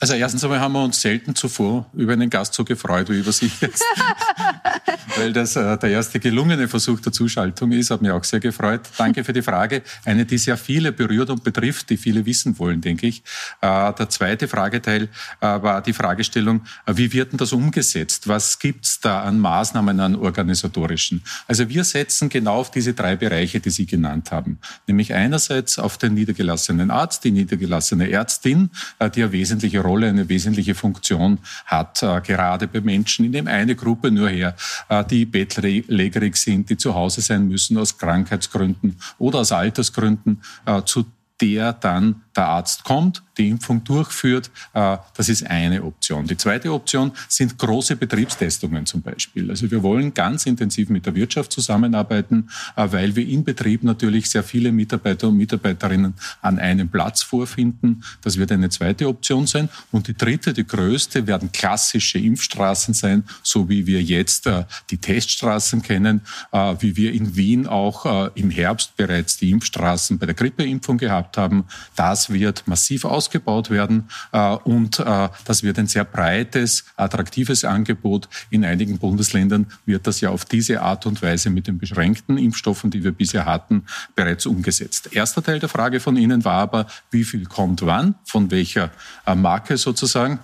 Also 0.00 0.14
erstens 0.14 0.42
einmal 0.42 0.60
haben 0.60 0.72
wir 0.72 0.82
uns 0.82 1.00
selten 1.00 1.34
zuvor 1.34 1.88
über 1.94 2.12
einen 2.12 2.28
Gast 2.28 2.54
so 2.54 2.64
gefreut 2.64 3.08
wie 3.08 3.20
über 3.20 3.32
Sie 3.32 3.50
jetzt. 3.60 3.84
Weil 5.16 5.32
das 5.32 5.56
äh, 5.56 5.78
der 5.78 5.90
erste 5.90 6.18
gelungene 6.18 6.68
Versuch 6.68 7.00
der 7.00 7.12
Zuschaltung 7.12 7.72
ist, 7.72 7.90
hat 7.90 8.02
mich 8.02 8.10
auch 8.10 8.24
sehr 8.24 8.40
gefreut. 8.40 8.80
Danke 8.96 9.24
für 9.24 9.32
die 9.32 9.42
Frage. 9.42 9.82
Eine, 10.04 10.24
die 10.24 10.38
sehr 10.38 10.56
viele 10.56 10.90
berührt 10.92 11.30
und 11.30 11.44
betrifft, 11.44 11.90
die 11.90 11.96
viele 11.96 12.24
wissen 12.26 12.58
wollen, 12.58 12.80
denke 12.80 13.06
ich. 13.06 13.22
Äh, 13.60 13.92
der 13.92 14.08
zweite 14.08 14.48
Frageteil 14.48 15.04
äh, 15.04 15.08
war 15.40 15.82
die 15.82 15.92
Fragestellung, 15.92 16.62
äh, 16.86 16.96
wie 16.96 17.12
wird 17.12 17.32
denn 17.32 17.38
das 17.38 17.52
umgesetzt? 17.52 18.26
Was 18.26 18.58
gibt's 18.58 19.00
da 19.00 19.22
an 19.22 19.38
Maßnahmen, 19.38 20.00
an 20.00 20.16
organisatorischen? 20.16 21.22
Also 21.46 21.68
wir 21.68 21.84
setzen 21.84 22.28
genau 22.28 22.56
auf 22.56 22.70
diese 22.70 22.94
drei 22.94 23.16
Bereiche, 23.16 23.60
die 23.60 23.70
Sie 23.70 23.86
genannt 23.86 24.32
haben. 24.32 24.58
Nämlich 24.86 25.14
einerseits 25.14 25.78
auf 25.78 25.98
den 25.98 26.14
niedergelassenen 26.14 26.90
Arzt, 26.90 27.24
die 27.24 27.30
niedergelassene 27.30 28.10
Ärztin, 28.10 28.70
äh, 28.98 29.10
die 29.10 29.22
eine 29.22 29.32
wesentliche 29.52 29.80
Rolle 29.80 30.08
eine 30.08 30.28
wesentliche 30.28 30.74
Funktion 30.74 31.38
hat, 31.66 32.02
äh, 32.02 32.20
gerade 32.22 32.66
bei 32.66 32.80
Menschen. 32.80 33.26
Ich 33.26 33.30
nehme 33.30 33.50
eine 33.50 33.76
Gruppe 33.76 34.10
nur 34.10 34.30
her, 34.30 34.56
äh, 34.88 35.04
die 35.04 35.26
bettlägerig 35.26 36.36
sind, 36.36 36.70
die 36.70 36.76
zu 36.76 36.94
Hause 36.94 37.20
sein 37.20 37.48
müssen 37.48 37.76
aus 37.76 37.98
Krankheitsgründen 37.98 38.96
oder 39.18 39.40
aus 39.40 39.52
Altersgründen, 39.52 40.40
äh, 40.64 40.82
zu 40.84 41.04
der 41.40 41.72
dann 41.72 42.22
der 42.36 42.46
Arzt 42.46 42.84
kommt, 42.84 43.22
die 43.38 43.48
Impfung 43.48 43.82
durchführt. 43.84 44.50
Äh, 44.74 44.98
das 45.16 45.28
ist 45.28 45.46
eine 45.46 45.82
Option. 45.82 46.26
Die 46.26 46.36
zweite 46.36 46.72
Option 46.72 47.12
sind 47.28 47.58
große 47.58 47.96
Betriebstestungen 47.96 48.86
zum 48.86 49.02
Beispiel. 49.02 49.50
Also 49.50 49.70
wir 49.70 49.82
wollen 49.82 50.12
ganz 50.14 50.46
intensiv 50.46 50.88
mit 50.88 51.06
der 51.06 51.14
Wirtschaft 51.14 51.52
zusammenarbeiten, 51.52 52.50
äh, 52.76 52.88
weil 52.90 53.16
wir 53.16 53.26
im 53.26 53.44
Betrieb 53.44 53.82
natürlich 53.82 54.30
sehr 54.30 54.42
viele 54.42 54.72
Mitarbeiter 54.72 55.28
und 55.28 55.36
Mitarbeiterinnen 55.36 56.14
an 56.40 56.58
einem 56.58 56.88
Platz 56.88 57.22
vorfinden. 57.22 58.04
Das 58.22 58.38
wird 58.38 58.52
eine 58.52 58.68
zweite 58.68 59.08
Option 59.08 59.46
sein. 59.46 59.68
Und 59.90 60.08
die 60.08 60.16
dritte, 60.16 60.52
die 60.52 60.66
größte, 60.66 61.26
werden 61.26 61.52
klassische 61.52 62.18
Impfstraßen 62.18 62.94
sein, 62.94 63.24
so 63.42 63.68
wie 63.68 63.86
wir 63.86 64.02
jetzt 64.02 64.46
äh, 64.46 64.64
die 64.90 64.98
Teststraßen 64.98 65.82
kennen, 65.82 66.22
wie 66.52 66.96
wir 66.96 67.12
in 67.12 67.34
Wien 67.36 67.66
auch 67.66 68.30
im 68.34 68.50
Herbst 68.50 68.96
bereits 68.96 69.36
die 69.36 69.50
Impfstraßen 69.50 70.18
bei 70.18 70.26
der 70.26 70.34
Grippeimpfung 70.34 70.98
gehabt 70.98 71.36
haben. 71.36 71.64
Das 71.96 72.21
das 72.22 72.30
wird 72.30 72.68
massiv 72.68 73.04
ausgebaut 73.04 73.70
werden 73.70 74.08
äh, 74.30 74.54
und 74.54 75.00
äh, 75.00 75.28
das 75.44 75.64
wird 75.64 75.78
ein 75.80 75.88
sehr 75.88 76.04
breites, 76.04 76.84
attraktives 76.96 77.64
Angebot. 77.64 78.28
In 78.48 78.64
einigen 78.64 78.98
Bundesländern 78.98 79.66
wird 79.86 80.06
das 80.06 80.20
ja 80.20 80.30
auf 80.30 80.44
diese 80.44 80.82
Art 80.82 81.04
und 81.04 81.20
Weise 81.20 81.50
mit 81.50 81.66
den 81.66 81.78
beschränkten 81.78 82.38
Impfstoffen, 82.38 82.92
die 82.92 83.02
wir 83.02 83.10
bisher 83.10 83.44
hatten, 83.44 83.86
bereits 84.14 84.46
umgesetzt. 84.46 85.12
Erster 85.12 85.42
Teil 85.42 85.58
der 85.58 85.68
Frage 85.68 85.98
von 85.98 86.16
Ihnen 86.16 86.44
war 86.44 86.60
aber, 86.60 86.86
wie 87.10 87.24
viel 87.24 87.44
kommt 87.44 87.82
wann, 87.82 88.14
von 88.24 88.52
welcher 88.52 88.90
äh, 89.26 89.34
Marke 89.34 89.76
sozusagen. 89.76 90.38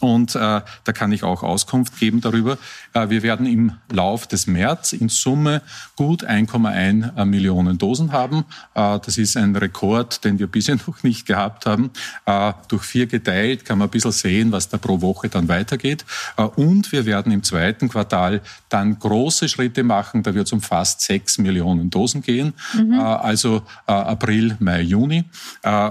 Und 0.00 0.34
da 0.34 0.62
kann 0.92 1.12
ich 1.12 1.22
auch 1.22 1.42
Auskunft 1.42 1.98
geben 1.98 2.20
darüber. 2.20 2.58
Wir 2.92 3.22
werden 3.22 3.46
im 3.46 3.72
Lauf 3.90 4.26
des 4.26 4.46
März 4.46 4.92
in 4.92 5.08
Summe 5.08 5.62
gut 5.94 6.24
1,1 6.24 7.24
Millionen 7.24 7.78
Dosen 7.78 8.12
haben. 8.12 8.44
Das 8.74 9.18
ist 9.18 9.36
ein 9.36 9.56
Rekord, 9.56 10.24
den 10.24 10.38
wir 10.38 10.48
bisher 10.48 10.76
noch 10.86 11.02
nicht 11.06 11.26
gehabt 11.26 11.66
haben. 11.66 11.90
Äh, 12.26 12.52
durch 12.68 12.82
vier 12.82 13.06
geteilt 13.06 13.64
kann 13.64 13.78
man 13.78 13.88
ein 13.88 13.90
bisschen 13.90 14.12
sehen, 14.12 14.52
was 14.52 14.68
da 14.68 14.76
pro 14.76 15.00
Woche 15.00 15.28
dann 15.28 15.48
weitergeht. 15.48 16.04
Äh, 16.36 16.42
und 16.42 16.92
wir 16.92 17.06
werden 17.06 17.32
im 17.32 17.42
zweiten 17.42 17.88
Quartal 17.88 18.42
dann 18.68 18.98
große 18.98 19.48
Schritte 19.48 19.82
machen. 19.82 20.22
Da 20.22 20.34
wird 20.34 20.46
es 20.46 20.52
um 20.52 20.60
fast 20.60 21.00
sechs 21.00 21.38
Millionen 21.38 21.90
Dosen 21.90 22.22
gehen. 22.22 22.54
Mhm. 22.74 22.94
Äh, 22.94 23.02
also 23.02 23.62
April, 23.86 24.56
Mai, 24.58 24.82
Juni. 24.82 25.24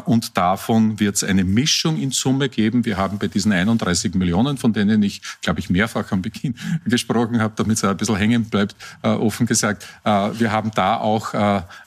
Und 0.05 0.37
davon 0.37 0.99
wird 0.99 1.15
es 1.15 1.23
eine 1.23 1.43
Mischung 1.43 1.97
in 1.97 2.11
Summe 2.11 2.49
geben. 2.49 2.85
Wir 2.85 2.97
haben 2.97 3.17
bei 3.17 3.27
diesen 3.27 3.51
31 3.51 3.85
30 3.85 4.15
Millionen, 4.15 4.57
von 4.57 4.73
denen 4.73 5.01
ich, 5.03 5.21
glaube 5.41 5.59
ich, 5.59 5.69
mehrfach 5.69 6.11
am 6.11 6.21
Beginn 6.21 6.55
gesprochen 6.85 7.41
habe, 7.41 7.53
damit 7.55 7.77
es 7.77 7.83
ein 7.83 7.95
bisschen 7.97 8.15
hängen 8.15 8.45
bleibt, 8.45 8.75
offen 9.01 9.45
gesagt. 9.45 9.87
Wir 10.03 10.51
haben 10.51 10.71
da 10.73 10.97
auch 10.97 11.33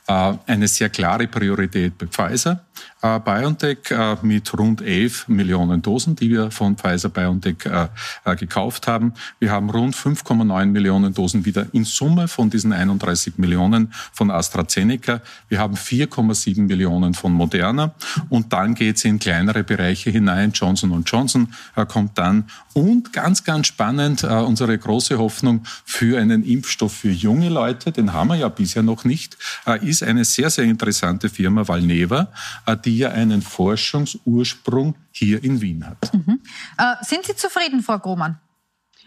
eine 0.07 0.69
sehr 0.69 0.89
klare 0.89 1.27
Priorität 1.27 1.99
bei 1.99 2.07
Pfizer 2.07 2.65
äh, 3.03 3.21
BioNTech 3.21 3.91
äh, 3.91 4.17
mit 4.23 4.57
rund 4.59 4.83
11 4.83 5.29
Millionen 5.29 5.83
Dosen, 5.83 6.17
die 6.17 6.31
wir 6.31 6.51
von 6.51 6.77
Pfizer 6.77 7.09
BioNTech 7.09 7.65
äh, 7.67 7.89
äh 8.25 8.37
gekauft 8.37 8.87
haben. 8.87 9.15
Wir 9.39 9.53
haben 9.53 9.71
rund 9.71 9.95
5,9 9.95 10.67
Millionen 10.67 11.15
Dosen 11.15 11.45
wieder 11.45 11.67
in 11.73 11.85
Summe 11.85 12.29
von 12.29 12.51
diesen 12.51 12.73
31 12.73 13.39
Millionen 13.39 13.93
von 14.13 14.31
AstraZeneca. 14.31 15.21
Wir 15.49 15.61
haben 15.61 15.75
4,7 15.75 16.63
Millionen 16.63 17.15
von 17.15 17.33
Moderna 17.33 17.95
und 18.29 18.53
dann 18.53 18.75
geht 18.75 18.97
es 18.97 19.05
in 19.05 19.19
kleinere 19.19 19.63
Bereiche 19.63 20.11
hinein. 20.11 20.53
Johnson 20.53 21.05
Johnson 21.07 21.55
äh, 21.77 21.87
kommt 21.87 22.19
dann 22.19 22.45
und 22.75 23.13
ganz, 23.13 23.45
ganz 23.45 23.69
spannend, 23.69 24.25
äh, 24.25 24.27
unsere 24.27 24.77
große 24.77 25.19
Hoffnung 25.19 25.63
für 25.85 26.21
einen 26.21 26.45
Impfstoff 26.45 26.93
für 26.93 27.11
junge 27.11 27.49
Leute, 27.49 27.93
den 27.93 28.13
haben 28.13 28.29
wir 28.29 28.37
ja 28.37 28.49
bisher 28.49 28.83
noch 28.83 29.05
nicht, 29.05 29.37
ist 29.83 30.03
eine 30.03 30.25
sehr, 30.25 30.51
sehr 30.51 30.65
interessante 30.65 31.29
Firma 31.29 31.67
Valneva, 31.67 32.29
die 32.77 32.99
die 32.99 32.99
ja 32.99 33.11
einen 33.11 33.43
Forschungsursprung 33.43 34.95
hier 35.11 35.43
in 35.43 35.61
Wien 35.61 35.87
hat. 35.87 36.13
Mhm. 36.13 36.41
Äh, 36.77 36.95
sind 37.03 37.25
Sie 37.25 37.37
zufrieden, 37.37 37.83
Frau 37.83 37.99
Grohmann? 37.99 38.39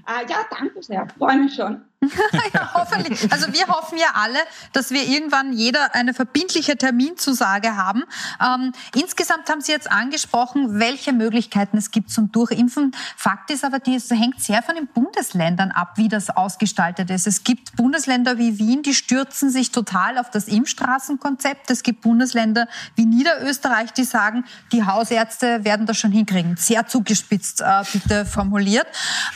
Äh, 0.08 0.30
ja, 0.30 0.38
danke 0.50 0.82
sehr. 0.82 1.08
Freue 1.18 1.38
mich 1.38 1.56
schon. 1.56 1.82
ja, 2.54 2.74
hoffentlich. 2.74 3.32
Also 3.32 3.54
wir 3.54 3.68
hoffen 3.68 3.96
ja 3.96 4.08
alle, 4.16 4.40
dass 4.74 4.90
wir 4.90 5.04
irgendwann 5.04 5.54
jeder 5.54 5.94
eine 5.94 6.16
verbindliche 6.16 6.76
Terminzusage 6.76 7.78
haben. 7.78 8.06
Ähm, 8.44 8.74
insgesamt 8.96 9.48
haben 9.50 9.62
Sie 9.62 9.72
jetzt 9.72 9.92
angesprochen, 9.92 10.80
welche 10.80 11.14
Möglichkeiten 11.14 11.78
es 11.78 11.92
gibt 11.92 12.10
zum 12.10 12.32
Durchimpfen. 12.32 12.96
Fakt 13.16 13.52
ist 13.52 13.64
aber, 13.64 13.78
es 13.86 14.10
hängt 14.10 14.42
sehr 14.42 14.64
von 14.64 14.74
den 14.74 14.88
Bundesländern 14.88 15.70
ab, 15.70 15.94
wie 15.98 16.08
das 16.08 16.32
ausgestaltet 16.32 17.12
ist. 17.12 17.28
Es 17.28 17.44
gibt 17.44 17.76
Bundesländer 17.76 18.40
wie 18.40 18.58
Wien, 18.58 18.82
die 18.82 18.96
stürzen 18.96 19.52
sich 19.52 19.72
total 19.72 20.18
auf 20.18 20.32
das 20.32 20.48
Impfstraßenkonzept. 20.48 21.70
Es 21.70 21.84
gibt 21.84 22.02
Bundesländer 22.02 22.68
wie 22.96 23.06
Niederösterreich, 23.06 23.94
die 23.94 24.06
sagen, 24.06 24.46
die 24.72 24.86
Hausärzte 24.86 25.64
werden 25.66 25.86
das 25.86 26.00
schon 26.00 26.12
hinkriegen. 26.12 26.58
Sehr 26.58 26.88
zugespitzt 26.88 27.62
äh, 27.62 27.84
bitte 27.94 28.26
formuliert. 28.26 28.88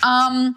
Ähm, 0.03 0.55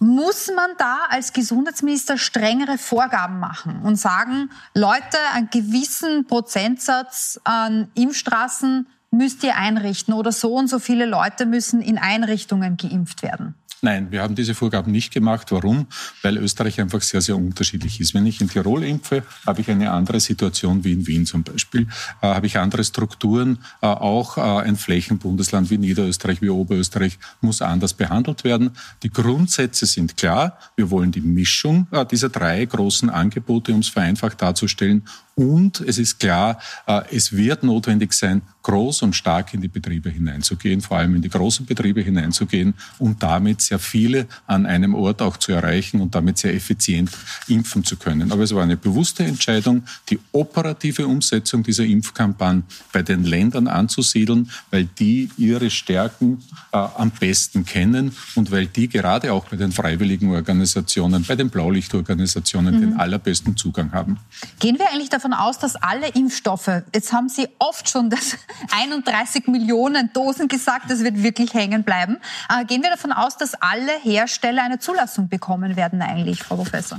muss 0.00 0.50
man 0.56 0.70
da 0.78 1.00
als 1.10 1.34
Gesundheitsminister 1.34 2.16
strengere 2.16 2.78
Vorgaben 2.78 3.38
machen 3.38 3.82
und 3.82 3.96
sagen, 3.96 4.50
Leute, 4.74 5.18
einen 5.34 5.50
gewissen 5.50 6.26
Prozentsatz 6.26 7.38
an 7.44 7.90
Impfstraßen 7.94 8.86
müsst 9.10 9.44
ihr 9.44 9.56
einrichten 9.56 10.14
oder 10.14 10.32
so 10.32 10.54
und 10.54 10.68
so 10.68 10.78
viele 10.78 11.04
Leute 11.04 11.44
müssen 11.44 11.82
in 11.82 11.98
Einrichtungen 11.98 12.78
geimpft 12.78 13.22
werden? 13.22 13.54
Nein, 13.82 14.08
wir 14.10 14.22
haben 14.22 14.34
diese 14.34 14.54
Vorgaben 14.54 14.92
nicht 14.92 15.12
gemacht. 15.12 15.50
Warum? 15.52 15.86
Weil 16.22 16.36
Österreich 16.36 16.80
einfach 16.80 17.00
sehr, 17.00 17.22
sehr 17.22 17.36
unterschiedlich 17.36 17.98
ist. 18.00 18.12
Wenn 18.12 18.26
ich 18.26 18.40
in 18.40 18.50
Tirol 18.50 18.84
impfe, 18.84 19.22
habe 19.46 19.62
ich 19.62 19.70
eine 19.70 19.90
andere 19.90 20.20
Situation 20.20 20.84
wie 20.84 20.92
in 20.92 21.06
Wien 21.06 21.24
zum 21.24 21.42
Beispiel. 21.42 21.86
Äh, 22.20 22.26
habe 22.26 22.46
ich 22.46 22.58
andere 22.58 22.84
Strukturen. 22.84 23.58
Äh, 23.80 23.86
auch 23.86 24.36
äh, 24.36 24.40
ein 24.40 24.76
Flächenbundesland 24.76 25.70
wie 25.70 25.78
Niederösterreich, 25.78 26.42
wie 26.42 26.50
Oberösterreich 26.50 27.18
muss 27.40 27.62
anders 27.62 27.94
behandelt 27.94 28.44
werden. 28.44 28.72
Die 29.02 29.10
Grundsätze 29.10 29.86
sind 29.86 30.16
klar. 30.18 30.58
Wir 30.76 30.90
wollen 30.90 31.10
die 31.10 31.22
Mischung 31.22 31.86
äh, 31.90 32.04
dieser 32.04 32.28
drei 32.28 32.64
großen 32.64 33.08
Angebote, 33.08 33.72
um 33.72 33.80
es 33.80 33.88
vereinfacht 33.88 34.42
darzustellen, 34.42 35.06
und 35.40 35.80
es 35.80 35.96
ist 35.96 36.20
klar, 36.20 36.58
äh, 36.86 37.00
es 37.10 37.34
wird 37.34 37.62
notwendig 37.62 38.12
sein, 38.12 38.42
groß 38.62 39.02
und 39.02 39.16
stark 39.16 39.54
in 39.54 39.62
die 39.62 39.68
Betriebe 39.68 40.10
hineinzugehen, 40.10 40.80
vor 40.82 40.98
allem 40.98 41.16
in 41.16 41.22
die 41.22 41.30
großen 41.30 41.64
Betriebe 41.64 42.02
hineinzugehen 42.02 42.74
und 42.98 43.22
damit 43.22 43.62
sehr 43.62 43.78
viele 43.78 44.26
an 44.46 44.66
einem 44.66 44.94
Ort 44.94 45.22
auch 45.22 45.38
zu 45.38 45.52
erreichen 45.52 46.00
und 46.00 46.14
damit 46.14 46.36
sehr 46.36 46.54
effizient 46.54 47.10
impfen 47.48 47.84
zu 47.84 47.96
können. 47.96 48.32
Aber 48.32 48.42
es 48.42 48.54
war 48.54 48.62
eine 48.62 48.76
bewusste 48.76 49.24
Entscheidung, 49.24 49.84
die 50.10 50.18
operative 50.32 51.06
Umsetzung 51.06 51.62
dieser 51.62 51.84
Impfkampagne 51.84 52.62
bei 52.92 53.02
den 53.02 53.24
Ländern 53.24 53.66
anzusiedeln, 53.66 54.50
weil 54.70 54.84
die 54.84 55.30
ihre 55.38 55.70
Stärken 55.70 56.42
äh, 56.72 56.76
am 56.76 57.10
besten 57.10 57.64
kennen 57.64 58.12
und 58.34 58.50
weil 58.50 58.66
die 58.66 58.88
gerade 58.88 59.32
auch 59.32 59.46
bei 59.46 59.56
den 59.56 59.72
freiwilligen 59.72 60.30
Organisationen, 60.32 61.24
bei 61.24 61.36
den 61.36 61.48
Blaulichtorganisationen 61.48 62.76
mhm. 62.76 62.80
den 62.80 62.96
allerbesten 62.98 63.56
Zugang 63.56 63.92
haben. 63.92 64.18
Gehen 64.58 64.78
wir 64.78 64.90
eigentlich 64.90 65.08
davon 65.08 65.29
aus, 65.32 65.58
dass 65.58 65.76
alle 65.76 66.08
Impfstoffe, 66.08 66.70
jetzt 66.94 67.12
haben 67.12 67.28
Sie 67.28 67.48
oft 67.58 67.88
schon 67.88 68.10
das 68.10 68.36
31 68.72 69.46
Millionen 69.46 70.12
Dosen 70.12 70.48
gesagt, 70.48 70.90
das 70.90 71.04
wird 71.04 71.22
wirklich 71.22 71.54
hängen 71.54 71.84
bleiben. 71.84 72.18
Äh, 72.48 72.64
gehen 72.64 72.82
wir 72.82 72.90
davon 72.90 73.12
aus, 73.12 73.36
dass 73.36 73.54
alle 73.54 73.92
Hersteller 74.02 74.62
eine 74.62 74.78
Zulassung 74.78 75.28
bekommen 75.28 75.76
werden 75.76 76.02
eigentlich, 76.02 76.42
Frau 76.42 76.56
Professor? 76.56 76.98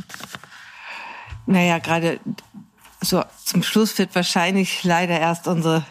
Naja, 1.46 1.80
gerade 1.80 2.20
so 3.02 3.24
zum 3.44 3.64
Schluss 3.64 3.98
wird 3.98 4.14
wahrscheinlich 4.16 4.84
leider 4.84 5.20
erst 5.20 5.48
unsere 5.48 5.84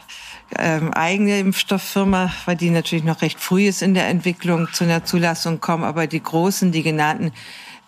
ähm, 0.56 0.92
eigene 0.92 1.38
Impfstofffirma, 1.38 2.32
weil 2.44 2.56
die 2.56 2.70
natürlich 2.70 3.04
noch 3.04 3.22
recht 3.22 3.40
früh 3.40 3.68
ist 3.68 3.82
in 3.82 3.94
der 3.94 4.08
Entwicklung, 4.08 4.68
zu 4.72 4.84
einer 4.84 5.04
Zulassung 5.04 5.60
kommen. 5.60 5.84
Aber 5.84 6.06
die 6.06 6.22
großen, 6.22 6.72
die 6.72 6.82
genannten, 6.82 7.32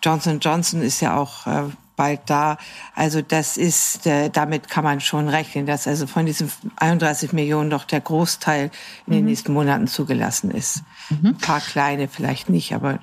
Johnson 0.01 0.39
Johnson 0.39 0.81
ist 0.81 1.01
ja 1.01 1.15
auch 1.15 1.47
äh, 1.47 1.63
bald 1.95 2.21
da. 2.25 2.57
Also 2.95 3.21
das 3.21 3.57
ist, 3.57 4.05
äh, 4.07 4.29
damit 4.29 4.69
kann 4.69 4.83
man 4.83 4.99
schon 4.99 5.29
rechnen, 5.29 5.65
dass 5.65 5.87
also 5.87 6.07
von 6.07 6.25
diesen 6.25 6.51
31 6.77 7.33
Millionen 7.33 7.69
doch 7.69 7.85
der 7.85 8.01
Großteil 8.01 8.71
in 9.07 9.13
den 9.13 9.21
mhm. 9.21 9.29
nächsten 9.29 9.53
Monaten 9.53 9.87
zugelassen 9.87 10.51
ist. 10.51 10.83
Mhm. 11.09 11.27
Ein 11.27 11.37
paar 11.37 11.61
kleine 11.61 12.07
vielleicht 12.07 12.49
nicht, 12.49 12.73
aber 12.73 12.99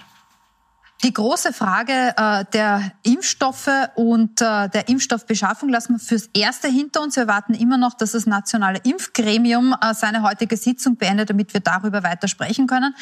die 1.03 1.15
große 1.15 1.53
Frage 1.53 2.15
äh, 2.17 2.45
der 2.53 2.93
Impfstoffe 3.03 3.71
und 3.95 4.41
äh, 4.43 4.69
der 4.69 4.89
Impfstoffbeschaffung 4.89 5.71
lassen 5.71 5.95
wir 5.95 5.99
fürs 5.99 6.29
Erste 6.35 6.69
hinter 6.69 7.01
uns. 7.01 7.17
Wir 7.17 7.27
warten 7.27 7.55
immer 7.55 7.79
noch, 7.79 7.95
dass 7.95 8.13
das 8.13 8.27
nationale 8.27 8.81
Impfgremium 8.83 9.75
äh, 9.81 9.95
seine 9.95 10.23
heutige 10.23 10.57
Sitzung 10.57 10.97
beendet, 10.97 11.31
damit 11.31 11.55
wir 11.55 11.61
darüber 11.61 12.03
weiter 12.03 12.29
sprechen 12.29 12.67
können. 12.67 12.95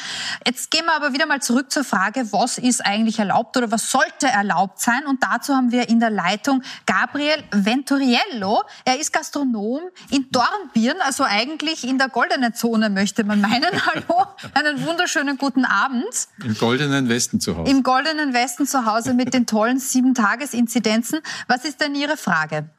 Jetzt 0.45 0.71
gehen 0.71 0.85
wir 0.85 0.95
aber 0.95 1.13
wieder 1.13 1.25
mal 1.25 1.41
zurück 1.41 1.71
zur 1.71 1.83
Frage, 1.83 2.31
was 2.31 2.57
ist 2.57 2.85
eigentlich 2.85 3.19
erlaubt 3.19 3.57
oder 3.57 3.69
was 3.71 3.91
sollte 3.91 4.27
erlaubt 4.27 4.79
sein? 4.79 5.05
Und 5.05 5.21
dazu 5.21 5.53
haben 5.53 5.71
wir 5.71 5.89
in 5.89 5.99
der 5.99 6.09
Leitung 6.09 6.63
Gabriel 6.85 7.43
Venturiello. 7.51 8.63
Er 8.85 8.99
ist 8.99 9.11
Gastronom 9.11 9.81
in 10.09 10.27
Dornbirn, 10.31 11.01
also 11.01 11.23
eigentlich 11.25 11.85
in 11.85 11.97
der 11.97 12.07
goldenen 12.07 12.53
Zone, 12.53 12.89
möchte 12.89 13.25
man 13.25 13.41
meinen. 13.41 13.69
Hallo, 13.85 14.25
einen 14.53 14.85
wunderschönen 14.85 15.37
guten 15.37 15.65
Abend. 15.65 16.05
Im 16.43 16.57
goldenen 16.57 17.09
Westen 17.09 17.41
zu 17.41 17.57
Hause. 17.57 17.69
Im 17.69 17.83
goldenen 17.89 18.35
Westen 18.35 18.67
zu 18.67 18.85
Hause 18.85 19.15
mit 19.15 19.33
den 19.33 19.47
tollen 19.47 19.79
Sieben-Tages-Inzidenzen. 19.79 21.21
Was 21.47 21.65
ist 21.65 21.81
denn 21.81 21.95
Ihre 21.95 22.17
Frage? 22.17 22.69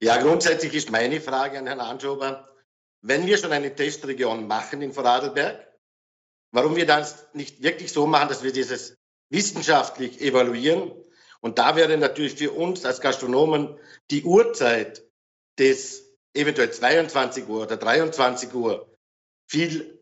Ja, 0.00 0.18
grundsätzlich 0.18 0.74
ist 0.74 0.90
meine 0.90 1.18
Frage 1.18 1.58
an 1.58 1.66
Herrn 1.66 1.80
Anschober, 1.80 2.46
wenn 3.00 3.24
wir 3.24 3.38
schon 3.38 3.52
eine 3.52 3.74
Testregion 3.74 4.46
machen 4.46 4.82
in 4.82 4.92
Vorarlberg, 4.92 5.66
warum 6.52 6.76
wir 6.76 6.84
das 6.84 7.26
nicht 7.32 7.62
wirklich 7.62 7.90
so 7.90 8.06
machen, 8.06 8.28
dass 8.28 8.42
wir 8.42 8.52
dieses 8.52 8.98
wissenschaftlich 9.30 10.20
evaluieren. 10.20 10.92
Und 11.40 11.58
da 11.58 11.74
wäre 11.74 11.96
natürlich 11.96 12.34
für 12.34 12.52
uns 12.52 12.84
als 12.84 13.00
Gastronomen 13.00 13.78
die 14.10 14.24
Uhrzeit 14.24 15.04
des 15.58 16.04
eventuell 16.34 16.70
22 16.70 17.48
Uhr 17.48 17.62
oder 17.62 17.78
23 17.78 18.52
Uhr 18.52 18.94
viel 19.46 19.95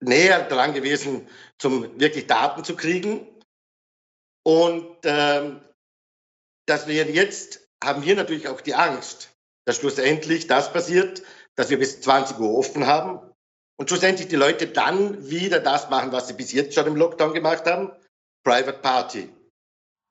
näher 0.00 0.48
dran 0.48 0.74
gewesen, 0.74 1.28
zum 1.58 1.98
wirklich 2.00 2.26
Daten 2.26 2.64
zu 2.64 2.76
kriegen. 2.76 3.26
Und 4.44 4.96
ähm, 5.04 5.60
dass 6.66 6.86
wir 6.86 7.04
jetzt 7.04 7.68
haben 7.82 8.04
wir 8.04 8.16
natürlich 8.16 8.48
auch 8.48 8.60
die 8.60 8.74
Angst, 8.74 9.30
dass 9.66 9.76
schlussendlich 9.76 10.46
das 10.46 10.72
passiert, 10.72 11.22
dass 11.56 11.70
wir 11.70 11.78
bis 11.78 12.00
20 12.00 12.38
Uhr 12.38 12.56
offen 12.56 12.86
haben 12.86 13.20
und 13.78 13.88
schlussendlich 13.88 14.28
die 14.28 14.36
Leute 14.36 14.66
dann 14.66 15.28
wieder 15.28 15.60
das 15.60 15.90
machen, 15.90 16.12
was 16.12 16.28
sie 16.28 16.34
bis 16.34 16.52
jetzt 16.52 16.74
schon 16.74 16.86
im 16.86 16.96
Lockdown 16.96 17.32
gemacht 17.32 17.64
haben, 17.66 17.90
Private 18.44 18.78
Party. 18.78 19.32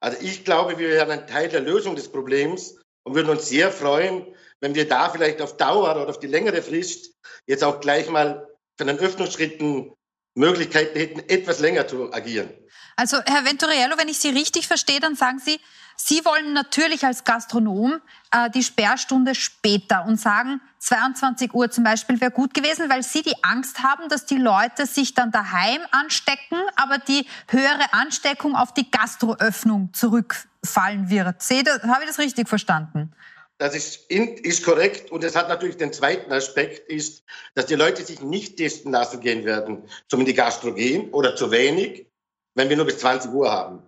Also 0.02 0.18
ich 0.22 0.46
glaube, 0.46 0.78
wir 0.78 0.90
wären 0.90 1.12
ein 1.12 1.28
Teil 1.28 1.50
der 1.50 1.62
Lösung 1.62 1.96
des 1.96 2.12
Problems 2.12 2.80
und 3.04 3.16
würden 3.16 3.30
uns 3.30 3.50
sehr 3.50 3.72
freuen, 3.72 4.26
wenn 4.62 4.76
wir 4.76 4.88
da 4.88 5.10
vielleicht 5.10 5.42
auf 5.42 5.58
Dauer 5.58 5.92
oder 5.92 6.10
auf 6.10 6.20
die 6.20 6.28
längere 6.28 6.62
Frist 6.62 7.14
jetzt 7.48 7.64
auch 7.64 7.80
gleich 7.80 8.10
mal 8.10 8.49
von 8.80 8.88
den 8.88 8.98
Öffnungsschritten 8.98 9.92
Möglichkeiten 10.36 10.98
hätten, 10.98 11.20
etwas 11.28 11.60
länger 11.60 11.86
zu 11.86 12.14
agieren. 12.14 12.50
Also 12.96 13.18
Herr 13.26 13.44
Venturiello, 13.44 13.98
wenn 13.98 14.08
ich 14.08 14.20
Sie 14.20 14.30
richtig 14.30 14.68
verstehe, 14.68 15.02
dann 15.02 15.16
sagen 15.16 15.40
Sie, 15.40 15.60
Sie 15.98 16.24
wollen 16.24 16.54
natürlich 16.54 17.06
als 17.06 17.26
Gastronom 17.26 18.00
äh, 18.32 18.50
die 18.50 18.64
Sperrstunde 18.64 19.36
später 19.36 20.06
und 20.06 20.18
sagen, 20.18 20.62
22 20.78 21.54
Uhr 21.54 21.70
zum 21.70 21.84
Beispiel 21.84 22.22
wäre 22.22 22.32
gut 22.32 22.54
gewesen, 22.54 22.90
weil 22.90 23.04
Sie 23.04 23.22
die 23.22 23.36
Angst 23.44 23.84
haben, 23.84 24.08
dass 24.08 24.26
die 24.26 24.38
Leute 24.38 24.86
sich 24.86 25.14
dann 25.14 25.32
daheim 25.32 25.82
anstecken, 25.92 26.58
aber 26.78 27.00
die 27.00 27.28
höhere 27.50 27.92
Ansteckung 27.92 28.56
auf 28.56 28.74
die 28.74 28.90
Gastroöffnung 28.90 29.94
zurückfallen 29.94 31.10
wird. 31.10 31.28
Habe 31.28 32.04
ich 32.04 32.08
das 32.08 32.20
richtig 32.20 32.48
verstanden? 32.48 33.12
Das 33.60 33.76
ist, 33.76 34.10
ist 34.10 34.64
korrekt. 34.64 35.12
Und 35.12 35.24
es 35.24 35.36
hat 35.36 35.50
natürlich 35.50 35.76
den 35.76 35.92
zweiten 35.92 36.32
Aspekt, 36.32 36.90
ist, 36.90 37.24
dass 37.56 37.66
die 37.66 37.76
Leute 37.76 38.04
sich 38.04 38.22
nicht 38.22 38.56
testen 38.56 38.94
lassen 38.94 39.20
gehen 39.20 39.44
werden, 39.44 39.84
zum 40.08 40.22
in 40.22 40.26
die 40.26 40.34
Gastro 40.34 40.74
gehen 40.74 41.12
oder 41.12 41.36
zu 41.36 41.52
wenig, 41.52 42.08
wenn 42.56 42.70
wir 42.70 42.78
nur 42.78 42.86
bis 42.86 43.00
20 43.00 43.32
Uhr 43.32 43.52
haben. 43.52 43.84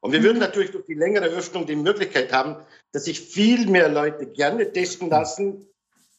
Und 0.00 0.12
wir 0.12 0.22
würden 0.22 0.36
mhm. 0.36 0.44
natürlich 0.44 0.70
durch 0.70 0.86
die 0.86 0.94
längere 0.94 1.26
Öffnung 1.26 1.66
die 1.66 1.74
Möglichkeit 1.74 2.32
haben, 2.32 2.64
dass 2.92 3.06
sich 3.06 3.20
viel 3.20 3.66
mehr 3.66 3.88
Leute 3.88 4.24
gerne 4.26 4.72
testen 4.72 5.10
lassen, 5.10 5.66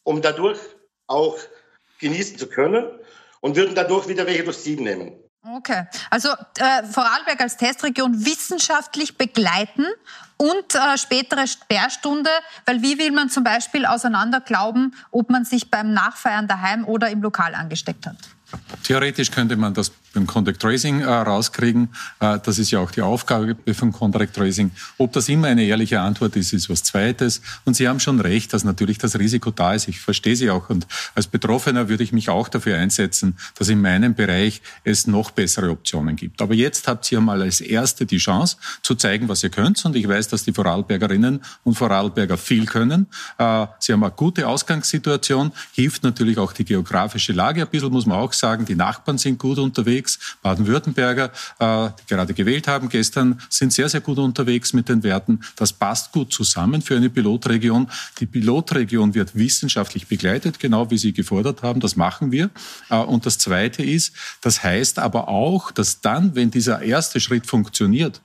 um 0.02 0.20
dadurch 0.20 0.60
auch 1.06 1.38
genießen 2.00 2.36
zu 2.36 2.48
können 2.48 2.86
und 3.40 3.56
würden 3.56 3.74
dadurch 3.74 4.08
wieder 4.08 4.26
welche 4.26 4.44
durch 4.44 4.58
Sieben 4.58 4.84
nehmen. 4.84 5.18
Okay, 5.56 5.84
also 6.10 6.28
äh, 6.28 6.84
Vorarlberg 6.84 7.40
als 7.40 7.56
Testregion 7.56 8.26
wissenschaftlich 8.26 9.16
begleiten 9.16 9.86
und 10.40 10.74
äh, 10.74 10.96
spätere 10.96 11.46
Sperrstunde, 11.46 12.30
weil 12.64 12.80
wie 12.80 12.98
will 12.98 13.12
man 13.12 13.28
zum 13.28 13.44
Beispiel 13.44 13.84
auseinander 13.84 14.40
glauben, 14.40 14.94
ob 15.10 15.28
man 15.28 15.44
sich 15.44 15.70
beim 15.70 15.92
Nachfeiern 15.92 16.48
daheim 16.48 16.86
oder 16.86 17.10
im 17.10 17.20
Lokal 17.20 17.54
angesteckt 17.54 18.06
hat? 18.06 18.16
Theoretisch 18.82 19.30
könnte 19.30 19.56
man 19.56 19.74
das 19.74 19.92
beim 20.12 20.26
Contact 20.26 20.60
Tracing 20.60 21.00
äh, 21.00 21.06
rauskriegen. 21.06 21.88
Äh, 22.20 22.38
das 22.42 22.58
ist 22.58 22.70
ja 22.70 22.80
auch 22.80 22.90
die 22.90 23.02
Aufgabe 23.02 23.56
von 23.74 23.92
Contact 23.92 24.34
Tracing. 24.34 24.70
Ob 24.98 25.12
das 25.12 25.28
immer 25.28 25.48
eine 25.48 25.64
ehrliche 25.64 26.00
Antwort 26.00 26.36
ist, 26.36 26.52
ist 26.52 26.68
was 26.68 26.82
Zweites. 26.82 27.40
Und 27.64 27.74
Sie 27.74 27.88
haben 27.88 28.00
schon 28.00 28.20
recht, 28.20 28.52
dass 28.52 28.64
natürlich 28.64 28.98
das 28.98 29.18
Risiko 29.18 29.50
da 29.50 29.74
ist. 29.74 29.88
Ich 29.88 30.00
verstehe 30.00 30.36
Sie 30.36 30.50
auch. 30.50 30.70
Und 30.70 30.86
als 31.14 31.26
Betroffener 31.26 31.88
würde 31.88 32.02
ich 32.02 32.12
mich 32.12 32.28
auch 32.28 32.48
dafür 32.48 32.76
einsetzen, 32.76 33.36
dass 33.56 33.68
in 33.68 33.80
meinem 33.80 34.14
Bereich 34.14 34.62
es 34.84 35.06
noch 35.06 35.30
bessere 35.30 35.70
Optionen 35.70 36.16
gibt. 36.16 36.42
Aber 36.42 36.54
jetzt 36.54 36.88
habt 36.88 37.10
ihr 37.12 37.20
mal 37.20 37.40
als 37.42 37.60
Erste 37.60 38.06
die 38.06 38.18
Chance 38.18 38.56
zu 38.82 38.94
zeigen, 38.94 39.28
was 39.28 39.42
ihr 39.42 39.50
könnt. 39.50 39.84
Und 39.84 39.96
ich 39.96 40.08
weiß, 40.08 40.28
dass 40.28 40.44
die 40.44 40.52
Vorarlbergerinnen 40.52 41.40
und 41.64 41.74
Vorarlberger 41.74 42.36
viel 42.36 42.66
können. 42.66 43.06
Äh, 43.38 43.66
Sie 43.78 43.92
haben 43.92 44.02
eine 44.02 44.12
gute 44.12 44.48
Ausgangssituation, 44.48 45.52
hilft 45.72 46.02
natürlich 46.02 46.38
auch 46.38 46.52
die 46.52 46.64
geografische 46.64 47.32
Lage. 47.32 47.62
Ein 47.62 47.68
bisschen 47.68 47.90
muss 47.90 48.06
man 48.06 48.18
auch 48.18 48.32
sagen, 48.32 48.64
die 48.64 48.74
Nachbarn 48.74 49.18
sind 49.18 49.38
gut 49.38 49.58
unterwegs. 49.58 49.99
Baden-Württemberger, 50.42 51.30
äh, 51.58 51.90
die 52.00 52.06
gerade 52.06 52.34
gewählt 52.34 52.68
haben 52.68 52.88
gestern, 52.88 53.40
sind 53.48 53.72
sehr, 53.72 53.88
sehr 53.88 54.00
gut 54.00 54.18
unterwegs 54.18 54.72
mit 54.72 54.88
den 54.88 55.02
Werten. 55.02 55.40
Das 55.56 55.72
passt 55.72 56.12
gut 56.12 56.32
zusammen 56.32 56.82
für 56.82 56.96
eine 56.96 57.10
Pilotregion. 57.10 57.88
Die 58.18 58.26
Pilotregion 58.26 59.14
wird 59.14 59.34
wissenschaftlich 59.34 60.06
begleitet, 60.06 60.58
genau 60.58 60.90
wie 60.90 60.98
Sie 60.98 61.12
gefordert 61.12 61.62
haben. 61.62 61.80
Das 61.80 61.96
machen 61.96 62.32
wir. 62.32 62.50
Äh, 62.88 62.96
und 62.96 63.26
das 63.26 63.38
Zweite 63.38 63.82
ist, 63.82 64.14
das 64.40 64.62
heißt 64.62 64.98
aber 64.98 65.28
auch, 65.28 65.70
dass 65.70 66.00
dann, 66.00 66.34
wenn 66.34 66.50
dieser 66.50 66.82
erste 66.82 67.20
Schritt 67.20 67.46
funktioniert, 67.46 68.20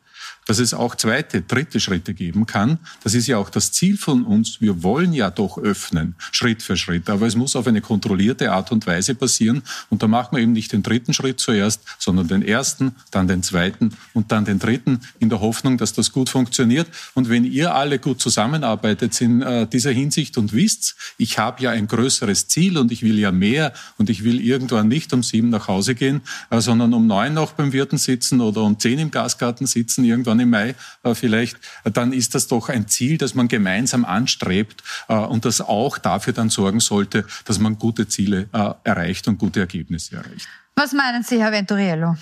dass 0.45 0.59
es 0.59 0.73
auch 0.73 0.95
zweite, 0.95 1.41
dritte 1.41 1.79
Schritte 1.79 2.13
geben 2.13 2.45
kann. 2.45 2.79
Das 3.03 3.13
ist 3.13 3.27
ja 3.27 3.37
auch 3.37 3.49
das 3.49 3.71
Ziel 3.71 3.97
von 3.97 4.23
uns. 4.23 4.61
Wir 4.61 4.83
wollen 4.83 5.13
ja 5.13 5.31
doch 5.31 5.57
öffnen, 5.57 6.15
Schritt 6.31 6.61
für 6.61 6.77
Schritt. 6.77 7.09
Aber 7.09 7.25
es 7.25 7.35
muss 7.35 7.55
auf 7.55 7.67
eine 7.67 7.81
kontrollierte 7.81 8.51
Art 8.51 8.71
und 8.71 8.85
Weise 8.87 9.15
passieren. 9.15 9.63
Und 9.89 10.03
da 10.03 10.07
machen 10.07 10.35
wir 10.35 10.43
eben 10.43 10.53
nicht 10.53 10.71
den 10.71 10.83
dritten 10.83 11.13
Schritt 11.13 11.39
zuerst, 11.39 11.81
sondern 11.99 12.27
den 12.27 12.41
ersten, 12.41 12.95
dann 13.11 13.27
den 13.27 13.43
zweiten 13.43 13.91
und 14.13 14.31
dann 14.31 14.45
den 14.45 14.59
dritten, 14.59 15.01
in 15.19 15.29
der 15.29 15.41
Hoffnung, 15.41 15.77
dass 15.77 15.93
das 15.93 16.11
gut 16.11 16.29
funktioniert. 16.29 16.87
Und 17.13 17.29
wenn 17.29 17.45
ihr 17.45 17.73
alle 17.73 17.99
gut 17.99 18.21
zusammenarbeitet 18.21 19.19
in 19.21 19.41
äh, 19.41 19.67
dieser 19.67 19.91
Hinsicht 19.91 20.37
und 20.37 20.53
wisst, 20.53 20.95
ich 21.17 21.39
habe 21.39 21.63
ja 21.63 21.71
ein 21.71 21.87
größeres 21.87 22.47
Ziel 22.47 22.77
und 22.77 22.91
ich 22.91 23.01
will 23.03 23.17
ja 23.17 23.31
mehr 23.31 23.73
und 23.97 24.09
ich 24.09 24.23
will 24.23 24.39
irgendwann 24.39 24.87
nicht 24.87 25.13
um 25.13 25.23
sieben 25.23 25.49
nach 25.49 25.67
Hause 25.67 25.95
gehen, 25.95 26.21
äh, 26.49 26.61
sondern 26.61 26.93
um 26.93 27.07
neun 27.07 27.33
noch 27.33 27.53
beim 27.53 27.73
Wirten 27.73 27.97
sitzen 27.97 28.41
oder 28.41 28.61
um 28.61 28.79
zehn 28.79 28.99
im 28.99 29.11
Gasgarten 29.11 29.67
sitzen, 29.67 30.05
irgendwann 30.05 30.34
dann 30.35 30.39
im 30.41 30.49
Mai 30.49 30.75
äh, 31.03 31.15
vielleicht, 31.15 31.57
dann 31.83 32.13
ist 32.13 32.35
das 32.35 32.47
doch 32.47 32.69
ein 32.69 32.87
Ziel, 32.87 33.17
das 33.17 33.35
man 33.35 33.47
gemeinsam 33.47 34.05
anstrebt 34.05 34.83
äh, 35.07 35.15
und 35.15 35.45
das 35.45 35.61
auch 35.61 35.97
dafür 35.97 36.33
dann 36.33 36.49
sorgen 36.49 36.79
sollte, 36.79 37.25
dass 37.45 37.59
man 37.59 37.77
gute 37.79 38.07
Ziele 38.07 38.49
äh, 38.53 38.73
erreicht 38.83 39.27
und 39.27 39.37
gute 39.37 39.59
Ergebnisse 39.59 40.17
erreicht. 40.17 40.47
Was 40.75 40.91
meinen 40.91 41.23
Sie, 41.23 41.39
Herr 41.41 41.51
Venturiello? 41.51 42.17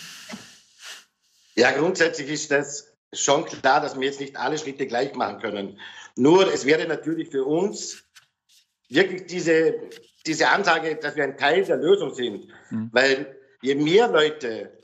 Ja, 1.55 1.71
grundsätzlich 1.71 2.29
ist 2.29 2.51
das 2.51 2.93
schon 3.11 3.45
klar, 3.45 3.81
dass 3.81 3.99
wir 3.99 4.07
jetzt 4.07 4.19
nicht 4.19 4.37
alle 4.37 4.57
Schritte 4.57 4.87
gleich 4.87 5.13
machen 5.15 5.39
können. 5.39 5.79
Nur 6.15 6.51
es 6.53 6.65
wäre 6.65 6.87
natürlich 6.87 7.29
für 7.29 7.45
uns 7.45 8.03
wirklich 8.89 9.25
diese, 9.27 9.75
diese 10.25 10.49
Ansage, 10.49 10.95
dass 10.95 11.15
wir 11.15 11.23
ein 11.23 11.37
Teil 11.37 11.63
der 11.63 11.77
Lösung 11.77 12.13
sind. 12.13 12.47
Mhm. 12.69 12.89
Weil 12.91 13.35
je 13.61 13.75
mehr 13.75 14.07
Leute 14.07 14.77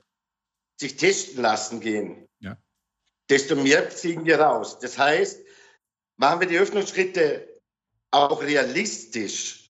sich 0.80 0.96
testen 0.96 1.42
lassen 1.42 1.80
gehen, 1.80 2.29
desto 3.30 3.56
mehr 3.56 3.90
ziehen 3.90 4.26
wir 4.26 4.40
raus. 4.40 4.80
Das 4.80 4.98
heißt, 4.98 5.42
machen 6.18 6.40
wir 6.40 6.48
die 6.48 6.58
Öffnungsschritte 6.58 7.48
auch 8.12 8.42
realistisch 8.42 9.70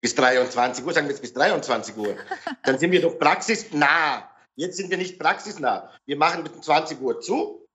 bis 0.00 0.14
23 0.14 0.84
Uhr, 0.84 0.92
sagen 0.92 1.06
wir 1.06 1.12
jetzt 1.12 1.22
bis 1.22 1.32
23 1.32 1.96
Uhr, 1.96 2.16
dann 2.62 2.78
sind 2.78 2.92
wir 2.92 3.02
doch 3.02 3.18
praxisnah. 3.18 4.30
Jetzt 4.54 4.76
sind 4.78 4.90
wir 4.90 4.96
nicht 4.96 5.18
praxisnah. 5.18 5.90
Wir 6.06 6.16
machen 6.16 6.42
mit 6.42 6.64
20 6.64 7.00
Uhr 7.00 7.20
zu. 7.20 7.66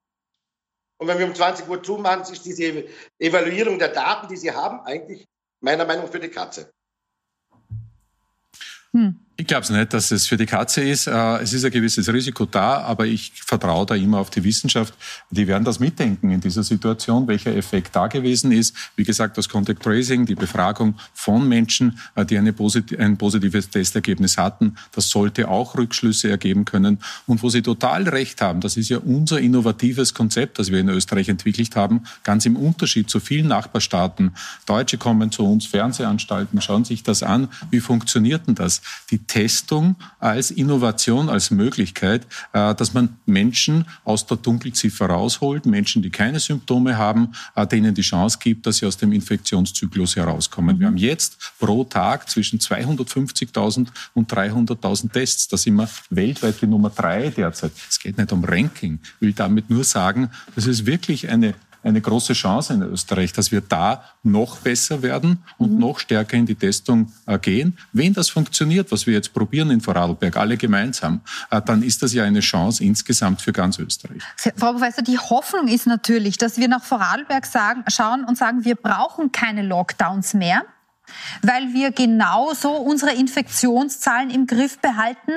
Und 0.97 1.07
wenn 1.07 1.19
wir 1.19 1.25
um 1.25 1.35
20 1.35 1.67
Uhr 1.67 1.81
zu 1.81 1.97
machen, 1.97 2.31
ist 2.31 2.45
diese 2.45 2.85
Evaluierung 3.19 3.79
der 3.79 3.89
Daten, 3.89 4.27
die 4.27 4.37
Sie 4.37 4.51
haben, 4.51 4.81
eigentlich 4.81 5.27
meiner 5.59 5.85
Meinung 5.85 6.05
nach 6.05 6.11
für 6.11 6.19
die 6.19 6.29
Katze. 6.29 6.71
Hm. 8.91 9.19
Ich 9.37 9.47
glaube 9.47 9.63
es 9.63 9.69
nicht, 9.71 9.93
dass 9.93 10.11
es 10.11 10.27
für 10.27 10.37
die 10.37 10.45
Katze 10.45 10.83
ist. 10.83 11.07
Äh, 11.07 11.37
es 11.37 11.53
ist 11.53 11.65
ein 11.65 11.71
gewisses 11.71 12.11
Risiko 12.13 12.45
da, 12.45 12.81
aber 12.81 13.07
ich 13.07 13.31
vertraue 13.33 13.85
da 13.85 13.95
immer 13.95 14.19
auf 14.19 14.29
die 14.29 14.43
Wissenschaft. 14.43 14.93
Die 15.31 15.47
werden 15.47 15.63
das 15.63 15.79
mitdenken 15.79 16.31
in 16.31 16.41
dieser 16.41 16.63
Situation, 16.63 17.27
welcher 17.27 17.55
Effekt 17.55 17.95
da 17.95 18.07
gewesen 18.07 18.51
ist. 18.51 18.75
Wie 18.95 19.03
gesagt, 19.03 19.37
das 19.37 19.49
Contact 19.49 19.81
Tracing, 19.81 20.25
die 20.25 20.35
Befragung 20.35 20.95
von 21.13 21.47
Menschen, 21.47 21.97
äh, 22.15 22.25
die 22.25 22.37
eine 22.37 22.53
posit 22.53 22.97
ein 22.99 23.17
positives 23.17 23.69
Testergebnis 23.69 24.37
hatten, 24.37 24.75
das 24.91 25.09
sollte 25.09 25.47
auch 25.47 25.75
Rückschlüsse 25.75 26.29
ergeben 26.29 26.65
können. 26.65 26.99
Und 27.25 27.41
wo 27.41 27.49
Sie 27.49 27.61
total 27.61 28.07
recht 28.09 28.41
haben, 28.41 28.61
das 28.61 28.77
ist 28.77 28.89
ja 28.89 28.99
unser 28.99 29.39
innovatives 29.39 30.13
Konzept, 30.13 30.59
das 30.59 30.71
wir 30.71 30.79
in 30.79 30.89
Österreich 30.89 31.29
entwickelt 31.29 31.75
haben, 31.75 32.03
ganz 32.23 32.45
im 32.45 32.57
Unterschied 32.57 33.09
zu 33.09 33.19
vielen 33.19 33.47
Nachbarstaaten. 33.47 34.35
Deutsche 34.65 34.97
kommen 34.97 35.31
zu 35.31 35.45
uns, 35.45 35.65
Fernsehanstalten, 35.65 36.61
schauen 36.61 36.85
sich 36.85 37.01
das 37.01 37.23
an. 37.23 37.47
Wie 37.71 37.79
funktioniert 37.79 38.45
denn 38.45 38.55
das? 38.55 38.81
Die 39.09 39.20
Testung 39.27 39.95
als 40.19 40.51
Innovation, 40.51 41.29
als 41.29 41.51
Möglichkeit, 41.51 42.25
äh, 42.53 42.75
dass 42.75 42.93
man 42.93 43.17
Menschen 43.25 43.85
aus 44.03 44.25
der 44.25 44.37
Dunkelziffer 44.37 45.07
rausholt, 45.07 45.65
Menschen, 45.65 46.01
die 46.01 46.09
keine 46.09 46.39
Symptome 46.39 46.97
haben, 46.97 47.31
äh, 47.55 47.65
denen 47.65 47.93
die 47.93 48.01
Chance 48.01 48.37
gibt, 48.41 48.65
dass 48.65 48.77
sie 48.77 48.85
aus 48.85 48.97
dem 48.97 49.11
Infektionszyklus 49.11 50.15
herauskommen. 50.15 50.75
Mhm. 50.75 50.79
Wir 50.79 50.87
haben 50.87 50.97
jetzt 50.97 51.37
pro 51.59 51.83
Tag 51.83 52.29
zwischen 52.29 52.59
250.000 52.59 53.87
und 54.13 54.31
300.000 54.31 55.11
Tests. 55.11 55.47
Da 55.47 55.57
sind 55.57 55.75
wir 55.75 55.89
weltweit 56.09 56.61
die 56.61 56.67
Nummer 56.67 56.89
drei 56.89 57.29
derzeit. 57.29 57.71
Es 57.89 57.99
geht 57.99 58.17
nicht 58.17 58.31
um 58.31 58.43
Ranking. 58.43 58.99
Ich 59.03 59.21
will 59.21 59.33
damit 59.33 59.69
nur 59.69 59.83
sagen, 59.83 60.29
das 60.55 60.67
ist 60.67 60.85
wirklich 60.85 61.29
eine 61.29 61.53
eine 61.83 62.01
große 62.01 62.33
Chance 62.33 62.73
in 62.73 62.81
Österreich, 62.83 63.33
dass 63.33 63.51
wir 63.51 63.61
da 63.61 64.03
noch 64.23 64.57
besser 64.57 65.01
werden 65.01 65.43
und 65.57 65.73
mhm. 65.73 65.79
noch 65.79 65.99
stärker 65.99 66.37
in 66.37 66.45
die 66.45 66.55
Testung 66.55 67.11
äh, 67.25 67.39
gehen. 67.39 67.77
Wenn 67.93 68.13
das 68.13 68.29
funktioniert, 68.29 68.91
was 68.91 69.07
wir 69.07 69.13
jetzt 69.13 69.33
probieren 69.33 69.71
in 69.71 69.81
Vorarlberg, 69.81 70.37
alle 70.37 70.57
gemeinsam, 70.57 71.21
äh, 71.49 71.61
dann 71.61 71.83
ist 71.83 72.03
das 72.03 72.13
ja 72.13 72.23
eine 72.23 72.41
Chance 72.41 72.83
insgesamt 72.83 73.41
für 73.41 73.51
ganz 73.51 73.79
Österreich. 73.79 74.21
Frau 74.55 74.73
Professor, 74.73 75.03
die 75.03 75.17
Hoffnung 75.17 75.67
ist 75.67 75.87
natürlich, 75.87 76.37
dass 76.37 76.57
wir 76.57 76.67
nach 76.67 76.83
Vorarlberg 76.83 77.45
sagen, 77.45 77.83
schauen 77.87 78.23
und 78.23 78.37
sagen, 78.37 78.63
wir 78.65 78.75
brauchen 78.75 79.31
keine 79.31 79.61
Lockdowns 79.61 80.33
mehr 80.33 80.63
weil 81.41 81.73
wir 81.73 81.91
genauso 81.91 82.71
unsere 82.71 83.13
Infektionszahlen 83.13 84.29
im 84.29 84.47
Griff 84.47 84.79
behalten, 84.79 85.31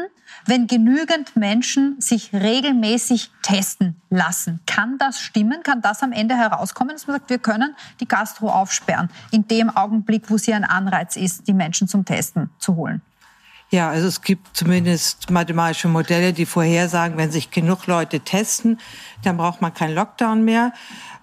wenn 0.47 0.67
genügend 0.67 1.37
Menschen 1.37 2.01
sich 2.01 2.33
regelmäßig 2.33 3.31
testen 3.43 3.97
lassen. 4.11 4.61
Kann 4.67 4.99
das 4.99 5.21
stimmen? 5.21 5.63
Kann 5.63 5.81
das 5.81 6.03
am 6.03 6.13
Ende 6.13 6.37
herauskommen, 6.37 6.95
dass 6.95 7.07
man 7.07 7.17
sagt, 7.17 7.31
wir 7.31 7.39
können 7.39 7.75
die 8.01 8.09
Gastro 8.09 8.51
aufsperren, 8.51 9.09
in 9.31 9.49
dem 9.49 9.71
Augenblick, 9.71 10.31
wo 10.31 10.37
sie 10.37 10.53
ein 10.53 10.65
Anreiz 10.65 11.17
ist, 11.17 11.49
die 11.49 11.55
Menschen 11.55 11.89
zum 11.89 12.05
Testen 12.05 12.51
zu 12.59 12.77
holen? 12.77 13.01
Ja, 13.71 13.91
also 13.91 14.07
es 14.07 14.23
gibt 14.23 14.57
zumindest 14.57 15.31
mathematische 15.31 15.89
Modelle, 15.89 16.33
die 16.33 16.47
vorhersagen, 16.47 17.17
wenn 17.17 17.33
sich 17.33 17.51
genug 17.51 17.87
Leute 17.87 18.21
testen, 18.21 18.79
dann 19.25 19.37
braucht 19.37 19.63
man 19.63 19.75
keinen 19.75 19.95
Lockdown 19.95 20.45
mehr. 20.45 20.73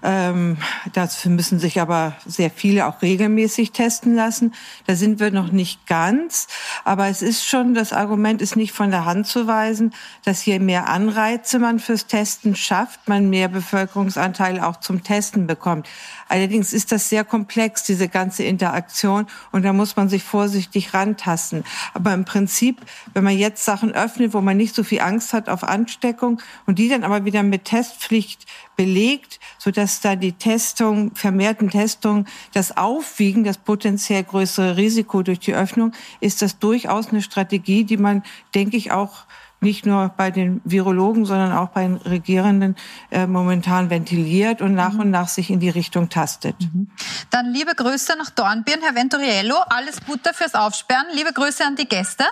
Ähm, 0.03 0.57
dafür 0.93 1.31
müssen 1.31 1.59
sich 1.59 1.79
aber 1.79 2.15
sehr 2.25 2.49
viele 2.49 2.87
auch 2.87 3.01
regelmäßig 3.01 3.71
testen 3.71 4.15
lassen. 4.15 4.53
Da 4.87 4.95
sind 4.95 5.19
wir 5.19 5.31
noch 5.31 5.51
nicht 5.51 5.85
ganz. 5.85 6.47
Aber 6.83 7.07
es 7.07 7.21
ist 7.21 7.45
schon, 7.45 7.73
das 7.73 7.93
Argument 7.93 8.41
ist 8.41 8.55
nicht 8.55 8.71
von 8.71 8.89
der 8.89 9.05
Hand 9.05 9.27
zu 9.27 9.47
weisen, 9.47 9.93
dass 10.23 10.41
hier 10.41 10.59
mehr 10.59 10.89
Anreize 10.89 11.59
man 11.59 11.79
fürs 11.79 12.07
Testen 12.07 12.55
schafft, 12.55 13.07
man 13.07 13.29
mehr 13.29 13.47
Bevölkerungsanteil 13.47 14.59
auch 14.59 14.79
zum 14.79 15.03
Testen 15.03 15.47
bekommt. 15.47 15.87
Allerdings 16.31 16.71
ist 16.71 16.93
das 16.93 17.09
sehr 17.09 17.25
komplex, 17.25 17.83
diese 17.83 18.07
ganze 18.07 18.43
Interaktion, 18.43 19.27
und 19.51 19.63
da 19.65 19.73
muss 19.73 19.97
man 19.97 20.07
sich 20.07 20.23
vorsichtig 20.23 20.93
rantasten. 20.93 21.65
Aber 21.93 22.13
im 22.13 22.23
Prinzip, 22.23 22.79
wenn 23.13 23.25
man 23.25 23.37
jetzt 23.37 23.65
Sachen 23.65 23.91
öffnet, 23.91 24.33
wo 24.33 24.39
man 24.39 24.55
nicht 24.55 24.73
so 24.73 24.85
viel 24.85 25.01
Angst 25.01 25.33
hat 25.33 25.49
auf 25.49 25.65
Ansteckung 25.65 26.41
und 26.65 26.79
die 26.79 26.87
dann 26.87 27.03
aber 27.03 27.25
wieder 27.25 27.43
mit 27.43 27.65
Testpflicht 27.65 28.45
belegt, 28.77 29.41
sodass 29.57 29.99
da 29.99 30.15
die 30.15 30.31
Testung, 30.31 31.13
vermehrten 31.15 31.69
Testungen 31.69 32.25
das 32.53 32.77
aufwiegen, 32.77 33.43
das 33.43 33.57
potenziell 33.57 34.23
größere 34.23 34.77
Risiko 34.77 35.23
durch 35.23 35.39
die 35.39 35.53
Öffnung, 35.53 35.91
ist 36.21 36.41
das 36.41 36.59
durchaus 36.59 37.09
eine 37.09 37.21
Strategie, 37.21 37.83
die 37.83 37.97
man, 37.97 38.23
denke 38.55 38.77
ich, 38.77 38.93
auch 38.93 39.25
nicht 39.61 39.85
nur 39.85 40.09
bei 40.17 40.31
den 40.31 40.59
Virologen, 40.63 41.25
sondern 41.25 41.51
auch 41.51 41.69
bei 41.69 41.83
den 41.83 41.97
Regierenden 41.97 42.75
äh, 43.11 43.27
momentan 43.27 43.89
ventiliert 43.89 44.61
und 44.61 44.73
nach 44.73 44.93
mhm. 44.93 44.99
und 45.01 45.11
nach 45.11 45.27
sich 45.27 45.51
in 45.51 45.59
die 45.59 45.69
Richtung 45.69 46.09
tastet. 46.09 46.55
Mhm. 46.59 46.89
Dann 47.29 47.53
liebe 47.53 47.73
Grüße 47.75 48.13
nach 48.17 48.31
Dornbirn, 48.31 48.79
Herr 48.81 48.95
Venturiello. 48.95 49.55
Alles 49.69 50.03
Gute 50.05 50.33
fürs 50.33 50.55
Aufsperren. 50.55 51.05
Liebe 51.15 51.31
Grüße 51.31 51.63
an 51.63 51.75
die 51.75 51.87
Gäste. 51.87 52.25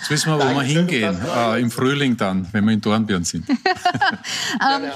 Jetzt 0.00 0.10
wissen 0.10 0.32
wir, 0.32 0.38
wo 0.38 0.54
wir 0.54 0.62
hingehen. 0.62 1.16
Äh, 1.34 1.60
Im 1.60 1.70
Frühling 1.70 2.16
dann, 2.16 2.46
wenn 2.52 2.64
wir 2.66 2.74
in 2.74 2.80
Dornbirn 2.80 3.24
sind. 3.24 3.48
ähm, 3.48 4.92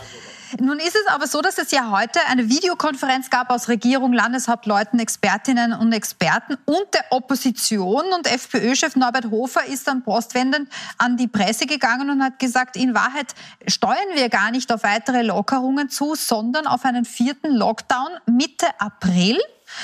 Nun 0.59 0.79
ist 0.79 0.97
es 0.97 1.07
aber 1.07 1.27
so, 1.27 1.41
dass 1.43 1.59
es 1.59 1.71
ja 1.71 1.91
heute 1.91 2.19
eine 2.27 2.49
Videokonferenz 2.49 3.31
gab 3.31 3.51
aus 3.51 3.69
Regierung, 3.69 4.13
Landeshauptleuten, 4.13 4.99
Expertinnen 4.99 5.73
und 5.73 5.93
Experten 5.93 6.57
und 6.65 6.93
der 6.93 7.05
Opposition. 7.11 8.05
Und 8.13 8.27
FPÖ-Chef 8.27 8.97
Norbert 8.97 9.31
Hofer 9.31 9.65
ist 9.67 9.87
dann 9.87 10.03
postwendend 10.03 10.69
an 10.99 11.17
die 11.17 11.29
Presse 11.29 11.67
gegangen 11.67 12.11
und 12.11 12.23
hat 12.23 12.39
gesagt, 12.39 12.77
in 12.77 12.95
Wahrheit 12.95 13.35
steuern 13.69 13.99
wir 14.15 14.29
gar 14.29 14.51
nicht 14.51 14.73
auf 14.73 14.83
weitere 14.83 15.23
Lockerungen 15.23 15.89
zu, 15.89 16.15
sondern 16.17 16.67
auf 16.67 16.85
einen 16.85 17.05
vierten 17.05 17.55
Lockdown 17.55 18.11
Mitte 18.27 18.67
April. 18.79 19.39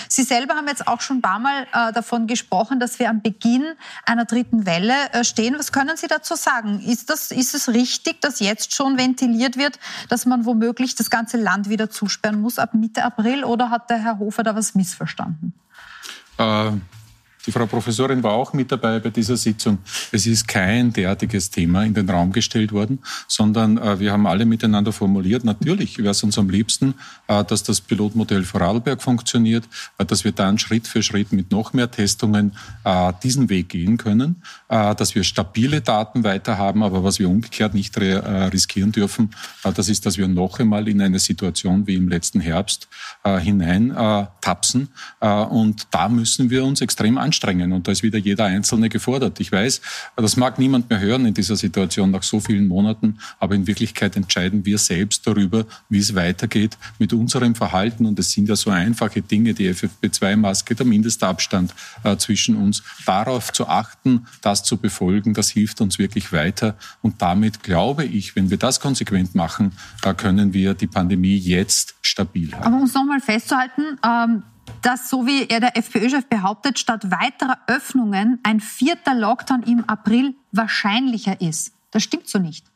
Sie 0.09 0.23
selber 0.23 0.55
haben 0.55 0.69
jetzt 0.69 0.87
auch 0.87 1.01
schon 1.01 1.19
ein 1.19 1.23
paar 1.23 1.39
Mal 1.39 1.67
äh, 1.73 1.93
davon 1.93 2.27
gesprochen, 2.27 2.81
dass 2.81 2.99
wir 2.99 3.09
am 3.11 3.23
Beginn 3.23 3.65
einer 4.05 4.25
dritten 4.25 4.67
Welle 4.67 4.95
äh, 5.13 5.25
stehen. 5.25 5.59
Was 5.59 5.73
können 5.73 5.97
Sie 5.97 6.07
dazu 6.07 6.35
sagen? 6.35 6.81
Ist, 6.81 7.11
das, 7.11 7.31
ist 7.31 7.55
es 7.55 7.69
richtig, 7.69 8.21
dass 8.21 8.41
jetzt 8.41 8.75
schon 8.75 8.99
ventiliert 8.99 9.57
wird, 9.57 9.79
dass 10.09 10.27
man 10.27 10.45
womöglich 10.45 10.95
das 10.95 11.11
ganze 11.11 11.37
Land 11.37 11.69
wieder 11.69 11.91
zusperren 11.91 12.41
muss 12.41 12.59
ab 12.59 12.75
Mitte 12.75 13.05
April 13.05 13.45
oder 13.45 13.71
hat 13.71 13.91
der 13.91 13.99
Herr 13.99 14.19
Hofer 14.19 14.43
da 14.43 14.55
was 14.55 14.75
missverstanden? 14.75 15.55
Äh, 16.39 16.73
die 17.47 17.53
Frau 17.53 17.67
Professorin 17.67 18.23
war 18.25 18.33
auch 18.33 18.53
mit 18.53 18.73
dabei 18.73 18.99
bei 18.99 19.11
dieser 19.11 19.37
Sitzung. 19.37 19.79
Es 20.11 20.27
ist 20.27 20.49
kein 20.49 20.93
derartiges 20.93 21.49
Thema 21.51 21.85
in 21.85 21.95
den 21.95 22.11
Raum 22.11 22.33
gestellt 22.33 22.73
worden, 22.73 22.99
sondern 23.29 23.79
äh, 23.79 24.01
wir 24.01 24.13
haben 24.13 24.27
alle 24.27 24.45
miteinander 24.45 24.93
formuliert, 24.93 25.45
natürlich 25.45 25.99
wäre 25.99 26.11
es 26.11 26.23
uns 26.25 26.39
am 26.39 26.51
liebsten, 26.51 26.95
äh, 27.29 27.45
dass 27.45 27.63
das 27.63 27.81
Pilotmodell 27.81 28.43
Vorarlberg 28.43 29.01
funktioniert, 29.01 29.65
äh, 29.99 30.05
dass 30.05 30.25
wir 30.25 30.33
dann 30.33 30.59
Schritt 30.59 30.89
für 30.89 31.05
Schritt 31.05 31.33
mit 31.33 31.53
noch 31.53 31.73
mehr 31.73 31.89
Testungen 31.89 32.57
äh, 32.83 33.13
diesen 33.23 33.49
Weg 33.49 33.69
gehen 33.69 33.97
können, 33.97 34.43
äh, 34.69 34.97
dass 34.97 35.15
wir 35.15 35.23
stabile 35.23 35.81
Daten 35.81 36.25
weiter 36.25 36.59
haben, 36.59 36.83
aber 36.83 37.05
was 37.05 37.21
wir 37.21 37.29
umgekehrt 37.29 37.75
nicht 37.75 37.97
äh, 37.97 38.17
riskieren 38.47 38.91
dürfen, 38.91 39.31
das 39.63 39.89
ist, 39.89 40.05
dass 40.05 40.19
wir 40.19 40.27
noch 40.27 40.59
einmal 40.59 40.89
in 40.89 41.01
eine 41.01 41.21
Situation 41.21 41.87
wie 41.87 41.95
im 41.95 42.09
letzten 42.09 42.41
Herbst 42.41 42.89
hinein 43.25 43.95
tapsen. 44.41 44.89
und 45.21 45.87
da 45.91 46.09
müssen 46.09 46.51
wir 46.51 46.65
uns 46.65 46.81
extrem 46.81 47.19
anschauen 47.19 47.36
anstrengen. 47.37 47.73
Und 47.73 47.87
da 47.87 47.93
ist 47.93 48.03
wieder 48.03 48.19
jeder 48.19 48.47
Einzelne 48.47 48.89
gefordert. 48.89 49.41
Ich 49.41 49.53
weiß, 49.53 49.81
das 50.17 50.37
mag 50.37 50.59
niemand 50.59 50.89
mehr 50.89 51.01
hören 51.01 51.27
in 51.27 51.35
dieser 51.35 51.57
Situation 51.57 52.11
nach 52.11 52.23
so 52.23 52.41
vielen 52.41 52.67
Monaten, 52.67 53.19
aber 53.39 53.55
in 53.55 53.67
Wirklichkeit 53.67 54.17
entscheiden 54.17 54.65
wir 54.65 54.79
selbst 54.79 55.27
darüber, 55.27 55.67
wie 55.89 55.99
es 55.99 56.15
weitergeht 56.15 56.79
mit 56.99 57.13
unserem 57.13 57.55
Verhalten. 57.55 58.07
Und 58.07 58.19
es 58.19 58.33
sind 58.33 58.49
ja 58.49 58.57
so 58.57 58.71
einfache 58.71 59.23
Dinge, 59.23 59.55
die 59.55 59.71
FFP2-Maske, 59.71 60.75
der 60.75 60.87
Mindestabstand 60.87 61.75
äh, 62.05 62.17
zwischen 62.17 62.57
uns. 62.57 62.83
Darauf 63.05 63.53
zu 63.53 63.69
achten, 63.69 64.27
das 64.41 64.65
zu 64.65 64.79
befolgen, 64.79 65.35
das 65.35 65.51
hilft 65.51 65.81
uns 65.81 65.99
wirklich 65.99 66.33
weiter. 66.33 66.77
Und 67.03 67.21
damit 67.21 67.63
glaube 67.63 68.05
ich, 68.05 68.35
wenn 68.37 68.51
wir 68.51 68.57
das 68.57 68.81
konsequent 68.81 69.35
machen, 69.35 69.73
äh, 70.03 70.15
können 70.15 70.53
wir 70.53 70.75
die 70.75 70.87
Pandemie 70.87 71.37
jetzt 71.37 71.95
stabil 72.03 72.53
halten. 72.53 72.67
Aber 72.67 72.77
um 72.77 72.85
es 72.85 72.95
nochmal 72.95 73.21
festzuhalten, 73.21 73.99
ähm 74.05 74.43
dass, 74.83 75.11
so 75.11 75.27
wie 75.27 75.47
er 75.49 75.61
der 75.61 75.77
FPÖ-Chef 75.77 76.27
behauptet, 76.27 76.79
statt 76.79 77.11
weiterer 77.11 77.59
Öffnungen 77.67 78.41
ein 78.43 78.61
vierter 78.61 79.15
Lockdown 79.15 79.63
im 79.63 79.85
April 79.89 80.35
wahrscheinlicher 80.53 81.41
ist. 81.41 81.73
Das 81.91 82.03
stimmt 82.03 82.29
so 82.29 82.39
nicht. 82.39 82.67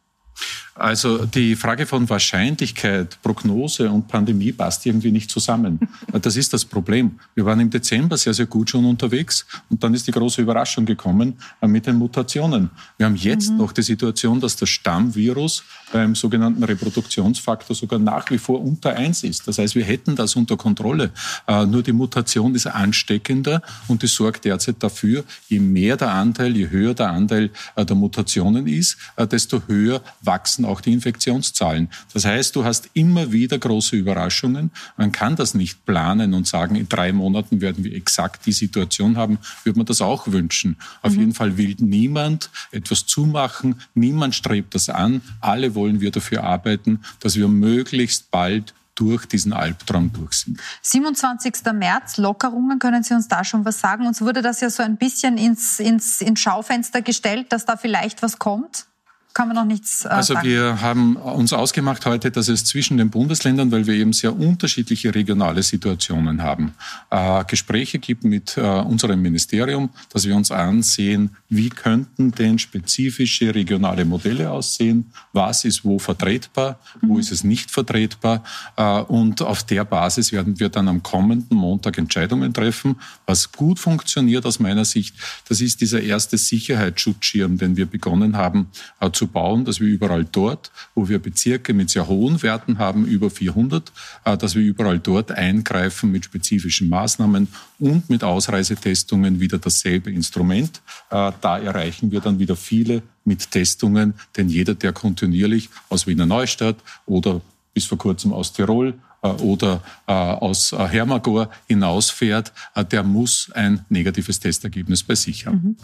Also 0.80 1.26
die 1.26 1.56
Frage 1.56 1.84
von 1.84 2.08
Wahrscheinlichkeit, 2.08 3.18
Prognose 3.22 3.90
und 3.90 4.08
Pandemie 4.08 4.50
passt 4.50 4.86
irgendwie 4.86 5.12
nicht 5.12 5.30
zusammen. 5.30 5.78
Das 6.22 6.36
ist 6.36 6.52
das 6.52 6.64
Problem. 6.64 7.18
Wir 7.34 7.44
waren 7.44 7.60
im 7.60 7.70
Dezember 7.70 8.16
sehr, 8.16 8.34
sehr 8.34 8.46
gut 8.46 8.70
schon 8.70 8.84
unterwegs 8.84 9.46
und 9.68 9.82
dann 9.82 9.94
ist 9.94 10.06
die 10.06 10.10
große 10.10 10.42
Überraschung 10.42 10.84
gekommen 10.84 11.38
äh, 11.60 11.68
mit 11.68 11.86
den 11.86 11.96
Mutationen. 11.96 12.70
Wir 12.96 13.06
haben 13.06 13.16
jetzt 13.16 13.50
mhm. 13.50 13.58
noch 13.58 13.72
die 13.72 13.82
Situation, 13.82 14.40
dass 14.40 14.56
das 14.56 14.68
Stammvirus 14.68 15.62
beim 15.92 16.14
sogenannten 16.14 16.62
Reproduktionsfaktor 16.64 17.76
sogar 17.76 17.98
nach 17.98 18.30
wie 18.30 18.38
vor 18.38 18.60
unter 18.60 18.96
eins 18.96 19.22
ist. 19.22 19.46
Das 19.46 19.58
heißt, 19.58 19.74
wir 19.74 19.84
hätten 19.84 20.16
das 20.16 20.34
unter 20.36 20.56
Kontrolle. 20.56 21.10
Äh, 21.46 21.66
nur 21.66 21.82
die 21.82 21.92
Mutation 21.92 22.54
ist 22.54 22.66
ansteckender 22.66 23.62
und 23.88 24.02
die 24.02 24.08
sorgt 24.08 24.44
derzeit 24.44 24.76
dafür, 24.80 25.24
je 25.48 25.60
mehr 25.60 25.96
der 25.96 26.12
Anteil, 26.12 26.56
je 26.56 26.70
höher 26.70 26.94
der 26.94 27.10
Anteil 27.10 27.50
äh, 27.76 27.84
der 27.84 27.96
Mutationen 27.96 28.66
ist, 28.66 28.96
desto 29.30 29.62
höher 29.66 30.02
wachsen 30.30 30.64
auch 30.64 30.80
die 30.80 30.92
Infektionszahlen. 30.92 31.88
Das 32.14 32.24
heißt, 32.24 32.54
du 32.54 32.64
hast 32.64 32.90
immer 32.94 33.32
wieder 33.32 33.58
große 33.58 33.96
Überraschungen. 33.96 34.70
Man 34.96 35.10
kann 35.10 35.34
das 35.34 35.54
nicht 35.54 35.84
planen 35.86 36.34
und 36.34 36.46
sagen, 36.46 36.76
in 36.76 36.88
drei 36.88 37.12
Monaten 37.12 37.60
werden 37.60 37.82
wir 37.82 37.94
exakt 37.96 38.46
die 38.46 38.52
Situation 38.52 39.16
haben. 39.16 39.38
Würde 39.64 39.80
man 39.80 39.86
das 39.86 40.00
auch 40.00 40.28
wünschen. 40.28 40.76
Auf 41.02 41.14
mhm. 41.14 41.18
jeden 41.18 41.34
Fall 41.34 41.56
will 41.56 41.74
niemand 41.80 42.50
etwas 42.70 43.06
zumachen. 43.06 43.80
Niemand 43.94 44.36
strebt 44.36 44.76
das 44.76 44.88
an. 44.88 45.20
Alle 45.40 45.74
wollen 45.74 46.00
wir 46.00 46.12
dafür 46.12 46.44
arbeiten, 46.44 47.00
dass 47.18 47.34
wir 47.34 47.48
möglichst 47.48 48.30
bald 48.30 48.72
durch 48.94 49.26
diesen 49.26 49.52
Albtraum 49.52 50.12
durch 50.12 50.34
sind. 50.34 50.60
27. 50.82 51.72
März, 51.72 52.18
Lockerungen, 52.18 52.78
können 52.78 53.02
Sie 53.02 53.14
uns 53.14 53.26
da 53.26 53.42
schon 53.42 53.64
was 53.64 53.80
sagen? 53.80 54.06
Uns 54.06 54.20
wurde 54.20 54.42
das 54.42 54.60
ja 54.60 54.70
so 54.70 54.84
ein 54.84 54.96
bisschen 54.96 55.38
ins, 55.38 55.80
ins, 55.80 56.20
ins 56.20 56.38
Schaufenster 56.38 57.02
gestellt, 57.02 57.46
dass 57.50 57.64
da 57.64 57.76
vielleicht 57.76 58.22
was 58.22 58.38
kommt 58.38 58.86
kann 59.32 59.48
man 59.48 59.56
noch 59.56 59.64
nichts 59.64 60.04
äh, 60.04 60.08
Also 60.08 60.34
sagen. 60.34 60.48
wir 60.48 60.80
haben 60.80 61.16
uns 61.16 61.52
ausgemacht 61.52 62.04
heute, 62.06 62.30
dass 62.30 62.48
es 62.48 62.64
zwischen 62.64 62.96
den 62.96 63.10
Bundesländern, 63.10 63.70
weil 63.70 63.86
wir 63.86 63.94
eben 63.94 64.12
sehr 64.12 64.36
unterschiedliche 64.36 65.14
regionale 65.14 65.62
Situationen 65.62 66.42
haben, 66.42 66.74
äh, 67.10 67.44
Gespräche 67.44 67.98
gibt 67.98 68.24
mit 68.24 68.56
äh, 68.56 68.60
unserem 68.60 69.22
Ministerium, 69.22 69.90
dass 70.12 70.26
wir 70.26 70.34
uns 70.34 70.50
ansehen, 70.50 71.36
wie 71.48 71.68
könnten 71.68 72.32
denn 72.32 72.58
spezifische 72.58 73.54
regionale 73.54 74.04
Modelle 74.04 74.50
aussehen, 74.50 75.12
was 75.32 75.64
ist 75.64 75.84
wo 75.84 75.98
vertretbar, 75.98 76.80
wo 77.00 77.14
mhm. 77.14 77.20
ist 77.20 77.30
es 77.30 77.44
nicht 77.44 77.70
vertretbar 77.70 78.42
äh, 78.76 79.00
und 79.02 79.42
auf 79.42 79.62
der 79.62 79.84
Basis 79.84 80.32
werden 80.32 80.58
wir 80.58 80.68
dann 80.70 80.88
am 80.88 81.02
kommenden 81.02 81.56
Montag 81.56 81.98
Entscheidungen 81.98 82.52
treffen. 82.52 82.96
Was 83.26 83.52
gut 83.52 83.78
funktioniert 83.78 84.44
aus 84.44 84.58
meiner 84.58 84.84
Sicht, 84.84 85.14
das 85.48 85.60
ist 85.60 85.80
dieser 85.80 86.02
erste 86.02 86.36
Sicherheitsschutzschirm, 86.36 87.58
den 87.58 87.76
wir 87.76 87.86
begonnen 87.86 88.36
haben 88.36 88.68
äh, 89.00 89.10
zu 89.20 89.26
bauen, 89.26 89.66
dass 89.66 89.80
wir 89.80 89.88
überall 89.88 90.24
dort, 90.24 90.72
wo 90.94 91.06
wir 91.10 91.18
Bezirke 91.18 91.74
mit 91.74 91.90
sehr 91.90 92.08
hohen 92.08 92.42
Werten 92.42 92.78
haben, 92.78 93.04
über 93.04 93.28
400, 93.28 93.92
äh, 94.24 94.38
dass 94.38 94.54
wir 94.54 94.62
überall 94.62 94.98
dort 94.98 95.30
eingreifen 95.30 96.10
mit 96.10 96.24
spezifischen 96.24 96.88
Maßnahmen 96.88 97.48
und 97.78 98.08
mit 98.08 98.24
Ausreisetestungen 98.24 99.38
wieder 99.38 99.58
dasselbe 99.58 100.10
Instrument. 100.10 100.80
Äh, 101.10 101.32
da 101.42 101.58
erreichen 101.58 102.10
wir 102.12 102.20
dann 102.20 102.38
wieder 102.38 102.56
viele 102.56 103.02
mit 103.26 103.50
Testungen, 103.50 104.14
denn 104.38 104.48
jeder, 104.48 104.74
der 104.74 104.94
kontinuierlich 104.94 105.68
aus 105.90 106.06
Wiener 106.06 106.24
Neustadt 106.24 106.76
oder 107.04 107.42
bis 107.74 107.84
vor 107.84 107.98
kurzem 107.98 108.32
aus 108.32 108.54
Tirol 108.54 108.94
oder 109.22 109.82
äh, 110.06 110.12
aus 110.12 110.72
äh, 110.72 110.78
Hermagor 110.86 111.50
hinausfährt, 111.66 112.52
der 112.90 113.02
muss 113.02 113.50
ein 113.54 113.84
negatives 113.88 114.40
Testergebnis 114.40 115.04
bei 115.04 115.14
sich 115.14 115.46
haben. 115.46 115.60
Mhm. 115.62 115.76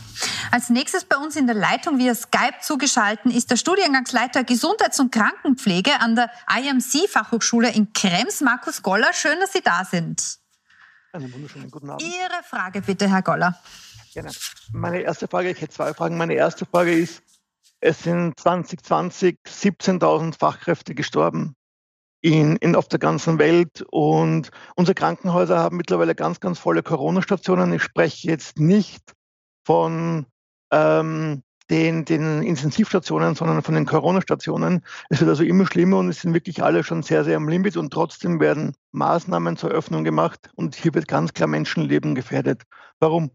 Als 0.51 0.71
nächstes 0.71 1.05
bei 1.05 1.17
uns 1.17 1.37
in 1.37 1.47
der 1.47 1.57
Leitung 1.57 1.99
via 1.99 2.15
Skype 2.15 2.61
zugeschaltet 2.63 3.33
ist 3.33 3.51
der 3.51 3.57
Studiengangsleiter 3.57 4.45
Gesundheits- 4.45 5.01
und 5.01 5.13
Krankenpflege 5.13 6.01
an 6.01 6.17
der 6.17 6.31
IMC-Fachhochschule 6.49 7.73
in 7.73 7.93
Krems, 7.93 8.41
Markus 8.41 8.83
Goller. 8.83 9.13
Schön, 9.13 9.39
dass 9.41 9.53
Sie 9.53 9.63
da 9.63 9.85
sind. 9.85 10.39
Einen 11.13 11.33
wunderschönen 11.33 11.71
guten 11.71 11.91
Abend. 11.91 12.03
Ihre 12.03 12.43
Frage 12.49 12.83
bitte, 12.83 13.09
Herr 13.09 13.23
Goller. 13.23 13.59
Gerne. 14.13 14.31
Meine 14.73 15.01
erste 15.01 15.29
Frage, 15.29 15.51
ich 15.51 15.61
hätte 15.61 15.75
zwei 15.75 15.95
Fragen. 15.95 16.17
Meine 16.17 16.35
erste 16.35 16.67
Frage 16.67 16.93
ist, 16.93 17.23
es 17.81 18.03
sind 18.03 18.39
2020 18.39 19.39
17.000 19.47 20.39
Fachkräfte 20.39 20.95
gestorben 20.95 21.56
in, 22.27 22.57
in, 22.57 22.75
auf 22.75 22.89
der 22.89 22.99
ganzen 22.99 23.39
Welt. 23.39 23.85
Und 23.91 24.51
unsere 24.75 24.97
Krankenhäuser 24.97 25.61
haben 25.61 25.77
mittlerweile 25.77 26.17
ganz, 26.17 26.41
ganz 26.41 26.59
volle 26.59 26.83
Corona-Stationen. 26.83 27.73
Ich 27.73 27.85
spreche 27.85 28.29
jetzt 28.29 28.59
nicht 28.59 29.13
von 29.65 30.27
ähm, 30.73 31.45
den, 31.71 32.05
den 32.05 32.43
Intensivstationen, 32.43 33.37
sondern 33.37 33.63
von 33.63 33.77
den 33.77 33.87
Corona-Stationen. 33.87 34.85
Es 35.09 35.21
wird 35.21 35.31
also 35.31 35.45
immer 35.45 35.67
schlimmer 35.67 35.99
und 35.99 36.09
es 36.09 36.21
sind 36.21 36.35
wirklich 36.35 36.65
alle 36.65 36.83
schon 36.83 37.05
sehr, 37.05 37.23
sehr 37.23 37.37
am 37.37 37.49
Limit 37.49 37.77
und 37.77 37.93
trotzdem 37.93 38.41
werden 38.41 38.75
Maßnahmen 38.91 39.57
zur 39.57 39.71
Öffnung 39.71 40.03
gemacht 40.03 40.51
und 40.57 40.75
hier 40.75 40.95
wird 40.95 41.07
ganz 41.07 41.33
klar 41.33 41.47
Menschenleben 41.47 42.17
gefährdet. 42.17 42.63
Warum? 42.99 43.31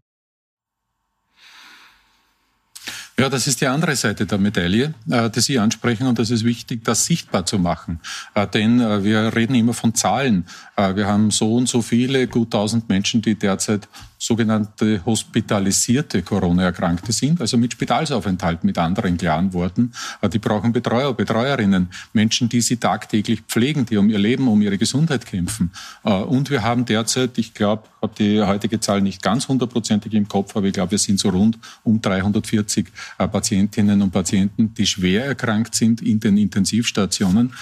Ja, 3.18 3.28
das 3.28 3.46
ist 3.46 3.60
die 3.60 3.66
andere 3.66 3.94
Seite 3.94 4.24
der 4.24 4.38
Medaille, 4.38 4.94
äh, 5.10 5.28
die 5.28 5.40
Sie 5.40 5.58
ansprechen 5.58 6.06
und 6.06 6.18
es 6.18 6.30
ist 6.30 6.44
wichtig, 6.44 6.82
das 6.84 7.04
sichtbar 7.04 7.44
zu 7.44 7.58
machen. 7.58 8.00
Äh, 8.34 8.46
denn 8.46 8.80
äh, 8.80 9.04
wir 9.04 9.34
reden 9.34 9.54
immer 9.54 9.74
von 9.74 9.94
Zahlen. 9.94 10.46
Wir 10.76 11.06
haben 11.06 11.30
so 11.30 11.54
und 11.54 11.68
so 11.68 11.82
viele, 11.82 12.26
gut 12.26 12.48
1000 12.48 12.88
Menschen, 12.88 13.20
die 13.20 13.34
derzeit 13.34 13.88
sogenannte 14.22 15.04
hospitalisierte 15.04 16.22
Corona-Erkrankte 16.22 17.10
sind, 17.10 17.40
also 17.40 17.56
mit 17.56 17.72
Spitalsaufenthalt, 17.72 18.62
mit 18.62 18.78
anderen 18.78 19.16
klaren 19.16 19.52
Worten. 19.52 19.92
Äh, 20.20 20.28
die 20.28 20.38
brauchen 20.38 20.72
Betreuer, 20.72 21.12
Betreuerinnen, 21.12 21.88
Menschen, 22.12 22.48
die 22.48 22.60
sie 22.60 22.76
tagtäglich 22.76 23.42
pflegen, 23.48 23.84
die 23.84 23.96
um 23.96 24.08
ihr 24.08 24.20
Leben, 24.20 24.46
um 24.46 24.62
ihre 24.62 24.78
Gesundheit 24.78 25.26
kämpfen. 25.26 25.72
Äh, 26.04 26.12
und 26.12 26.50
wir 26.50 26.62
haben 26.62 26.84
derzeit, 26.84 27.36
ich 27.36 27.52
glaube, 27.52 27.82
habe 28.00 28.14
die 28.16 28.40
heutige 28.40 28.78
Zahl 28.78 29.00
nicht 29.00 29.22
ganz 29.22 29.48
hundertprozentig 29.48 30.14
im 30.14 30.28
Kopf, 30.28 30.56
aber 30.56 30.66
ich 30.66 30.72
glaube, 30.72 30.92
wir 30.92 30.98
sind 30.98 31.18
so 31.18 31.30
rund 31.30 31.58
um 31.82 32.00
340 32.00 32.86
äh, 33.18 33.26
Patientinnen 33.26 34.02
und 34.02 34.12
Patienten, 34.12 34.72
die 34.72 34.86
schwer 34.86 35.24
erkrankt 35.24 35.74
sind 35.74 36.00
in 36.00 36.20
den 36.20 36.36
Intensivstationen. 36.36 37.52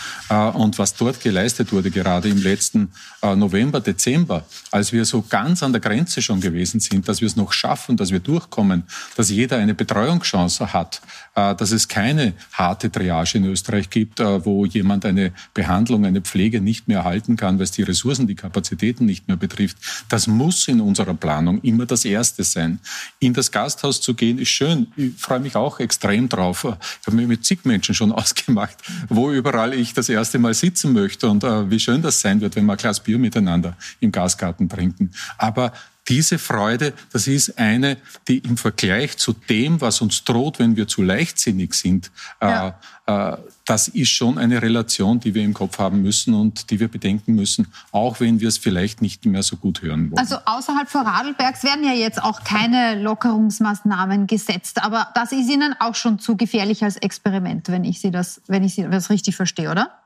Und 0.55 0.79
was 0.79 0.95
dort 0.95 1.21
geleistet 1.21 1.73
wurde, 1.73 1.91
gerade 1.91 2.29
im 2.29 2.43
letzten 2.43 2.91
November, 3.23 3.81
Dezember, 3.81 4.45
als 4.71 4.93
wir 4.93 5.05
so 5.05 5.23
ganz 5.29 5.63
an 5.63 5.73
der 5.73 5.81
Grenze 5.81 6.23
schon 6.23 6.43
gewesen 6.51 6.81
sind, 6.81 7.09
dass 7.09 7.21
wir 7.21 7.27
es 7.27 7.37
noch 7.37 7.53
schaffen, 7.53 7.97
dass 7.97 8.11
wir 8.11 8.21
durchkommen, 8.21 8.85
dass 9.17 9.31
jeder 9.31 9.57
eine 9.57 9.75
Betreuungschance 9.75 10.73
hat, 10.73 11.01
dass 11.35 11.71
es 11.71 11.89
keine 11.89 12.35
harte 12.53 12.91
Triage 12.91 13.39
in 13.39 13.45
Österreich 13.45 13.91
gibt, 13.91 14.21
wo 14.21 14.65
jemand 14.65 15.05
eine 15.05 15.33
Behandlung, 15.55 16.05
eine 16.05 16.21
Pflege 16.21 16.61
nicht 16.61 16.89
mehr 16.89 16.99
erhalten 16.99 17.37
kann, 17.37 17.59
weil 17.59 17.65
es 17.65 17.71
die 17.71 17.83
Ressourcen, 17.83 18.27
die 18.27 18.35
Kapazitäten 18.35 19.07
nicht 19.07 19.29
mehr 19.29 19.37
betrifft. 19.37 19.77
Das 20.09 20.27
muss 20.27 20.69
in 20.69 20.81
unserer 20.81 21.15
Planung 21.15 21.61
immer 21.63 21.87
das 21.87 22.05
Erste 22.05 22.45
sein. 22.45 22.81
In 23.19 23.35
das 23.35 23.51
Gasthaus 23.51 24.01
zu 24.01 24.15
gehen, 24.15 24.39
ist 24.39 24.49
schön. 24.49 24.89
Ich 24.97 25.15
freue 25.17 25.41
mich 25.41 25.57
auch 25.57 25.81
extrem 25.81 26.29
drauf. 26.29 26.65
Ich 26.65 27.07
habe 27.07 27.17
mir 27.17 27.27
mit 27.27 27.45
zig 27.45 27.65
Menschen 27.65 27.95
schon 27.95 28.13
ausgemacht, 28.21 28.77
wo 29.09 29.31
überall 29.31 29.75
ich 29.75 29.95
das 29.95 30.09
erste 30.09 30.39
Mal 30.39 30.55
sitzen 30.55 30.93
möchte 30.93 31.29
und 31.29 31.45
äh, 31.45 31.71
wie 31.71 31.81
schön 31.81 32.03
das 32.03 32.21
sein 32.21 32.41
wird, 32.41 32.57
wenn 32.57 32.67
wir 32.67 32.73
ein 32.73 32.79
Glas 32.79 33.01
Bier 33.01 33.19
miteinander 33.19 33.77
im 34.01 34.13
Gasgarten 34.13 34.69
trinken. 34.69 35.11
Aber 35.39 35.73
diese 36.09 36.39
Freude, 36.39 36.93
das 37.13 37.27
ist 37.27 37.59
eine, 37.59 37.97
die 38.27 38.39
im 38.39 38.57
Vergleich 38.57 39.17
zu 39.17 39.33
dem, 39.33 39.81
was 39.81 40.01
uns 40.01 40.25
droht, 40.25 40.59
wenn 40.59 40.77
wir 40.77 40.89
zu 40.89 41.03
leichtsinnig 41.03 41.75
sind, 41.75 42.11
äh, 42.41 42.49
ja. 42.49 42.79
äh, 43.07 43.37
das 43.65 43.87
ist 43.89 44.09
schon 44.09 44.39
eine 44.39 44.61
Relation, 44.61 45.21
die 45.21 45.35
wir 45.35 45.45
im 45.45 45.55
Kopf 45.55 45.79
haben 45.79 46.03
müssen 46.03 46.35
und 46.35 46.71
die 46.71 46.81
wir 46.81 46.89
bedenken 46.89 47.35
müssen, 47.35 47.69
auch 47.93 48.19
wenn 48.19 48.41
wir 48.41 48.49
es 48.49 48.59
vielleicht 48.59 49.03
nicht 49.03 49.25
mehr 49.25 49.45
so 49.45 49.57
gut 49.57 49.83
hören 49.83 50.11
wollen. 50.11 50.19
Also 50.19 50.39
außerhalb 50.45 50.89
von 50.89 51.07
Radlbergs 51.07 51.63
werden 51.63 51.85
ja 51.85 51.93
jetzt 51.93 52.21
auch 52.21 52.43
keine 52.43 53.01
Lockerungsmaßnahmen 53.01 54.27
gesetzt, 54.27 54.83
aber 54.83 55.09
das 55.15 55.31
ist 55.31 55.49
Ihnen 55.49 55.75
auch 55.79 55.95
schon 55.95 56.19
zu 56.19 56.37
gefährlich 56.37 56.83
als 56.83 56.97
Experiment, 56.97 57.69
wenn 57.69 57.85
ich 57.85 58.01
Sie 58.01 58.11
das, 58.11 58.41
wenn 58.49 58.65
ich 58.65 58.75
Sie 58.75 58.89
das 58.91 59.11
richtig 59.11 59.37
verstehe, 59.37 59.71
oder? 59.71 60.00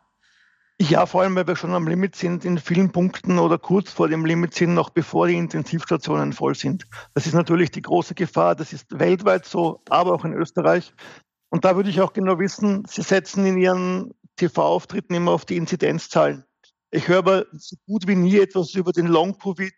Ja, 0.81 1.07
vor 1.07 1.23
allem, 1.23 1.37
weil 1.37 1.47
wir 1.47 1.55
schon 1.55 1.73
am 1.73 1.87
Limit 1.87 2.17
sind 2.17 2.45
in 2.45 2.59
vielen 2.59 2.91
Punkten 2.91 3.39
oder 3.39 3.59
kurz 3.59 3.93
vor 3.93 4.09
dem 4.09 4.27
Limit 4.27 4.55
sind, 4.55 4.75
noch 4.75 4.91
bevor 4.91 5.29
die 5.29 5.37
Intensivstationen 5.37 6.33
voll 6.33 6.57
sind. 6.57 6.85
Das 7.15 7.27
ist 7.27 7.35
natürlich 7.35 7.71
die 7.71 7.83
große 7.83 8.15
Gefahr. 8.15 8.57
Das 8.57 8.73
ist 8.73 8.99
weltweit 8.99 9.47
so, 9.47 9.83
aber 9.89 10.13
auch 10.13 10.25
in 10.25 10.33
Österreich. 10.33 10.93
Und 11.51 11.65
da 11.65 11.77
würde 11.77 11.91
ich 11.91 12.01
auch 12.01 12.13
genau 12.13 12.41
wissen, 12.41 12.85
Sie 12.89 13.03
setzen 13.03 13.47
in 13.47 13.57
Ihren 13.57 14.15
TV-Auftritten 14.35 15.15
immer 15.15 15.31
auf 15.31 15.45
die 15.45 15.57
Inzidenzzahlen. 15.57 16.45
Ich 16.91 17.07
höre 17.07 17.19
aber 17.19 17.47
so 17.53 17.77
gut 17.87 18.09
wie 18.09 18.17
nie 18.17 18.39
etwas 18.39 18.75
über 18.75 18.91
den 18.91 19.07
Long-Covid 19.07 19.73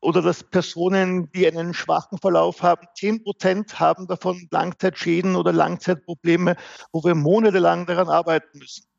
oder 0.00 0.22
dass 0.22 0.44
Personen, 0.44 1.32
die 1.32 1.48
einen 1.48 1.74
schwachen 1.74 2.18
Verlauf 2.18 2.62
haben, 2.62 2.86
10 2.96 3.24
Prozent 3.24 3.80
haben 3.80 4.06
davon 4.06 4.46
Langzeitschäden 4.52 5.34
oder 5.34 5.52
Langzeitprobleme, 5.52 6.56
wo 6.92 7.02
wir 7.02 7.16
monatelang 7.16 7.86
daran 7.86 8.08
arbeiten 8.08 8.58
müssen 8.58 8.91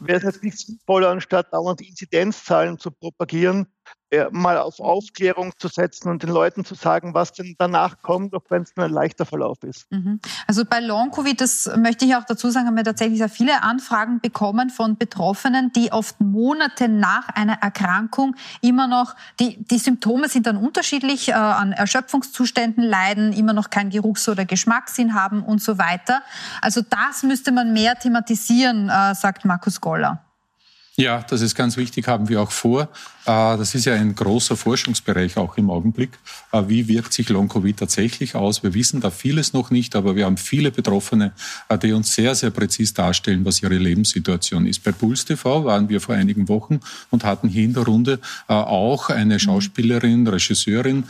wäre 0.00 0.18
es 0.18 0.24
jetzt 0.24 0.42
nicht 0.42 0.58
sinnvoller, 0.58 1.10
anstatt 1.10 1.52
dauernd 1.52 1.80
Inzidenzzahlen 1.80 2.78
zu 2.78 2.90
propagieren, 2.90 3.66
mal 4.32 4.58
auf 4.58 4.80
Aufklärung 4.80 5.52
zu 5.58 5.68
setzen 5.68 6.08
und 6.08 6.22
den 6.22 6.30
Leuten 6.30 6.64
zu 6.64 6.74
sagen, 6.74 7.14
was 7.14 7.32
denn 7.32 7.54
danach 7.58 8.02
kommt, 8.02 8.34
auch 8.34 8.42
wenn 8.48 8.62
es 8.62 8.74
nur 8.74 8.86
ein 8.86 8.92
leichter 8.92 9.24
Verlauf 9.24 9.62
ist. 9.62 9.86
Mhm. 9.90 10.18
Also 10.48 10.64
bei 10.64 10.80
Long-Covid, 10.80 11.40
das 11.40 11.70
möchte 11.76 12.04
ich 12.04 12.16
auch 12.16 12.24
dazu 12.24 12.50
sagen, 12.50 12.66
haben 12.66 12.76
wir 12.76 12.82
tatsächlich 12.82 13.18
sehr 13.18 13.28
viele 13.28 13.62
Anfragen 13.62 14.20
bekommen 14.20 14.70
von 14.70 14.96
Betroffenen, 14.96 15.72
die 15.72 15.92
oft 15.92 16.20
Monate 16.20 16.88
nach 16.88 17.28
einer 17.28 17.62
Erkrankung 17.62 18.34
immer 18.62 18.88
noch, 18.88 19.14
die, 19.38 19.62
die 19.64 19.78
Symptome 19.78 20.28
sind 20.28 20.46
dann 20.46 20.56
unterschiedlich, 20.56 21.28
äh, 21.28 21.32
an 21.32 21.72
Erschöpfungszuständen 21.72 22.82
leiden, 22.82 23.32
immer 23.32 23.52
noch 23.52 23.70
keinen 23.70 23.90
Geruchs- 23.90 24.28
oder 24.28 24.44
Geschmackssinn 24.44 25.14
haben 25.14 25.44
und 25.44 25.62
so 25.62 25.78
weiter. 25.78 26.22
Also 26.62 26.80
das 26.82 27.22
müsste 27.22 27.52
man 27.52 27.72
mehr 27.72 27.94
thematisieren, 27.96 28.88
äh, 28.88 29.14
sagt 29.14 29.44
Markus 29.44 29.80
Goller. 29.80 30.24
Ja, 31.00 31.24
das 31.28 31.40
ist 31.40 31.54
ganz 31.54 31.76
wichtig, 31.76 32.06
haben 32.08 32.28
wir 32.28 32.42
auch 32.42 32.50
vor. 32.50 32.88
Äh, 33.26 33.58
das 33.58 33.74
ist 33.74 33.84
ja 33.84 33.94
ein 33.94 34.14
großer 34.14 34.56
Forschungsbereich 34.56 35.36
auch 35.36 35.56
im 35.56 35.70
Augenblick. 35.70 36.18
Äh, 36.52 36.62
wie 36.68 36.88
wirkt 36.88 37.12
sich 37.12 37.28
Long-Covid 37.28 37.76
tatsächlich 37.76 38.34
aus? 38.34 38.62
Wir 38.62 38.74
wissen 38.74 39.00
da 39.00 39.10
vieles 39.10 39.52
noch 39.52 39.70
nicht, 39.70 39.94
aber 39.94 40.16
wir 40.16 40.24
haben 40.24 40.36
viele 40.36 40.70
Betroffene, 40.70 41.32
äh, 41.68 41.78
die 41.78 41.92
uns 41.92 42.14
sehr, 42.14 42.34
sehr 42.34 42.50
präzis 42.50 42.94
darstellen, 42.94 43.44
was 43.44 43.62
ihre 43.62 43.76
Lebenssituation 43.76 44.66
ist. 44.66 44.82
Bei 44.82 44.92
Puls 44.92 45.24
TV 45.24 45.64
waren 45.64 45.88
wir 45.88 46.00
vor 46.00 46.14
einigen 46.14 46.48
Wochen 46.48 46.80
und 47.10 47.24
hatten 47.24 47.48
hier 47.48 47.64
in 47.64 47.74
der 47.74 47.84
Runde 47.84 48.20
auch 48.46 49.10
eine 49.10 49.34
mhm. 49.34 49.38
Schauspielerin, 49.38 50.26
Regisseurin, 50.26 51.04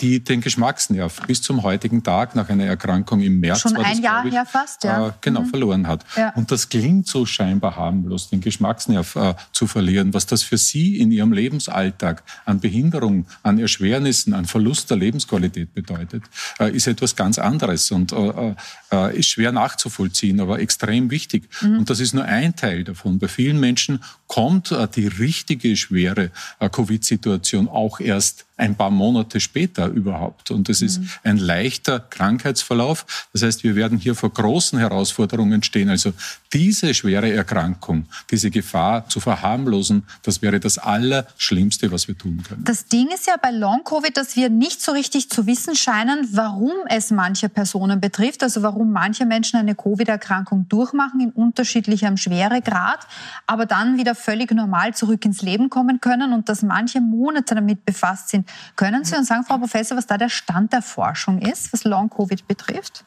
die 0.00 0.20
den 0.20 0.40
Geschmacksnerv 0.40 1.22
bis 1.26 1.42
zum 1.42 1.62
heutigen 1.62 2.02
Tag 2.02 2.34
nach 2.34 2.48
einer 2.48 2.64
Erkrankung 2.64 3.20
im 3.20 3.40
März 3.40 3.60
Schon 3.60 3.76
ein 3.76 3.92
das, 3.92 4.00
Jahr 4.00 4.24
ich, 4.24 4.32
her 4.32 4.46
fast, 4.46 4.84
ja. 4.84 5.14
Genau, 5.20 5.42
mhm. 5.42 5.46
verloren 5.46 5.86
hat. 5.86 6.04
Ja. 6.16 6.32
Und 6.34 6.50
das 6.50 6.68
klingt 6.68 7.06
so 7.06 7.26
scheinbar 7.26 7.76
harmlos, 7.76 8.28
den 8.28 8.40
Geschmacksnerv 8.40 9.16
zu 9.52 9.66
verlieren. 9.66 10.14
Was 10.14 10.26
das 10.26 10.42
für 10.42 10.58
sie 10.58 10.98
in 10.98 11.10
ihrem 11.10 11.32
Leben 11.32 11.46
Lebensalltag 11.56 12.22
an 12.44 12.60
Behinderung, 12.60 13.26
an 13.42 13.58
Erschwernissen, 13.58 14.34
an 14.34 14.44
Verlust 14.44 14.90
der 14.90 14.96
Lebensqualität 14.96 15.72
bedeutet, 15.74 16.24
äh, 16.58 16.74
ist 16.74 16.86
etwas 16.86 17.16
ganz 17.16 17.38
anderes 17.38 17.90
und 17.90 18.12
äh, 18.12 18.54
äh, 18.92 19.18
ist 19.18 19.28
schwer 19.28 19.52
nachzuvollziehen, 19.52 20.40
aber 20.40 20.58
extrem 20.58 21.10
wichtig. 21.10 21.48
Mhm. 21.62 21.78
Und 21.78 21.90
das 21.90 22.00
ist 22.00 22.14
nur 22.14 22.24
ein 22.24 22.54
Teil 22.56 22.84
davon. 22.84 23.18
Bei 23.18 23.28
vielen 23.28 23.60
Menschen 23.60 24.02
kommt 24.26 24.74
die 24.96 25.06
richtige 25.06 25.76
schwere 25.76 26.30
Covid-Situation 26.58 27.68
auch 27.68 28.00
erst 28.00 28.45
ein 28.56 28.74
paar 28.74 28.90
Monate 28.90 29.38
später 29.40 29.86
überhaupt. 29.88 30.50
Und 30.50 30.68
es 30.68 30.80
ist 30.80 31.00
mhm. 31.00 31.08
ein 31.24 31.36
leichter 31.36 32.00
Krankheitsverlauf. 32.00 33.28
Das 33.32 33.42
heißt, 33.42 33.64
wir 33.64 33.76
werden 33.76 33.98
hier 33.98 34.14
vor 34.14 34.32
großen 34.32 34.78
Herausforderungen 34.78 35.62
stehen. 35.62 35.90
Also 35.90 36.12
diese 36.52 36.94
schwere 36.94 37.30
Erkrankung, 37.30 38.06
diese 38.30 38.50
Gefahr 38.50 39.08
zu 39.08 39.20
verharmlosen, 39.20 40.04
das 40.22 40.40
wäre 40.40 40.58
das 40.58 40.78
Allerschlimmste, 40.78 41.92
was 41.92 42.08
wir 42.08 42.16
tun 42.16 42.42
können. 42.48 42.64
Das 42.64 42.86
Ding 42.86 43.08
ist 43.08 43.26
ja 43.26 43.36
bei 43.40 43.50
Long-Covid, 43.50 44.16
dass 44.16 44.36
wir 44.36 44.48
nicht 44.48 44.80
so 44.80 44.92
richtig 44.92 45.28
zu 45.28 45.46
wissen 45.46 45.76
scheinen, 45.76 46.28
warum 46.32 46.72
es 46.88 47.10
manche 47.10 47.50
Personen 47.50 48.00
betrifft, 48.00 48.42
also 48.42 48.62
warum 48.62 48.90
manche 48.90 49.26
Menschen 49.26 49.58
eine 49.58 49.74
Covid-Erkrankung 49.74 50.66
durchmachen 50.68 51.20
in 51.20 51.30
unterschiedlichem 51.30 52.16
Schweregrad, 52.16 53.00
aber 53.46 53.66
dann 53.66 53.98
wieder 53.98 54.14
völlig 54.14 54.50
normal 54.52 54.94
zurück 54.94 55.24
ins 55.26 55.42
Leben 55.42 55.68
kommen 55.68 56.00
können 56.00 56.32
und 56.32 56.48
dass 56.48 56.62
manche 56.62 57.02
Monate 57.02 57.54
damit 57.54 57.84
befasst 57.84 58.30
sind, 58.30 58.45
können 58.76 59.04
Sie 59.04 59.16
uns 59.16 59.28
sagen, 59.28 59.44
Frau 59.44 59.58
Professor, 59.58 59.96
was 59.96 60.06
da 60.06 60.18
der 60.18 60.28
Stand 60.28 60.72
der 60.72 60.82
Forschung 60.82 61.40
ist, 61.40 61.72
was 61.72 61.84
Long-Covid 61.84 62.46
betrifft? 62.46 63.04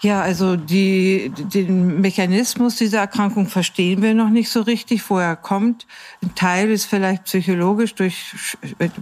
Ja, 0.00 0.20
also 0.22 0.54
die, 0.54 1.32
den 1.34 2.00
Mechanismus 2.00 2.76
dieser 2.76 3.00
Erkrankung 3.00 3.48
verstehen 3.48 4.00
wir 4.00 4.14
noch 4.14 4.28
nicht 4.28 4.48
so 4.48 4.60
richtig, 4.60 5.10
wo 5.10 5.18
er 5.18 5.34
kommt. 5.34 5.88
Ein 6.22 6.36
Teil 6.36 6.70
ist 6.70 6.84
vielleicht 6.84 7.24
psychologisch, 7.24 7.96
durch 7.96 8.56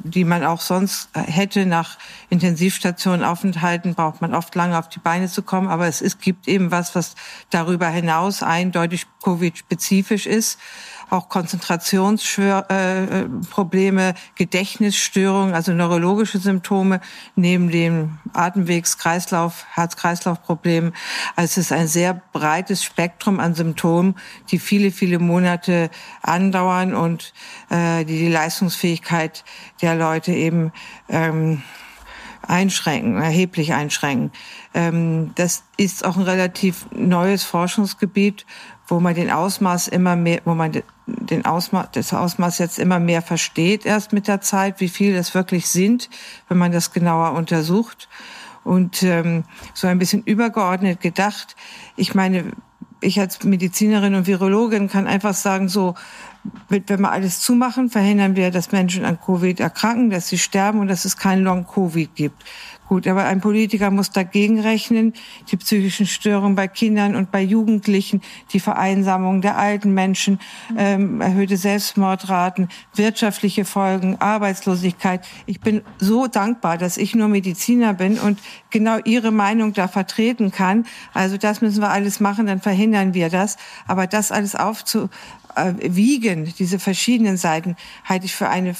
die 0.04 0.24
man 0.24 0.42
auch 0.42 0.62
sonst 0.62 1.10
hätte 1.12 1.66
nach 1.66 1.98
Intensivstationen 2.30 3.26
Aufenthalten, 3.26 3.94
braucht 3.94 4.22
man 4.22 4.34
oft 4.34 4.54
lange 4.54 4.78
auf 4.78 4.88
die 4.88 4.98
Beine 4.98 5.28
zu 5.28 5.42
kommen. 5.42 5.68
Aber 5.68 5.86
es, 5.86 6.00
es 6.00 6.18
gibt 6.18 6.48
eben 6.48 6.70
was, 6.70 6.94
was 6.94 7.14
darüber 7.50 7.88
hinaus 7.88 8.42
eindeutig 8.42 9.06
Covid-spezifisch 9.22 10.24
ist 10.24 10.58
auch 11.08 11.28
Konzentrationsprobleme, 11.28 14.14
Gedächtnisstörungen, 14.34 15.54
also 15.54 15.72
neurologische 15.72 16.38
Symptome 16.38 17.00
neben 17.36 17.70
dem 17.70 18.18
Atemwegs-Kreislauf, 18.32 19.66
Herz-Kreislauf-Problemen. 19.72 20.94
Also 21.36 21.60
es 21.60 21.66
ist 21.66 21.72
ein 21.72 21.88
sehr 21.88 22.22
breites 22.32 22.82
Spektrum 22.82 23.40
an 23.40 23.54
Symptomen, 23.54 24.16
die 24.50 24.58
viele, 24.58 24.90
viele 24.90 25.18
Monate 25.18 25.90
andauern 26.22 26.94
und 26.94 27.32
äh, 27.70 28.04
die 28.04 28.18
die 28.18 28.32
Leistungsfähigkeit 28.32 29.44
der 29.82 29.94
Leute 29.94 30.32
eben 30.32 30.72
ähm, 31.08 31.62
einschränken, 32.42 33.20
erheblich 33.20 33.72
einschränken. 33.72 34.30
Ähm, 34.74 35.32
das 35.34 35.64
ist 35.76 36.04
auch 36.04 36.16
ein 36.16 36.22
relativ 36.22 36.86
neues 36.90 37.44
Forschungsgebiet, 37.44 38.46
wo 38.86 39.00
man 39.00 39.14
den 39.14 39.30
Ausmaß 39.30 39.88
immer 39.88 40.16
mehr, 40.16 40.40
wo 40.44 40.54
man 40.54 40.82
den 41.06 41.44
Ausmaß, 41.44 41.88
das 41.92 42.12
Ausmaß 42.12 42.58
jetzt 42.58 42.78
immer 42.78 43.00
mehr 43.00 43.22
versteht 43.22 43.84
erst 43.84 44.12
mit 44.12 44.28
der 44.28 44.40
Zeit, 44.40 44.80
wie 44.80 44.88
viel 44.88 45.14
das 45.14 45.34
wirklich 45.34 45.68
sind, 45.68 46.08
wenn 46.48 46.58
man 46.58 46.72
das 46.72 46.92
genauer 46.92 47.32
untersucht. 47.32 48.08
Und 48.64 49.02
ähm, 49.04 49.44
so 49.74 49.86
ein 49.86 49.98
bisschen 49.98 50.22
übergeordnet 50.24 51.00
gedacht, 51.00 51.54
ich 51.96 52.14
meine, 52.14 52.52
ich 53.00 53.20
als 53.20 53.44
Medizinerin 53.44 54.14
und 54.14 54.26
Virologin 54.26 54.88
kann 54.88 55.06
einfach 55.06 55.34
sagen, 55.34 55.68
so 55.68 55.94
wenn 56.68 56.86
wir 56.86 57.10
alles 57.10 57.40
zumachen, 57.40 57.90
verhindern 57.90 58.36
wir, 58.36 58.50
dass 58.50 58.72
Menschen 58.72 59.04
an 59.04 59.18
Covid 59.20 59.60
erkranken, 59.60 60.10
dass 60.10 60.28
sie 60.28 60.38
sterben 60.38 60.80
und 60.80 60.88
dass 60.88 61.04
es 61.04 61.16
kein 61.16 61.42
Long-Covid 61.42 62.14
gibt. 62.14 62.44
Gut, 62.88 63.08
aber 63.08 63.24
ein 63.24 63.40
Politiker 63.40 63.90
muss 63.90 64.10
dagegen 64.10 64.60
rechnen, 64.60 65.12
die 65.50 65.56
psychischen 65.56 66.06
Störungen 66.06 66.54
bei 66.54 66.68
Kindern 66.68 67.16
und 67.16 67.32
bei 67.32 67.42
Jugendlichen, 67.42 68.22
die 68.52 68.60
Vereinsamung 68.60 69.40
der 69.40 69.58
alten 69.58 69.92
Menschen, 69.92 70.38
ähm, 70.76 71.20
erhöhte 71.20 71.56
Selbstmordraten, 71.56 72.68
wirtschaftliche 72.94 73.64
Folgen, 73.64 74.20
Arbeitslosigkeit. 74.20 75.26
Ich 75.46 75.60
bin 75.60 75.82
so 75.98 76.28
dankbar, 76.28 76.78
dass 76.78 76.96
ich 76.96 77.16
nur 77.16 77.26
Mediziner 77.26 77.92
bin 77.92 78.20
und 78.20 78.38
genau 78.70 78.98
Ihre 79.04 79.32
Meinung 79.32 79.72
da 79.72 79.88
vertreten 79.88 80.52
kann. 80.52 80.86
Also 81.12 81.38
das 81.38 81.60
müssen 81.60 81.80
wir 81.80 81.90
alles 81.90 82.20
machen, 82.20 82.46
dann 82.46 82.60
verhindern 82.60 83.14
wir 83.14 83.30
das. 83.30 83.56
Aber 83.88 84.06
das 84.06 84.30
alles 84.30 84.54
aufzuwiegen, 84.54 85.10
diese 86.56 86.78
verschiedenen 86.78 87.36
Seiten, 87.36 87.74
halte 88.04 88.26
ich 88.26 88.36
für 88.36 88.48
eine 88.48 88.76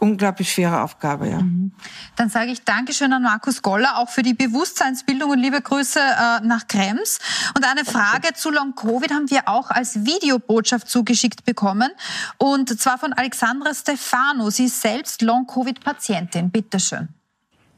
unglaublich 0.00 0.52
schwere 0.52 0.82
Aufgabe, 0.82 1.28
ja. 1.28 1.40
Mhm. 1.40 1.72
Dann 2.16 2.28
sage 2.28 2.50
ich 2.50 2.64
Dankeschön 2.64 3.12
an 3.12 3.22
Markus 3.22 3.62
Goller 3.62 3.98
auch 3.98 4.08
für 4.08 4.22
die 4.22 4.34
Bewusstseinsbildung 4.34 5.30
und 5.30 5.38
liebe 5.38 5.60
Grüße 5.60 6.00
äh, 6.00 6.46
nach 6.46 6.66
Krems. 6.66 7.18
Und 7.54 7.64
eine 7.64 7.84
Frage 7.84 8.34
zu 8.34 8.50
Long 8.50 8.74
Covid 8.74 9.12
haben 9.12 9.30
wir 9.30 9.48
auch 9.48 9.70
als 9.70 10.04
Videobotschaft 10.04 10.88
zugeschickt 10.88 11.44
bekommen. 11.44 11.90
Und 12.38 12.80
zwar 12.80 12.98
von 12.98 13.12
Alexandra 13.12 13.74
Stefano. 13.74 14.50
Sie 14.50 14.64
ist 14.64 14.80
selbst 14.80 15.22
Long 15.22 15.46
Covid 15.46 15.84
Patientin. 15.84 16.50
Bitteschön. 16.50 17.08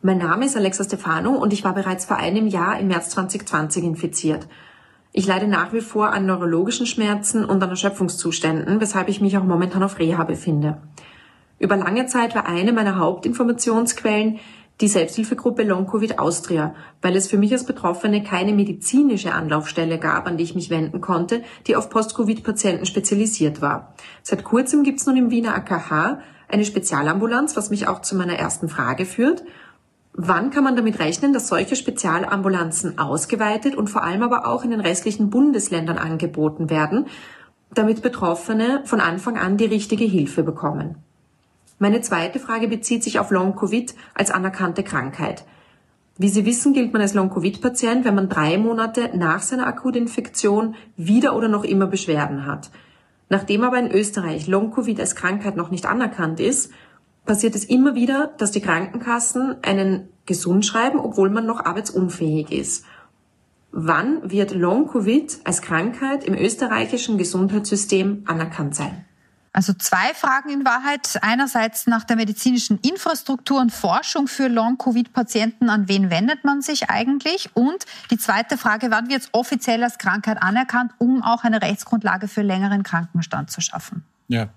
Mein 0.01 0.19
Name 0.19 0.47
ist 0.47 0.57
Alexa 0.57 0.85
Stefano 0.85 1.31
und 1.31 1.53
ich 1.53 1.63
war 1.63 1.75
bereits 1.75 2.07
vor 2.07 2.17
einem 2.17 2.47
Jahr 2.49 2.79
im 2.79 2.89
März 2.89 3.11
2020 3.11 3.85
infiziert. 3.85 4.49
Ich 5.13 5.27
leide 5.27 5.47
nach 5.47 5.73
wie 5.73 5.83
vor 5.83 6.13
an 6.13 6.25
neurologischen 6.25 6.87
Schmerzen 6.87 7.45
und 7.45 7.63
an 7.63 7.69
Erschöpfungszuständen, 7.69 8.81
weshalb 8.81 9.09
ich 9.09 9.21
mich 9.21 9.37
auch 9.37 9.45
momentan 9.45 9.83
auf 9.83 9.99
Reha 9.99 10.25
befinde. 10.25 10.79
Über 11.63 11.77
lange 11.77 12.07
Zeit 12.07 12.35
war 12.35 12.47
eine 12.47 12.73
meiner 12.73 12.99
Hauptinformationsquellen 12.99 14.41
die 14.81 14.89
Selbsthilfegruppe 14.89 15.63
Long 15.63 15.87
Covid 15.87 16.19
Austria, 16.19 16.75
weil 17.03 17.15
es 17.15 17.29
für 17.29 17.39
mich 17.39 17.53
als 17.53 17.65
Betroffene 17.65 18.25
keine 18.25 18.53
medizinische 18.53 19.33
Anlaufstelle 19.33 19.99
gab, 19.99 20.27
an 20.27 20.37
die 20.37 20.43
ich 20.43 20.57
mich 20.57 20.71
wenden 20.71 21.01
konnte, 21.01 21.45
die 21.69 21.77
auf 21.77 21.89
Post-Covid-Patienten 21.89 22.85
spezialisiert 22.85 23.63
war. 23.63 23.95
Seit 24.25 24.43
kurzem 24.43 24.83
gibt 24.83 24.99
es 24.99 25.07
nun 25.07 25.17
im 25.17 25.31
Wiener 25.31 25.55
AKH 25.55 26.19
eine 26.49 26.65
Spezialambulanz, 26.65 27.57
was 27.57 27.71
mich 27.71 27.87
auch 27.87 28.03
zu 28.03 28.17
meiner 28.17 28.35
ersten 28.35 28.69
Frage 28.69 29.05
führt. 29.05 29.45
Wann 30.15 30.51
kann 30.51 30.65
man 30.65 30.75
damit 30.75 30.99
rechnen, 30.99 31.33
dass 31.33 31.47
solche 31.47 31.77
Spezialambulanzen 31.77 32.99
ausgeweitet 32.99 33.77
und 33.77 33.89
vor 33.89 34.03
allem 34.03 34.25
aber 34.25 34.49
auch 34.49 34.65
in 34.65 34.73
den 34.73 34.81
restlichen 34.81 35.31
Bundesländern 35.31 35.99
angeboten 35.99 36.71
werden, 36.71 37.07
damit 37.73 38.03
Betroffene 38.03 38.83
von 38.85 38.99
Anfang 38.99 39.39
an 39.39 39.59
die 39.59 39.67
richtige 39.67 40.05
Hilfe 40.05 40.43
bekommen? 40.43 40.97
Meine 41.83 42.01
zweite 42.01 42.39
Frage 42.39 42.69
bezieht 42.69 43.03
sich 43.03 43.19
auf 43.19 43.33
Long-Covid 43.33 43.97
als 44.15 44.31
anerkannte 44.31 44.85
Krankheit. 44.85 45.45
Wie 46.17 46.29
Sie 46.29 46.47
wissen, 46.47 46.75
gilt 46.75 46.93
man 46.93 47.03
als 47.03 47.13
Long-Covid-Patient, 47.13 48.05
wenn 48.05 48.15
man 48.15 48.29
drei 48.29 48.57
Monate 48.57 49.11
nach 49.17 49.43
seiner 49.43 49.67
Akutinfektion 49.67 50.77
wieder 50.97 51.35
oder 51.35 51.49
noch 51.49 51.65
immer 51.65 51.89
Beschwerden 51.89 52.47
hat. 52.47 52.71
Nachdem 53.31 53.65
aber 53.65 53.81
in 53.81 53.91
Österreich 53.91 54.47
Long-Covid 54.47 55.01
als 55.01 55.17
Krankheit 55.17 55.57
noch 55.57 55.73
nicht 55.73 55.85
anerkannt 55.85 56.39
ist, 56.39 56.71
passiert 57.27 57.57
es 57.57 57.65
immer 57.65 57.97
wieder, 57.97 58.33
dass 58.39 58.53
die 58.53 58.61
Krankenkassen 58.61 59.57
einen 59.63 60.09
gesund 60.25 60.65
schreiben, 60.65 61.01
obwohl 61.01 61.31
man 61.31 61.47
noch 61.47 61.65
arbeitsunfähig 61.65 62.53
ist. 62.53 62.85
Wann 63.73 64.31
wird 64.31 64.55
Long-Covid 64.55 65.41
als 65.43 65.63
Krankheit 65.63 66.23
im 66.23 66.35
österreichischen 66.35 67.19
Gesundheitssystem 67.19 68.23
anerkannt 68.27 68.77
sein? 68.77 69.05
Also 69.55 69.75
zwei 69.75 70.15
Fragen 70.15 70.51
in 70.51 70.65
Wahrheit. 70.65 71.19
Einerseits 71.23 71.87
nach 71.87 72.05
der 72.05 72.17
medizinischen 72.17 72.79
Infrastruktur 72.81 73.61
und 73.61 73.71
Forschung 73.71 74.27
für 74.27 74.49
Long-Covid-Patienten. 74.49 75.69
An 75.69 75.89
wen 75.89 76.09
wendet 76.11 76.45
man 76.45 76.63
sich 76.63 76.89
eigentlich? 76.89 77.51
Und 77.55 77.85
die 78.11 78.17
zweite 78.17 78.57
Frage, 78.57 78.91
wann 78.91 79.11
wird 79.11 79.23
es 79.23 79.29
offiziell 79.33 79.85
als 79.85 79.99
Krankheit 79.99 80.43
anerkannt, 80.43 80.93
um 80.99 81.23
auch 81.23 81.45
eine 81.45 81.61
Rechtsgrundlage 81.61 82.29
für 82.29 82.43
längeren 82.43 82.83
Krankenstand 82.83 83.51
zu 83.51 83.61
schaffen? 83.61 84.05
Ja, 84.29 84.49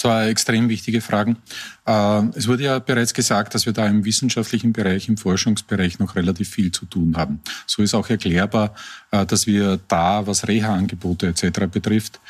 zwei 0.00 0.28
extrem 0.28 0.68
wichtige 0.68 1.00
Fragen. 1.00 1.36
Äh, 1.84 2.22
es 2.34 2.48
wurde 2.48 2.62
ja 2.62 2.78
bereits 2.78 3.12
gesagt, 3.12 3.54
dass 3.54 3.66
wir 3.66 3.72
da 3.72 3.86
im 3.86 4.04
wissenschaftlichen 4.04 4.72
Bereich, 4.72 5.08
im 5.08 5.16
Forschungsbereich 5.16 5.98
noch 5.98 6.16
relativ 6.16 6.48
viel 6.48 6.72
zu 6.72 6.86
tun 6.86 7.16
haben. 7.16 7.40
So 7.66 7.82
ist 7.82 7.94
auch 7.94 8.08
erklärbar, 8.08 8.74
äh, 9.10 9.26
dass 9.26 9.46
wir 9.46 9.78
da, 9.88 10.26
was 10.26 10.48
Reha-Angebote 10.48 11.26
etc. 11.26 11.66
betrifft, 11.70 12.20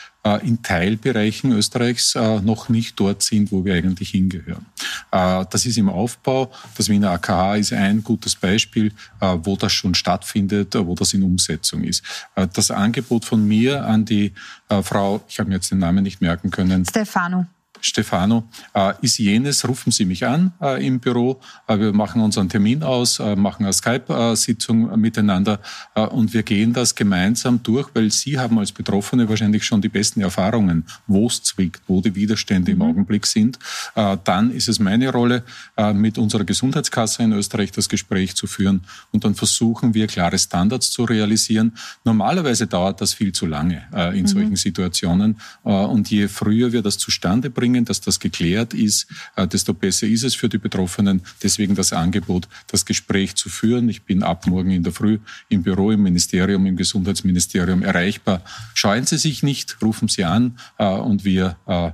in 0.43 0.62
Teilbereichen 0.62 1.53
Österreichs 1.53 2.14
noch 2.14 2.68
nicht 2.68 3.01
dort 3.01 3.23
sind, 3.23 3.51
wo 3.53 3.64
wir 3.64 3.75
eigentlich 3.75 4.11
hingehören. 4.11 4.66
Das 5.11 5.64
ist 5.64 5.79
im 5.79 5.89
Aufbau. 5.89 6.53
Das 6.77 6.89
Wiener 6.91 7.11
AKH 7.12 7.57
ist 7.57 7.73
ein 7.73 8.05
gutes 8.05 8.37
Beispiel, 8.37 8.93
wo 9.21 9.57
das 9.57 9.73
schon 9.73 9.95
stattfindet, 9.95 10.75
wo 10.75 10.95
das 10.95 11.14
in 11.14 11.23
Umsetzung 11.23 11.85
ist. 11.85 12.03
Das 12.35 12.71
Angebot 12.71 13.25
von 13.25 13.47
mir 13.47 13.87
an 13.87 14.05
die 14.05 14.35
Frau, 14.83 15.23
ich 15.27 15.39
habe 15.39 15.49
mir 15.49 15.57
jetzt 15.57 15.71
den 15.71 15.79
Namen 15.79 16.03
nicht 16.03 16.21
merken 16.21 16.51
können. 16.51 16.85
Stefano. 16.85 17.47
Stefano, 17.81 18.45
äh, 18.74 18.93
ist 19.03 19.18
jenes, 19.18 19.66
rufen 19.66 19.91
Sie 19.91 20.05
mich 20.05 20.26
an 20.26 20.53
äh, 20.61 20.87
im 20.87 21.01
Büro, 21.01 21.41
äh, 21.66 21.78
wir 21.78 21.93
machen 21.93 22.20
unseren 22.22 22.49
Termin 22.49 22.83
aus, 22.83 23.18
machen 23.18 23.64
eine 23.64 23.72
Skype-Sitzung 23.72 24.99
miteinander 24.99 25.61
und 25.95 26.33
wir 26.33 26.43
gehen 26.43 26.72
das 26.72 26.95
gemeinsam 26.95 27.62
durch, 27.62 27.89
weil 27.95 28.11
Sie 28.11 28.39
haben 28.39 28.59
als 28.59 28.72
Betroffene 28.72 29.28
wahrscheinlich 29.28 29.64
schon 29.64 29.81
die 29.81 29.89
besten 29.89 30.20
Erfahrungen, 30.20 30.85
wo 31.07 31.26
es 31.26 31.43
zwickt, 31.43 31.83
wo 31.87 32.01
die 32.01 32.14
Widerstände 32.14 32.74
mhm. 32.74 32.81
im 32.81 32.89
Augenblick 32.89 33.26
sind. 33.26 33.59
Dann 33.95 34.51
ist 34.51 34.68
es 34.68 34.78
meine 34.78 35.11
Rolle, 35.11 35.45
mit 35.95 36.18
unserer 36.18 36.45
Gesundheitskasse 36.45 37.22
in 37.22 37.33
Österreich 37.33 37.72
das 37.72 37.89
Gespräch 37.89 38.35
zu 38.35 38.47
führen 38.47 38.83
und 39.12 39.24
dann 39.24 39.35
versuchen 39.35 39.95
wir, 39.95 40.07
klare 40.07 40.39
Standards 40.39 40.91
zu 40.91 41.05
realisieren. 41.05 41.72
Normalerweise 42.05 42.66
dauert 42.66 43.01
das 43.01 43.14
viel 43.14 43.33
zu 43.33 43.47
lange 43.47 43.83
in 44.14 44.22
mhm. 44.22 44.26
solchen 44.26 44.57
Situationen 44.57 45.41
und 45.62 46.11
je 46.11 46.28
früher 46.28 46.72
wir 46.72 46.83
das 46.83 46.99
zustande 46.99 47.51
bringen, 47.51 47.70
bringen, 47.71 47.85
dass 47.85 48.01
das 48.01 48.18
geklärt 48.18 48.75
ist, 48.75 49.07
äh, 49.37 49.47
desto 49.47 49.75
besser 49.75 50.07
ist 50.07 50.25
es 50.25 50.35
für 50.35 50.49
die 50.49 50.59
Betroffenen. 50.59 51.23
Deswegen 51.43 51.75
das 51.75 51.93
Angebot, 51.93 52.49
das 52.66 52.85
Gespräch 52.85 53.35
zu 53.35 53.49
führen. 53.49 53.89
Ich 53.89 54.03
bin 54.03 54.23
ab 54.23 54.47
morgen 54.47 54.71
in 54.71 54.83
der 54.83 54.93
Früh 54.93 55.18
im 55.49 55.62
Büro, 55.62 55.91
im 55.91 56.03
Ministerium, 56.03 56.66
im 56.66 56.77
Gesundheitsministerium 56.77 57.83
erreichbar. 57.83 58.43
Scheuen 58.75 59.07
Sie 59.07 59.18
sich 59.18 59.43
nicht, 59.43 59.77
rufen 59.83 60.09
Sie 60.09 60.25
an 60.25 60.59
äh, 60.79 60.85
und 60.85 61.25
wir 61.25 61.57
äh, 61.66 61.93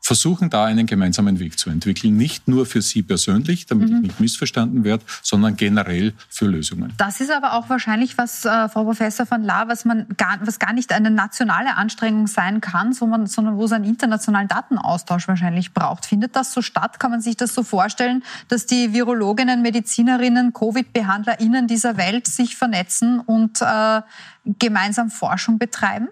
versuchen 0.00 0.50
da 0.50 0.64
einen 0.64 0.86
gemeinsamen 0.86 1.38
Weg 1.38 1.58
zu 1.58 1.70
entwickeln. 1.70 2.16
Nicht 2.16 2.48
nur 2.48 2.66
für 2.66 2.82
Sie 2.82 3.02
persönlich, 3.02 3.66
damit 3.66 3.90
mhm. 3.90 3.96
ich 3.96 4.02
nicht 4.02 4.20
missverstanden 4.20 4.82
werde, 4.82 5.04
sondern 5.22 5.56
generell 5.56 6.14
für 6.28 6.46
Lösungen. 6.46 6.92
Das 6.96 7.20
ist 7.20 7.30
aber 7.30 7.52
auch 7.52 7.68
wahrscheinlich 7.68 8.16
was, 8.18 8.44
äh, 8.44 8.68
Frau 8.68 8.84
Professor 8.84 9.26
von 9.26 9.42
La, 9.42 9.68
was 9.68 9.84
man 9.84 10.06
gar, 10.16 10.38
was 10.42 10.58
gar 10.58 10.72
nicht 10.72 10.92
eine 10.92 11.10
nationale 11.10 11.76
Anstrengung 11.76 12.26
sein 12.26 12.60
kann, 12.60 12.92
sondern, 12.92 13.26
sondern 13.26 13.56
wo 13.56 13.64
es 13.64 13.72
einen 13.72 13.84
internationalen 13.84 14.48
Datenaustausch 14.48 15.28
wahrscheinlich 15.28 15.74
braucht. 15.74 16.06
Findet 16.06 16.34
das 16.34 16.52
so 16.52 16.62
statt? 16.62 16.98
Kann 16.98 17.10
man 17.10 17.20
sich 17.20 17.36
das 17.36 17.54
so 17.54 17.62
vorstellen, 17.62 18.24
dass 18.48 18.66
die 18.66 18.92
Virologinnen, 18.92 19.62
Medizinerinnen, 19.62 20.52
Covid-BehandlerInnen 20.54 21.66
dieser 21.66 21.96
Welt 21.98 22.26
sich 22.26 22.56
vernetzen 22.56 23.20
und 23.20 23.60
äh, 23.60 24.00
gemeinsam 24.44 25.10
Forschung 25.10 25.58
betreiben? 25.58 26.08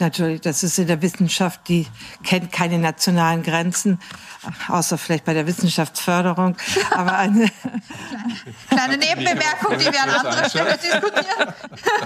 Natürlich, 0.00 0.40
das 0.40 0.64
ist 0.64 0.76
in 0.80 0.88
der 0.88 1.02
Wissenschaft, 1.02 1.68
die 1.68 1.86
kennt 2.24 2.50
keine 2.50 2.78
nationalen 2.78 3.44
Grenzen, 3.44 4.00
außer 4.66 4.98
vielleicht 4.98 5.24
bei 5.24 5.34
der 5.34 5.46
Wissenschaftsförderung. 5.46 6.56
Aber 6.90 7.16
eine 7.16 7.48
kleine 8.68 8.98
Nebenbemerkung, 8.98 9.78
die 9.78 9.84
wir 9.84 10.02
an 10.02 10.10
anderer 10.10 10.48
Stelle 10.48 10.76
diskutieren. 10.76 11.54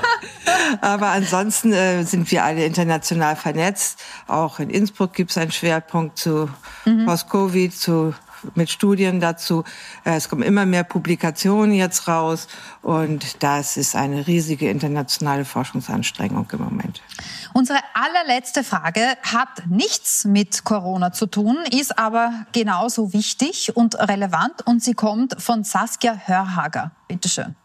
Aber 0.83 1.09
ansonsten 1.09 1.73
äh, 1.73 2.03
sind 2.05 2.31
wir 2.31 2.45
alle 2.45 2.67
international 2.67 3.37
vernetzt. 3.37 4.03
Auch 4.27 4.59
in 4.59 4.69
Innsbruck 4.69 5.15
gibt 5.15 5.31
es 5.31 5.39
einen 5.39 5.53
Schwerpunkt 5.53 6.19
zu 6.19 6.51
mhm. 6.85 7.07
Post-Covid, 7.07 7.75
zu 7.75 8.15
mit 8.55 8.71
Studien 8.71 9.21
dazu. 9.21 9.65
Äh, 10.05 10.17
es 10.17 10.29
kommen 10.29 10.43
immer 10.43 10.67
mehr 10.67 10.85
Publikationen 10.85 11.75
jetzt 11.75 12.09
raus 12.09 12.49
und 12.83 13.43
das 13.43 13.77
ist 13.77 13.97
eine 13.97 14.27
riesige 14.27 14.71
internationale 14.71 15.45
Forschungsanstrengung 15.45 16.49
im 16.53 16.61
Moment. 16.61 17.03
Unsere 17.55 17.79
allerletzte 17.95 18.65
Frage 18.65 19.17
hat 19.23 19.67
nichts 19.69 20.25
mit 20.25 20.65
Corona 20.65 21.13
zu 21.13 21.27
tun, 21.27 21.59
ist 21.71 21.99
aber 21.99 22.47
genauso 22.53 23.13
wichtig 23.13 23.77
und 23.77 23.97
relevant 23.97 24.67
und 24.67 24.83
sie 24.83 24.95
kommt 24.95 25.41
von 25.41 25.65
Saskia 25.65 26.21
Hörhager. 26.27 26.93
Bitte 27.09 27.29
schön. 27.29 27.57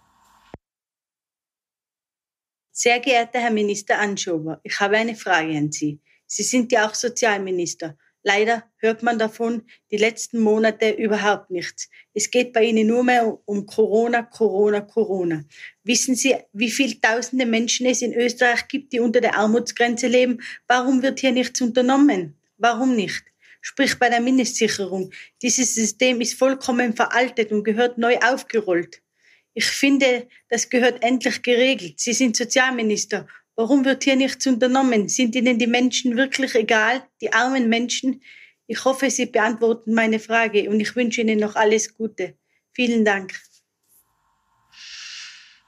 Sehr 2.71 2.99
geehrter 2.99 3.39
Herr 3.39 3.51
Minister 3.51 3.99
Anschober, 3.99 4.59
ich 4.63 4.79
habe 4.79 4.97
eine 4.97 5.15
Frage 5.15 5.55
an 5.55 5.71
Sie. 5.71 6.01
Sie 6.25 6.41
sind 6.41 6.71
ja 6.71 6.87
auch 6.87 6.95
Sozialminister. 6.95 7.95
Leider 8.25 8.63
hört 8.77 9.03
man 9.03 9.19
davon 9.19 9.63
die 9.91 9.97
letzten 9.97 10.39
Monate 10.39 10.91
überhaupt 10.91 11.51
nichts. 11.51 11.89
Es 12.13 12.31
geht 12.31 12.53
bei 12.53 12.63
Ihnen 12.63 12.87
nur 12.87 13.03
mehr 13.03 13.37
um 13.45 13.65
Corona, 13.65 14.23
Corona, 14.23 14.79
Corona. 14.79 15.43
Wissen 15.83 16.15
Sie, 16.15 16.35
wie 16.53 16.71
viele 16.71 17.01
tausende 17.01 17.45
Menschen 17.45 17.85
es 17.85 18.01
in 18.01 18.13
Österreich 18.13 18.69
gibt, 18.69 18.93
die 18.93 19.01
unter 19.01 19.19
der 19.19 19.35
Armutsgrenze 19.35 20.07
leben? 20.07 20.41
Warum 20.67 21.01
wird 21.01 21.19
hier 21.19 21.33
nichts 21.33 21.59
unternommen? 21.61 22.37
Warum 22.57 22.95
nicht? 22.95 23.23
Sprich 23.59 23.99
bei 23.99 24.09
der 24.09 24.21
Mindestsicherung. 24.21 25.11
Dieses 25.41 25.75
System 25.75 26.21
ist 26.21 26.35
vollkommen 26.35 26.95
veraltet 26.95 27.51
und 27.51 27.65
gehört 27.65 27.97
neu 27.97 28.17
aufgerollt. 28.19 29.01
Ich 29.53 29.65
finde, 29.65 30.27
das 30.49 30.69
gehört 30.69 31.03
endlich 31.03 31.41
geregelt. 31.43 31.99
Sie 31.99 32.13
sind 32.13 32.35
Sozialminister. 32.35 33.27
Warum 33.55 33.85
wird 33.85 34.03
hier 34.03 34.15
nichts 34.15 34.47
unternommen? 34.47 35.09
Sind 35.09 35.35
Ihnen 35.35 35.59
die 35.59 35.67
Menschen 35.67 36.17
wirklich 36.17 36.55
egal, 36.55 37.03
die 37.21 37.33
armen 37.33 37.69
Menschen? 37.69 38.21
Ich 38.65 38.83
hoffe, 38.83 39.09
Sie 39.09 39.27
beantworten 39.27 39.93
meine 39.93 40.19
Frage 40.19 40.69
und 40.69 40.79
ich 40.79 40.95
wünsche 40.95 41.21
Ihnen 41.21 41.39
noch 41.39 41.55
alles 41.55 41.95
Gute. 41.95 42.35
Vielen 42.71 43.05
Dank. 43.05 43.33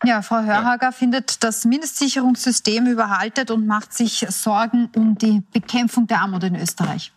Ja, 0.04 0.22
Frau 0.22 0.42
Hörhager 0.42 0.88
ja. 0.88 0.92
findet 0.92 1.44
das 1.44 1.66
Mindestsicherungssystem 1.66 2.88
überhaltet 2.88 3.50
und 3.52 3.66
macht 3.66 3.94
sich 3.94 4.26
Sorgen 4.30 4.90
um 4.96 5.18
die 5.18 5.42
Bekämpfung 5.52 6.08
der 6.08 6.22
Armut 6.22 6.44
in 6.44 6.56
Österreich 6.56 7.15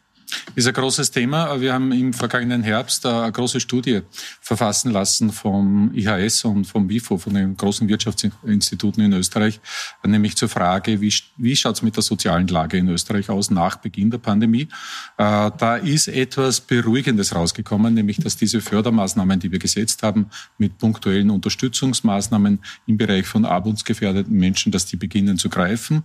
ist 0.55 0.66
ein 0.66 0.74
großes 0.74 1.11
Thema. 1.11 1.61
Wir 1.61 1.72
haben 1.72 1.93
im 1.93 2.12
vergangenen 2.12 2.62
Herbst 2.62 3.07
eine 3.07 3.33
große 3.33 3.61
Studie 3.61 4.03
verfassen 4.41 4.93
lassen 4.93 5.33
vom 5.33 5.93
IHS 5.95 6.45
und 6.45 6.64
vom 6.64 6.89
WIFO, 6.89 7.18
von 7.18 7.35
den 7.35 7.57
großen 7.57 7.89
Wirtschaftsinstituten 7.89 9.05
in 9.05 9.12
Österreich, 9.12 9.61
nämlich 10.05 10.37
zur 10.37 10.49
Frage, 10.49 11.01
wie, 11.01 11.12
wie 11.37 11.57
schaut 11.57 11.76
es 11.76 11.83
mit 11.83 11.97
der 11.97 12.03
sozialen 12.03 12.47
Lage 12.49 12.76
in 12.76 12.89
Österreich 12.89 13.31
aus 13.31 13.51
nach 13.51 13.76
Beginn 13.76 14.11
der 14.11 14.18
Pandemie. 14.18 14.68
Äh, 15.16 15.51
da 15.57 15.76
ist 15.76 16.09
etwas 16.09 16.61
Beruhigendes 16.61 17.35
rausgekommen, 17.35 17.95
nämlich 17.95 18.18
dass 18.18 18.37
diese 18.37 18.61
Fördermaßnahmen, 18.61 19.41
die 19.41 19.53
wir 19.53 19.59
gesetzt 19.59 20.03
haben, 20.03 20.31
mit 20.59 20.79
punktuellen 20.79 21.31
Unterstützungsmaßnahmen 21.31 22.59
im 22.87 22.97
Bereich 22.97 23.26
von 23.26 23.45
armutsgefährdeten 23.45 24.37
Menschen, 24.37 24.72
dass 24.72 24.87
die 24.87 24.97
beginnen 24.97 25.39
zu 25.39 25.49
greifen. 25.49 26.03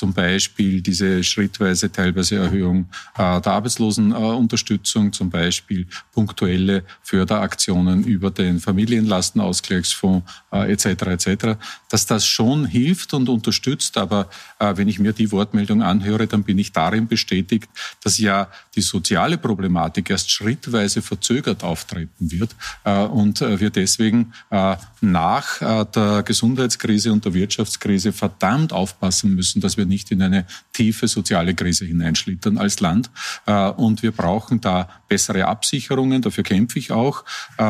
Zum 0.00 0.14
Beispiel 0.14 0.80
diese 0.80 1.22
schrittweise 1.22 1.92
teilweise 1.92 2.36
Erhöhung 2.36 2.88
äh, 3.18 3.38
der 3.38 3.52
Arbeitslosenunterstützung, 3.52 5.12
zum 5.12 5.28
Beispiel 5.28 5.86
punktuelle 6.14 6.84
Förderaktionen 7.02 8.04
über 8.04 8.30
den 8.30 8.60
Familienlastenausgleichsfonds 8.60 10.24
äh, 10.52 10.72
etc. 10.72 10.86
etc. 10.86 11.58
Dass 11.90 12.06
das 12.06 12.26
schon 12.26 12.64
hilft 12.64 13.12
und 13.12 13.28
unterstützt, 13.28 13.98
aber 13.98 14.30
äh, 14.58 14.74
wenn 14.74 14.88
ich 14.88 15.00
mir 15.00 15.12
die 15.12 15.32
Wortmeldung 15.32 15.82
anhöre, 15.82 16.26
dann 16.26 16.44
bin 16.44 16.56
ich 16.56 16.72
darin 16.72 17.06
bestätigt, 17.06 17.68
dass 18.02 18.16
ja 18.16 18.48
die 18.76 18.80
soziale 18.80 19.36
Problematik 19.36 20.08
erst 20.08 20.30
schrittweise 20.30 21.02
verzögert 21.02 21.62
auftreten 21.62 22.30
wird 22.30 22.56
äh, 22.84 23.02
und 23.04 23.42
äh, 23.42 23.60
wir 23.60 23.68
deswegen 23.68 24.32
äh, 24.48 24.76
nach 25.02 25.60
der 25.60 26.22
Gesundheitskrise 26.24 27.10
und 27.10 27.24
der 27.24 27.32
Wirtschaftskrise 27.32 28.12
verdammt 28.12 28.72
aufpassen 28.72 29.34
müssen, 29.34 29.60
dass 29.60 29.76
wir 29.76 29.86
nicht 29.90 30.10
in 30.10 30.22
eine 30.22 30.46
tiefe 30.72 31.06
soziale 31.06 31.54
Krise 31.54 31.84
hineinschlittern 31.84 32.56
als 32.56 32.80
Land. 32.80 33.10
Äh, 33.44 33.68
und 33.68 34.02
wir 34.02 34.12
brauchen 34.12 34.62
da 34.62 34.88
bessere 35.08 35.46
Absicherungen, 35.46 36.22
dafür 36.22 36.44
kämpfe 36.44 36.78
ich 36.78 36.90
auch. 36.90 37.24
Äh, 37.58 37.62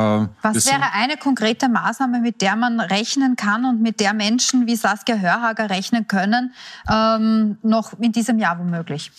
Was 0.42 0.66
wäre 0.66 0.92
eine 0.92 1.16
konkrete 1.16 1.68
Maßnahme, 1.68 2.20
mit 2.20 2.40
der 2.40 2.54
man 2.54 2.78
rechnen 2.78 3.34
kann 3.34 3.64
und 3.64 3.82
mit 3.82 3.98
der 3.98 4.14
Menschen 4.14 4.68
wie 4.68 4.76
Saskia 4.76 5.16
Hörhager 5.16 5.68
rechnen 5.68 6.06
können, 6.06 6.54
ähm, 6.88 7.58
noch 7.62 7.98
in 7.98 8.12
diesem 8.12 8.38
Jahr 8.38 8.58
womöglich? 8.60 9.10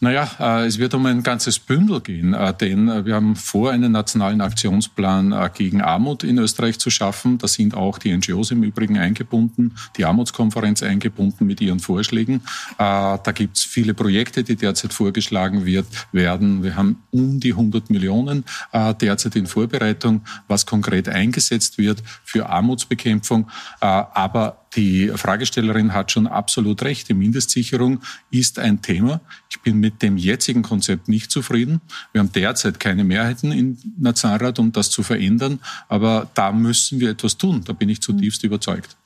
Naja, 0.00 0.28
äh, 0.38 0.66
es 0.66 0.78
wird 0.78 0.92
um 0.92 1.06
ein 1.06 1.22
ganzes 1.22 1.58
Bündel 1.58 2.02
gehen, 2.02 2.34
äh, 2.34 2.52
denn 2.52 2.88
äh, 2.88 3.06
wir 3.06 3.14
haben 3.14 3.34
vor, 3.34 3.70
einen 3.70 3.92
nationalen 3.92 4.42
Aktionsplan 4.42 5.50
gegen 5.54 5.80
Armut 5.80 6.22
in 6.22 6.38
Österreich 6.38 6.78
zu 6.78 6.90
schaffen. 6.90 7.38
Da 7.38 7.48
sind 7.48 7.74
auch 7.74 7.98
die 7.98 8.14
NGOs 8.14 8.50
im 8.50 8.62
Übrigen 8.62 8.98
eingebunden, 8.98 9.74
die 9.96 10.04
Armutskonferenz 10.04 10.82
eingebunden 10.82 11.46
mit 11.46 11.60
ihren 11.60 11.80
Vorschlägen. 11.80 12.42
Da 12.78 13.18
gibt 13.34 13.56
es 13.56 13.64
viele 13.64 13.94
Projekte, 13.94 14.44
die 14.44 14.56
derzeit 14.56 14.92
vorgeschlagen 14.92 15.64
wird, 15.64 15.86
werden. 16.12 16.62
Wir 16.62 16.76
haben 16.76 17.02
um 17.10 17.40
die 17.40 17.52
100 17.52 17.90
Millionen 17.90 18.44
derzeit 18.72 19.36
in 19.36 19.46
Vorbereitung, 19.46 20.22
was 20.48 20.66
konkret 20.66 21.08
eingesetzt 21.08 21.78
wird 21.78 22.02
für 22.24 22.48
Armutsbekämpfung. 22.48 23.48
Aber 23.80 24.65
die 24.74 25.08
Fragestellerin 25.14 25.94
hat 25.94 26.10
schon 26.10 26.26
absolut 26.26 26.82
recht. 26.82 27.08
Die 27.08 27.14
Mindestsicherung 27.14 28.00
ist 28.30 28.58
ein 28.58 28.82
Thema. 28.82 29.20
Ich 29.48 29.60
bin 29.60 29.78
mit 29.78 30.02
dem 30.02 30.16
jetzigen 30.16 30.62
Konzept 30.62 31.08
nicht 31.08 31.30
zufrieden. 31.30 31.80
Wir 32.12 32.20
haben 32.20 32.32
derzeit 32.32 32.80
keine 32.80 33.04
Mehrheiten 33.04 33.52
im 33.52 33.78
Nationalrat, 33.98 34.58
um 34.58 34.72
das 34.72 34.90
zu 34.90 35.02
verändern. 35.02 35.60
Aber 35.88 36.28
da 36.34 36.52
müssen 36.52 37.00
wir 37.00 37.10
etwas 37.10 37.38
tun. 37.38 37.62
Da 37.64 37.72
bin 37.72 37.88
ich 37.88 38.02
zutiefst 38.02 38.42
überzeugt. 38.44 38.96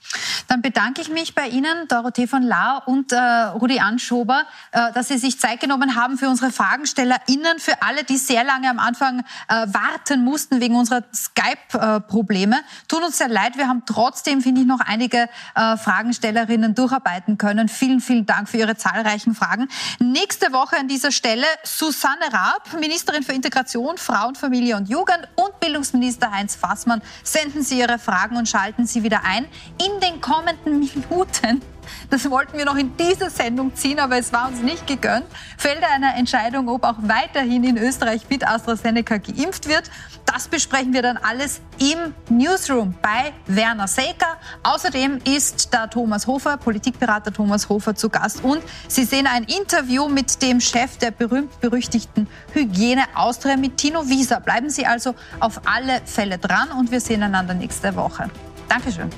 Dann 0.48 0.62
bedanke 0.62 1.00
ich 1.00 1.08
mich 1.08 1.34
bei 1.34 1.48
Ihnen, 1.48 1.86
Dorothee 1.88 2.26
von 2.26 2.42
Lahr 2.42 2.82
und 2.86 3.12
äh, 3.12 3.16
Rudi 3.16 3.78
Anschober, 3.78 4.44
äh, 4.72 4.92
dass 4.92 5.08
Sie 5.08 5.18
sich 5.18 5.38
Zeit 5.38 5.60
genommen 5.60 5.94
haben 5.94 6.18
für 6.18 6.28
unsere 6.28 6.50
FragenstellerInnen, 6.50 7.58
für 7.58 7.82
alle, 7.82 8.02
die 8.04 8.16
sehr 8.16 8.42
lange 8.42 8.68
am 8.68 8.78
Anfang 8.78 9.20
äh, 9.48 9.66
warten 9.68 10.24
mussten 10.24 10.60
wegen 10.60 10.74
unserer 10.74 11.04
Skype-Probleme. 11.14 12.60
Tut 12.88 13.04
uns 13.04 13.18
sehr 13.18 13.28
leid, 13.28 13.56
wir 13.58 13.68
haben 13.68 13.84
trotzdem, 13.86 14.40
finde 14.40 14.62
ich, 14.62 14.66
noch 14.66 14.80
einige 14.80 15.28
äh, 15.54 15.76
Fragenstellerinnen 15.76 16.74
durcharbeiten 16.74 17.38
können. 17.38 17.68
Vielen, 17.68 18.00
vielen 18.00 18.26
Dank 18.26 18.48
für 18.48 18.56
Ihre 18.56 18.76
zahlreichen 18.76 19.34
Fragen. 19.34 19.68
Nächste 20.00 20.52
Woche 20.52 20.76
an 20.78 20.88
dieser 20.88 21.12
Stelle 21.12 21.46
Susanne 21.62 22.32
Raab, 22.32 22.68
Ministerin 22.80 23.22
für 23.22 23.32
Integration, 23.32 23.98
Frauen, 23.98 24.34
Familie 24.34 24.76
und 24.76 24.88
Jugend 24.88 25.28
und 25.36 25.60
Bildungsminister 25.60 26.32
Heinz 26.32 26.56
Fassmann. 26.56 27.02
Senden 27.22 27.62
Sie 27.62 27.78
Ihre 27.78 27.98
Fragen 27.98 28.36
und 28.36 28.48
schalten 28.48 28.86
Sie 28.86 29.02
wieder 29.02 29.22
ein. 29.24 29.46
In 29.78 29.89
den 30.00 30.20
kommenden 30.20 30.80
Minuten, 30.80 31.62
das 32.08 32.28
wollten 32.30 32.58
wir 32.58 32.64
noch 32.64 32.76
in 32.76 32.96
diese 32.96 33.30
Sendung 33.30 33.74
ziehen, 33.74 33.98
aber 33.98 34.18
es 34.18 34.32
war 34.32 34.48
uns 34.48 34.62
nicht 34.62 34.86
gegönnt, 34.86 35.26
fällt 35.56 35.82
eine 35.82 36.14
Entscheidung, 36.14 36.68
ob 36.68 36.84
auch 36.84 36.96
weiterhin 37.02 37.64
in 37.64 37.76
Österreich 37.76 38.22
mit 38.28 38.46
AstraZeneca 38.46 39.18
geimpft 39.18 39.68
wird. 39.68 39.90
Das 40.26 40.48
besprechen 40.48 40.92
wir 40.92 41.02
dann 41.02 41.16
alles 41.16 41.60
im 41.78 42.14
Newsroom 42.28 42.94
bei 43.02 43.32
Werner 43.46 43.88
Seeker. 43.88 44.38
Außerdem 44.62 45.18
ist 45.24 45.72
da 45.72 45.86
Thomas 45.86 46.26
Hofer, 46.26 46.56
Politikberater 46.56 47.32
Thomas 47.32 47.68
Hofer 47.68 47.94
zu 47.94 48.08
Gast 48.08 48.44
und 48.44 48.62
Sie 48.88 49.04
sehen 49.04 49.26
ein 49.26 49.44
Interview 49.44 50.08
mit 50.08 50.42
dem 50.42 50.60
Chef 50.60 50.98
der 50.98 51.10
berühmt-berüchtigten 51.10 52.28
Hygiene 52.52 53.04
Austria 53.14 53.56
mit 53.56 53.76
Tino 53.76 54.08
Wieser. 54.08 54.40
Bleiben 54.40 54.70
Sie 54.70 54.86
also 54.86 55.14
auf 55.40 55.60
alle 55.64 56.00
Fälle 56.04 56.38
dran 56.38 56.70
und 56.72 56.90
wir 56.90 57.00
sehen 57.00 57.22
einander 57.22 57.54
nächste 57.54 57.94
Woche. 57.96 58.30
Dankeschön. 58.68 59.10